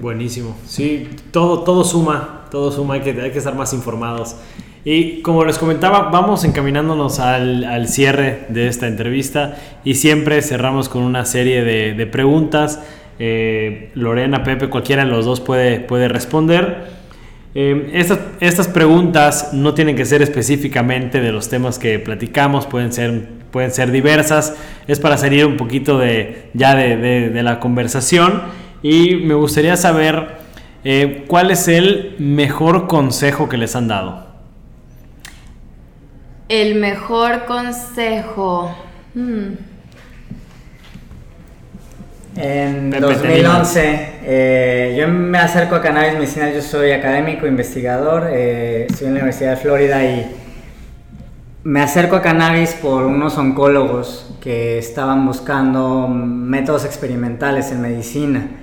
Buenísimo. 0.00 0.56
Sí, 0.66 1.08
todo, 1.30 1.60
todo 1.60 1.84
suma, 1.84 2.46
todo 2.50 2.72
suma, 2.72 2.94
hay 2.94 3.00
que, 3.00 3.10
hay 3.10 3.30
que 3.30 3.38
estar 3.38 3.54
más 3.54 3.72
informados. 3.72 4.36
Y 4.84 5.22
como 5.22 5.44
les 5.44 5.56
comentaba, 5.56 6.10
vamos 6.10 6.44
encaminándonos 6.44 7.18
al, 7.20 7.64
al 7.64 7.88
cierre 7.88 8.46
de 8.48 8.68
esta 8.68 8.86
entrevista 8.86 9.56
y 9.82 9.94
siempre 9.94 10.42
cerramos 10.42 10.88
con 10.88 11.02
una 11.02 11.24
serie 11.24 11.62
de, 11.64 11.94
de 11.94 12.06
preguntas. 12.06 12.80
Eh, 13.18 13.90
Lorena, 13.94 14.42
Pepe, 14.42 14.68
cualquiera 14.68 15.04
de 15.04 15.10
los 15.10 15.24
dos 15.24 15.40
puede, 15.40 15.80
puede 15.80 16.08
responder. 16.08 17.04
Eh, 17.54 17.92
estas, 17.94 18.18
estas 18.40 18.66
preguntas 18.66 19.50
no 19.52 19.74
tienen 19.74 19.94
que 19.94 20.04
ser 20.04 20.20
específicamente 20.22 21.20
de 21.20 21.30
los 21.30 21.48
temas 21.48 21.78
que 21.78 22.00
platicamos, 22.00 22.66
pueden 22.66 22.92
ser 22.92 23.44
pueden 23.54 23.70
ser 23.70 23.92
diversas. 23.92 24.56
Es 24.88 24.98
para 24.98 25.16
salir 25.16 25.46
un 25.46 25.56
poquito 25.56 25.96
de, 25.96 26.50
ya 26.54 26.74
de, 26.74 27.40
la 27.44 27.60
conversación. 27.60 28.42
Y 28.84 29.16
me 29.16 29.32
gustaría 29.32 29.78
saber 29.78 30.26
eh, 30.84 31.24
cuál 31.26 31.50
es 31.50 31.68
el 31.68 32.16
mejor 32.18 32.86
consejo 32.86 33.48
que 33.48 33.56
les 33.56 33.74
han 33.76 33.88
dado. 33.88 34.26
El 36.50 36.74
mejor 36.74 37.46
consejo. 37.46 38.76
Hmm. 39.14 39.54
En 42.36 42.90
2011, 42.90 44.08
eh, 44.22 44.96
yo 45.00 45.08
me 45.08 45.38
acerco 45.38 45.76
a 45.76 45.80
cannabis 45.80 46.12
medicinal, 46.12 46.52
yo 46.52 46.60
soy 46.60 46.90
académico, 46.90 47.46
investigador, 47.46 48.28
eh, 48.30 48.86
estoy 48.90 49.06
en 49.06 49.14
la 49.14 49.20
Universidad 49.20 49.52
de 49.52 49.56
Florida 49.56 50.04
y 50.04 50.30
me 51.62 51.80
acerco 51.80 52.16
a 52.16 52.20
cannabis 52.20 52.74
por 52.74 53.06
unos 53.06 53.38
oncólogos 53.38 54.36
que 54.42 54.76
estaban 54.76 55.24
buscando 55.24 56.06
métodos 56.06 56.84
experimentales 56.84 57.72
en 57.72 57.80
medicina. 57.80 58.60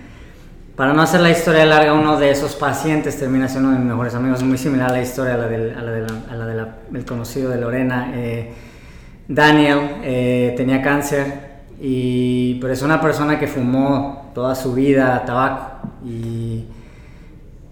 Para 0.82 0.94
no 0.94 1.04
hacer 1.04 1.22
la 1.22 1.30
historia 1.30 1.64
larga, 1.64 1.94
uno 1.94 2.18
de 2.18 2.32
esos 2.32 2.56
pacientes 2.56 3.16
termina 3.20 3.48
siendo 3.48 3.70
uno 3.70 3.78
de 3.78 3.84
mis 3.84 3.92
mejores 3.92 4.16
amigos, 4.16 4.42
muy 4.42 4.58
similar 4.58 4.90
a 4.90 4.94
la 4.94 5.02
historia 5.04 5.36
a 5.36 5.38
la 5.38 5.46
del, 5.46 5.76
a 5.78 6.36
la 6.36 6.76
del 6.90 7.06
conocido 7.06 7.52
de 7.52 7.62
Lorena. 7.62 8.12
Eh, 8.16 8.52
Daniel 9.28 9.98
eh, 10.02 10.56
tenía 10.58 10.82
cáncer, 10.82 11.26
y, 11.80 12.56
pero 12.56 12.74
es 12.74 12.82
una 12.82 13.00
persona 13.00 13.38
que 13.38 13.46
fumó 13.46 14.32
toda 14.34 14.56
su 14.56 14.74
vida 14.74 15.24
tabaco 15.24 15.88
y 16.04 16.66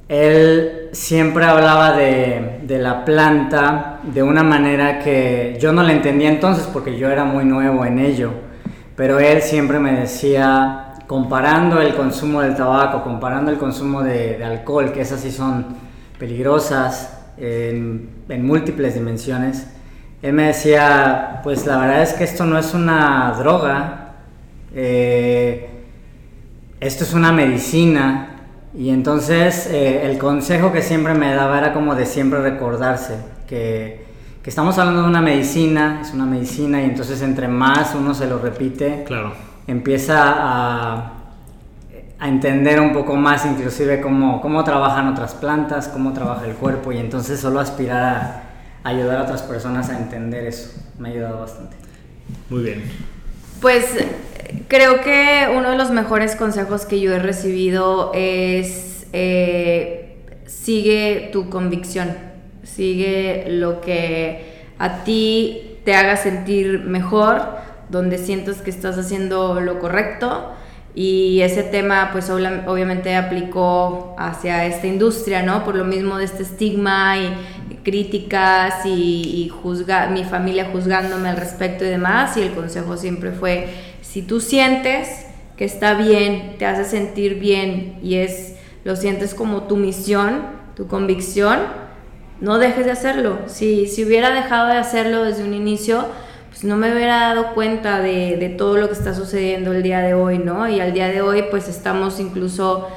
él 0.07 0.89
siempre 0.91 1.45
hablaba 1.45 1.93
de, 1.93 2.61
la 2.67 3.05
planta 3.05 4.01
de 4.03 4.21
una 4.21 4.43
manera 4.43 4.99
que 4.99 5.57
yo 5.59 5.73
no 5.73 5.81
la 5.81 5.93
entendía 5.93 6.29
entonces 6.29 6.67
porque 6.71 6.95
yo 6.95 7.09
era 7.09 7.25
muy 7.25 7.43
nuevo 7.43 7.85
en 7.85 7.97
ello, 7.97 8.29
pero 8.95 9.17
él 9.17 9.41
siempre 9.41 9.79
me 9.79 9.93
decía, 9.93 10.88
comparando 11.09 11.81
el 11.81 11.95
consumo 11.95 12.41
del 12.41 12.55
tabaco, 12.55 13.01
comparando 13.01 13.49
el 13.49 13.57
consumo 13.57 14.03
de, 14.03 14.43
alcohol, 14.45 14.91
que 14.91 15.01
esas 15.01 15.19
sí 15.21 15.31
son 15.31 15.65
peligrosas 16.19 17.17
en, 17.35 18.11
múltiples 18.45 18.93
dimensiones, 18.93 19.65
él 20.21 20.33
me 20.33 20.43
decía, 20.43 21.41
pues 21.43 21.65
la 21.65 21.77
verdad 21.77 22.03
es 22.03 22.13
que 22.13 22.23
esto 22.25 22.45
no 22.45 22.59
es 22.59 22.75
una 22.75 23.33
droga, 23.39 24.17
eh, 24.75 25.71
esto 26.79 27.03
es 27.05 27.13
una 27.15 27.31
medicina 27.31 28.35
y 28.77 28.91
entonces 28.91 29.65
eh, 29.65 30.05
el 30.05 30.19
consejo 30.19 30.71
que 30.71 30.83
siempre 30.83 31.15
me 31.15 31.33
daba 31.33 31.57
era 31.57 31.73
como 31.73 31.95
de 31.95 32.05
siempre 32.05 32.39
recordarse 32.39 33.15
que, 33.47 34.05
que, 34.43 34.49
estamos 34.51 34.77
hablando 34.77 35.01
de 35.01 35.07
una 35.07 35.21
medicina, 35.21 36.01
es 36.03 36.13
una 36.13 36.27
medicina 36.27 36.83
y 36.83 36.85
entonces 36.85 37.19
entre 37.23 37.47
más 37.47 37.95
uno 37.95 38.13
se 38.13 38.27
lo 38.27 38.37
repite, 38.37 39.05
claro. 39.07 39.48
Empieza 39.69 40.23
a, 40.25 41.13
a 42.19 42.27
entender 42.27 42.79
un 42.79 42.93
poco 42.93 43.15
más 43.15 43.45
inclusive 43.45 44.01
cómo, 44.01 44.41
cómo 44.41 44.63
trabajan 44.63 45.07
otras 45.07 45.33
plantas, 45.35 45.87
cómo 45.87 46.13
trabaja 46.13 46.45
el 46.45 46.55
cuerpo 46.55 46.91
y 46.91 46.97
entonces 46.97 47.39
solo 47.39 47.59
aspirar 47.59 48.03
a, 48.03 48.89
ayudar 48.89 49.19
a 49.19 49.23
otras 49.23 49.43
personas 49.43 49.89
a 49.89 49.97
entender 49.97 50.45
eso. 50.45 50.71
Me 50.97 51.09
ha 51.09 51.11
ayudado 51.11 51.39
bastante. 51.41 51.75
Muy 52.49 52.63
bien. 52.63 52.83
Pues 53.61 53.85
Creo 54.67 55.01
que 55.01 55.47
uno 55.55 55.71
de 55.71 55.77
los 55.77 55.91
mejores 55.91 56.35
consejos 56.35 56.85
que 56.85 56.99
yo 56.99 57.13
he 57.13 57.19
recibido 57.19 58.11
es 58.13 59.05
eh, 59.13 60.17
sigue 60.45 61.29
tu 61.31 61.49
convicción, 61.49 62.15
sigue 62.63 63.45
lo 63.49 63.81
que 63.81 64.63
a 64.79 65.03
ti 65.03 65.77
te 65.85 65.95
haga 65.95 66.17
sentir 66.17 66.79
mejor, 66.79 67.41
donde 67.89 68.17
sientas 68.17 68.57
que 68.57 68.69
estás 68.69 68.97
haciendo 68.97 69.59
lo 69.59 69.79
correcto 69.79 70.51
y 70.95 71.41
ese 71.41 71.63
tema 71.63 72.09
pues 72.11 72.29
obviamente 72.29 73.15
aplicó 73.15 74.15
hacia 74.17 74.65
esta 74.65 74.87
industria, 74.87 75.43
¿no? 75.43 75.63
Por 75.63 75.75
lo 75.75 75.85
mismo 75.85 76.17
de 76.17 76.25
este 76.25 76.43
estigma 76.43 77.17
y 77.17 77.75
críticas 77.83 78.85
y, 78.85 79.45
y 79.45 79.49
juzga, 79.49 80.07
mi 80.07 80.23
familia 80.23 80.69
juzgándome 80.71 81.29
al 81.29 81.37
respecto 81.37 81.85
y 81.85 81.89
demás 81.89 82.35
y 82.37 82.41
el 82.41 82.51
consejo 82.53 82.97
siempre 82.97 83.31
fue 83.31 83.69
si 84.01 84.21
tú 84.21 84.39
sientes 84.39 85.25
que 85.55 85.65
está 85.65 85.93
bien, 85.93 86.55
te 86.57 86.65
hace 86.65 86.85
sentir 86.85 87.35
bien 87.35 87.99
y 88.01 88.15
es 88.15 88.55
lo 88.83 88.95
sientes 88.95 89.33
como 89.33 89.63
tu 89.63 89.75
misión, 89.75 90.41
tu 90.75 90.87
convicción, 90.87 91.59
no 92.41 92.57
dejes 92.57 92.85
de 92.85 92.91
hacerlo. 92.91 93.39
Si, 93.47 93.87
si 93.87 94.05
hubiera 94.05 94.31
dejado 94.31 94.67
de 94.67 94.77
hacerlo 94.77 95.23
desde 95.23 95.43
un 95.43 95.53
inicio, 95.53 96.05
pues 96.49 96.63
no 96.63 96.75
me 96.75 96.91
hubiera 96.91 97.19
dado 97.19 97.53
cuenta 97.53 97.99
de, 97.99 98.37
de, 98.37 98.49
todo 98.49 98.77
lo 98.77 98.87
que 98.87 98.93
está 98.93 99.13
sucediendo 99.13 99.71
el 99.71 99.83
día 99.83 99.99
de 99.99 100.13
hoy, 100.13 100.39
¿no? 100.39 100.67
Y 100.67 100.79
al 100.79 100.93
día 100.93 101.07
de 101.07 101.21
hoy 101.21 101.45
pues 101.49 101.67
estamos 101.67 102.19
incluso 102.19 102.87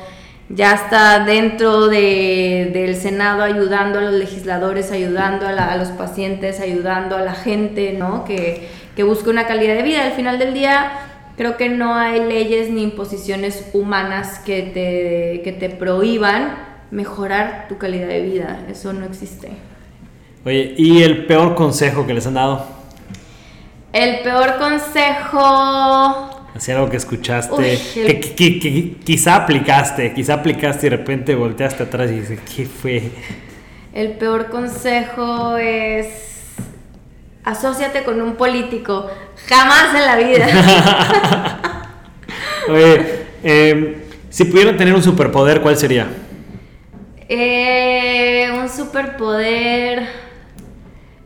ya 0.48 0.74
está 0.74 1.24
dentro 1.24 1.88
de, 1.88 2.70
del 2.72 2.94
Senado 2.96 3.42
ayudando 3.42 3.98
a 3.98 4.02
los 4.02 4.14
legisladores, 4.14 4.92
ayudando 4.92 5.46
a, 5.46 5.50
a, 5.50 5.76
los 5.76 5.88
pacientes, 5.88 6.60
ayudando 6.60 7.16
a 7.16 7.22
la 7.22 7.34
gente, 7.34 7.94
¿no? 7.98 8.24
Que, 8.24 8.68
que 8.94 9.02
busque 9.02 9.30
una 9.30 9.46
calidad 9.46 9.74
de 9.74 9.82
vida. 9.82 10.04
Al 10.04 10.12
final 10.12 10.38
del 10.38 10.52
día, 10.52 10.92
creo 11.36 11.56
que 11.56 11.68
no 11.70 11.94
hay 11.94 12.20
leyes 12.20 12.70
ni 12.70 12.82
imposiciones 12.82 13.70
humanas 13.72 14.40
que 14.40 14.62
te, 14.62 15.42
que 15.42 15.52
te 15.52 15.70
prohíban 15.70 16.54
mejorar 16.90 17.66
tu 17.68 17.78
calidad 17.78 18.08
de 18.08 18.20
vida. 18.20 18.66
Eso 18.70 18.92
no 18.92 19.06
existe. 19.06 19.48
Oye, 20.44 20.74
¿y 20.76 21.02
el 21.02 21.24
peor 21.24 21.54
consejo 21.54 22.06
que 22.06 22.12
les 22.12 22.26
han 22.26 22.34
dado? 22.34 22.66
El 23.92 24.20
peor 24.20 24.58
consejo... 24.58 26.38
Hacer 26.54 26.76
algo 26.76 26.90
que 26.90 26.96
escuchaste, 26.98 27.78
que, 27.94 28.96
quizá 29.04 29.36
aplicaste, 29.36 30.12
quizá 30.14 30.34
aplicaste 30.34 30.86
y 30.86 30.90
de 30.90 30.96
repente 30.96 31.34
volteaste 31.34 31.82
atrás 31.82 32.10
y 32.10 32.20
dices, 32.20 32.40
¿qué 32.54 32.66
fue? 32.66 33.10
El 33.94 34.12
peor 34.12 34.48
consejo 34.50 35.56
es 35.56 36.08
asóciate 37.44 38.02
con 38.02 38.20
un 38.20 38.36
político. 38.36 39.10
Jamás 39.46 39.94
en 39.94 40.06
la 40.06 40.16
vida. 40.16 41.82
Oye, 42.68 43.26
em, 43.42 43.94
si 44.28 44.44
pudieran 44.44 44.76
tener 44.76 44.94
un 44.94 45.02
superpoder, 45.02 45.60
¿cuál 45.60 45.76
sería? 45.76 46.06
Eh, 47.28 48.50
un 48.54 48.68
superpoder. 48.68 50.06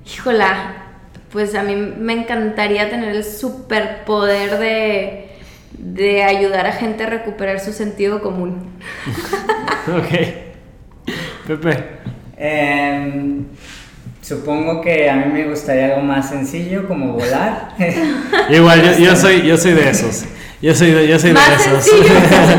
Híjola, 0.05 0.86
pues 1.33 1.55
a 1.55 1.63
mí 1.63 1.77
me 1.77 2.13
encantaría 2.13 2.91
tener 2.91 3.15
el 3.15 3.25
superpoder 3.25 4.59
de, 4.59 5.31
de 5.79 6.25
ayudar 6.25 6.67
a 6.67 6.73
gente 6.73 7.05
a 7.05 7.07
recuperar 7.07 7.61
su 7.61 7.73
sentido 7.73 8.23
común. 8.23 8.71
ok. 9.89 11.09
Pepe. 11.47 11.85
Eh, 12.37 13.43
Supongo 14.27 14.81
que 14.81 15.09
a 15.09 15.15
mí 15.15 15.33
me 15.33 15.45
gustaría 15.49 15.87
algo 15.87 16.01
más 16.01 16.29
sencillo 16.29 16.89
como 16.89 17.13
volar. 17.13 17.69
Igual, 18.51 18.99
yo, 18.99 19.15
soy, 19.15 19.47
yo 19.47 19.57
soy 19.57 19.75
de 19.75 19.89
esos. 19.89 20.25
Yo 20.61 20.75
soy 20.75 20.91
de, 20.91 21.07
yo 21.07 21.17
soy 21.17 21.33
de 21.33 21.39
esos. 21.39 21.89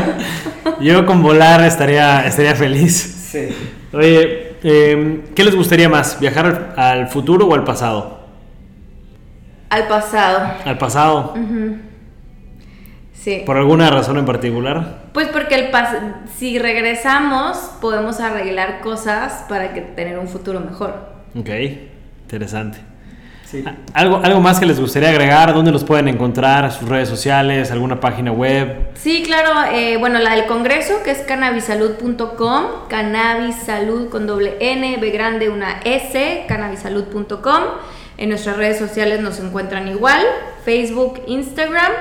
yo 0.80 1.04
con 1.04 1.22
volar 1.22 1.62
estaría, 1.66 2.26
estaría 2.26 2.54
feliz. 2.54 3.28
Sí. 3.30 3.48
Oye, 3.92 4.54
em, 4.62 5.20
¿qué 5.34 5.44
les 5.44 5.54
gustaría 5.54 5.90
más? 5.90 6.18
¿Viajar 6.18 6.72
al, 6.74 7.08
futuro 7.08 7.46
o 7.46 7.54
al 7.54 7.64
pasado? 7.64 8.17
Al 9.70 9.86
pasado. 9.86 10.52
Al 10.64 10.78
pasado. 10.78 11.34
Sí. 13.12 13.42
¿Por 13.44 13.56
alguna 13.56 13.90
razón 13.90 14.16
en 14.18 14.24
particular? 14.24 15.02
Pues 15.12 15.28
porque 15.28 15.56
el 15.56 15.70
si 16.36 16.58
regresamos 16.58 17.56
podemos 17.80 18.20
arreglar 18.20 18.80
cosas 18.80 19.44
para 19.48 19.74
que 19.74 19.80
tener 19.80 20.18
un 20.18 20.28
futuro 20.28 20.60
mejor. 20.60 20.94
Ok, 21.36 21.50
interesante. 22.22 22.78
¿Algo, 23.94 24.20
¿Algo 24.22 24.40
más 24.40 24.60
que 24.60 24.66
les 24.66 24.78
gustaría 24.78 25.08
agregar? 25.08 25.54
¿Dónde 25.54 25.72
los 25.72 25.82
pueden 25.82 26.06
encontrar? 26.08 26.70
¿Sus 26.70 26.86
redes 26.86 27.08
sociales? 27.08 27.70
¿Alguna 27.70 27.98
página 27.98 28.30
web? 28.30 28.88
Sí, 28.94 29.22
claro. 29.24 29.72
Eh, 29.72 29.96
bueno, 29.96 30.18
la 30.18 30.34
del 30.34 30.44
Congreso, 30.44 31.02
que 31.02 31.12
es 31.12 31.20
cannabisalud.com. 31.20 32.64
Cannabisalud 32.88 34.10
con 34.10 34.26
doble 34.26 34.56
N, 34.60 34.98
B 34.98 35.10
grande, 35.10 35.48
una 35.48 35.80
S, 35.84 36.44
cannabisalud.com. 36.46 37.62
En 38.18 38.30
nuestras 38.30 38.56
redes 38.56 38.80
sociales 38.80 39.20
nos 39.20 39.38
encuentran 39.38 39.86
igual, 39.86 40.20
Facebook, 40.64 41.22
Instagram. 41.28 41.92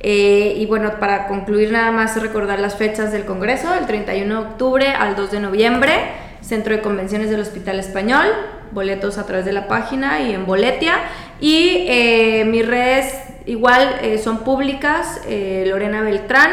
Eh, 0.00 0.54
y 0.58 0.66
bueno, 0.66 1.00
para 1.00 1.28
concluir 1.28 1.72
nada 1.72 1.90
más 1.90 2.20
recordar 2.20 2.60
las 2.60 2.76
fechas 2.76 3.10
del 3.10 3.24
Congreso, 3.24 3.74
el 3.74 3.86
31 3.86 4.34
de 4.34 4.48
octubre 4.48 4.88
al 4.88 5.16
2 5.16 5.30
de 5.30 5.40
noviembre, 5.40 5.94
Centro 6.42 6.76
de 6.76 6.82
Convenciones 6.82 7.30
del 7.30 7.40
Hospital 7.40 7.78
Español, 7.78 8.26
boletos 8.72 9.16
a 9.16 9.24
través 9.24 9.46
de 9.46 9.52
la 9.52 9.66
página 9.66 10.20
y 10.20 10.34
en 10.34 10.44
Boletia. 10.44 10.96
Y 11.40 11.86
eh, 11.88 12.44
mis 12.44 12.66
redes 12.66 13.14
igual 13.46 13.96
eh, 14.02 14.18
son 14.18 14.44
públicas, 14.44 15.22
Lorena 15.26 16.02
Beltrán, 16.02 16.50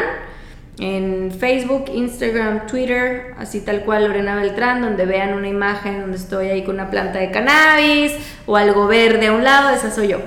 en 0.80 1.30
Facebook, 1.30 1.84
Instagram, 1.94 2.66
Twitter, 2.66 3.34
así 3.38 3.60
tal 3.60 3.84
cual 3.84 4.06
Lorena 4.06 4.34
Beltrán, 4.34 4.80
donde 4.80 5.04
vean 5.04 5.34
una 5.34 5.46
imagen 5.46 6.00
donde 6.00 6.16
estoy 6.16 6.48
ahí 6.48 6.64
con 6.64 6.76
una 6.76 6.90
planta 6.90 7.18
de 7.18 7.30
cannabis 7.30 8.14
o 8.46 8.56
algo 8.56 8.86
verde 8.86 9.26
a 9.26 9.32
un 9.32 9.44
lado, 9.44 9.68
esa 9.70 9.90
soy 9.90 10.08
yo. 10.08 10.18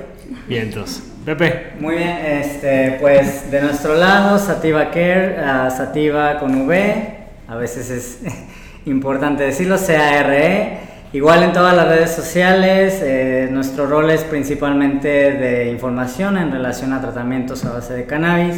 Bien, 0.47 0.63
entonces. 0.63 1.09
Pepe. 1.25 1.71
Muy 1.79 1.95
bien, 1.95 2.17
este, 2.17 2.97
pues 2.99 3.49
de 3.49 3.61
nuestro 3.61 3.95
lado, 3.95 4.37
Sativa 4.37 4.91
Care, 4.91 5.37
Sativa 5.69 6.37
con 6.37 6.67
V, 6.67 7.15
a 7.47 7.55
veces 7.55 7.89
es 7.89 8.19
importante 8.85 9.43
decirlo, 9.43 9.77
C-A-R-E. 9.77 10.79
Igual 11.13 11.43
en 11.43 11.53
todas 11.53 11.75
las 11.75 11.87
redes 11.87 12.11
sociales, 12.11 12.99
eh, 13.01 13.47
nuestro 13.51 13.85
rol 13.85 14.09
es 14.09 14.23
principalmente 14.23 15.07
de 15.07 15.69
información 15.69 16.37
en 16.37 16.51
relación 16.51 16.91
a 16.91 16.99
tratamientos 16.99 17.63
a 17.65 17.71
base 17.71 17.93
de 17.93 18.05
cannabis. 18.05 18.57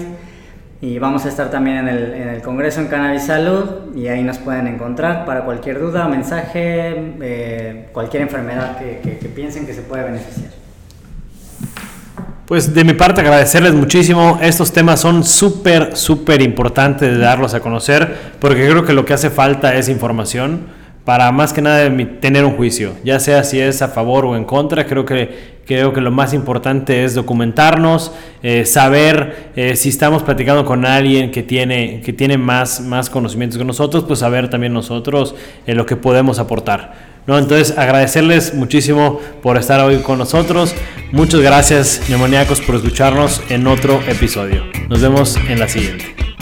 Y 0.82 0.99
vamos 0.99 1.26
a 1.26 1.30
estar 1.30 1.49
también 1.49 1.78
en 1.78 1.88
el, 1.88 2.13
en 2.13 2.30
el 2.30 2.41
Congreso 2.41 2.82
en 2.82 2.88
Cannabis 2.88 3.23
Salud 3.23 3.95
y 3.95 4.07
ahí 4.07 4.23
nos 4.23 4.38
pueden 4.38 4.67
encontrar 4.67 5.26
para 5.26 5.45
cualquier 5.45 5.80
duda, 5.80 6.07
mensaje, 6.07 7.13
eh, 7.21 7.89
cualquier 7.93 8.23
enfermedad 8.23 8.78
que, 8.78 9.17
que 9.17 9.30
piensen 9.30 9.65
que 9.65 9.73
se 9.73 9.82
puede 9.82 10.03
beneficiar. 10.03 10.51
Pues 12.45 12.76
de 12.76 12.84
mi 12.84 12.93
parte 12.93 13.21
agradecerles 13.21 13.73
muchísimo. 13.73 14.38
Estos 14.41 14.71
temas 14.71 14.99
son 14.99 15.23
súper, 15.23 15.95
súper 15.95 16.43
importantes 16.43 17.11
de 17.11 17.17
darlos 17.17 17.55
a 17.55 17.59
conocer 17.59 18.36
porque 18.39 18.69
creo 18.69 18.86
que 18.86 18.93
lo 18.93 19.03
que 19.03 19.13
hace 19.13 19.32
falta 19.32 19.73
es 19.76 19.89
información 19.89 20.67
para 21.06 21.32
más 21.32 21.53
que 21.53 21.62
nada 21.62 21.88
tener 22.20 22.43
un 22.43 22.56
juicio, 22.58 22.93
ya 23.03 23.20
sea 23.20 23.43
si 23.43 23.60
es 23.60 23.84
a 23.84 23.88
favor 23.88 24.26
o 24.26 24.36
en 24.36 24.43
contra, 24.43 24.88
creo 24.88 25.06
que, 25.06 25.56
creo 25.66 25.93
que 25.93 26.01
lo 26.01 26.10
más 26.10 26.34
importante 26.34 27.06
es 27.06 27.14
documentarnos, 27.14 28.12
eh, 28.41 28.66
saber 28.66 29.51
eh, 29.56 29.76
si 29.76 29.89
estamos 29.89 30.24
platicando 30.24 30.66
con 30.66 30.84
alguien 30.84 31.30
que 31.30 31.43
tiene, 31.43 32.01
que 32.03 32.12
tiene 32.12 32.39
más, 32.39 32.82
más 32.82 33.12
conocimientos 33.12 33.60
que 33.60 33.66
nosotros, 33.66 34.03
pues 34.06 34.20
saber 34.20 34.49
también 34.49 34.74
nosotros 34.74 35.36
eh, 35.68 35.76
lo 35.76 35.86
que 35.86 35.95
podemos 35.95 36.39
aportar. 36.39 37.16
¿no? 37.28 37.38
Entonces 37.38 37.78
agradecerles 37.78 38.56
muchísimo 38.56 39.20
por 39.43 39.58
estar 39.58 39.80
hoy 39.82 39.97
con 39.97 40.18
nosotros, 40.18 40.74
muchas 41.12 41.41
gracias 41.41 42.01
neumoniacos 42.10 42.62
por 42.62 42.76
escucharnos 42.76 43.41
en 43.49 43.68
otro 43.68 44.01
episodio, 44.08 44.64
nos 44.89 45.01
vemos 45.01 45.38
en 45.47 45.60
la 45.60 45.68
siguiente. 45.68 46.34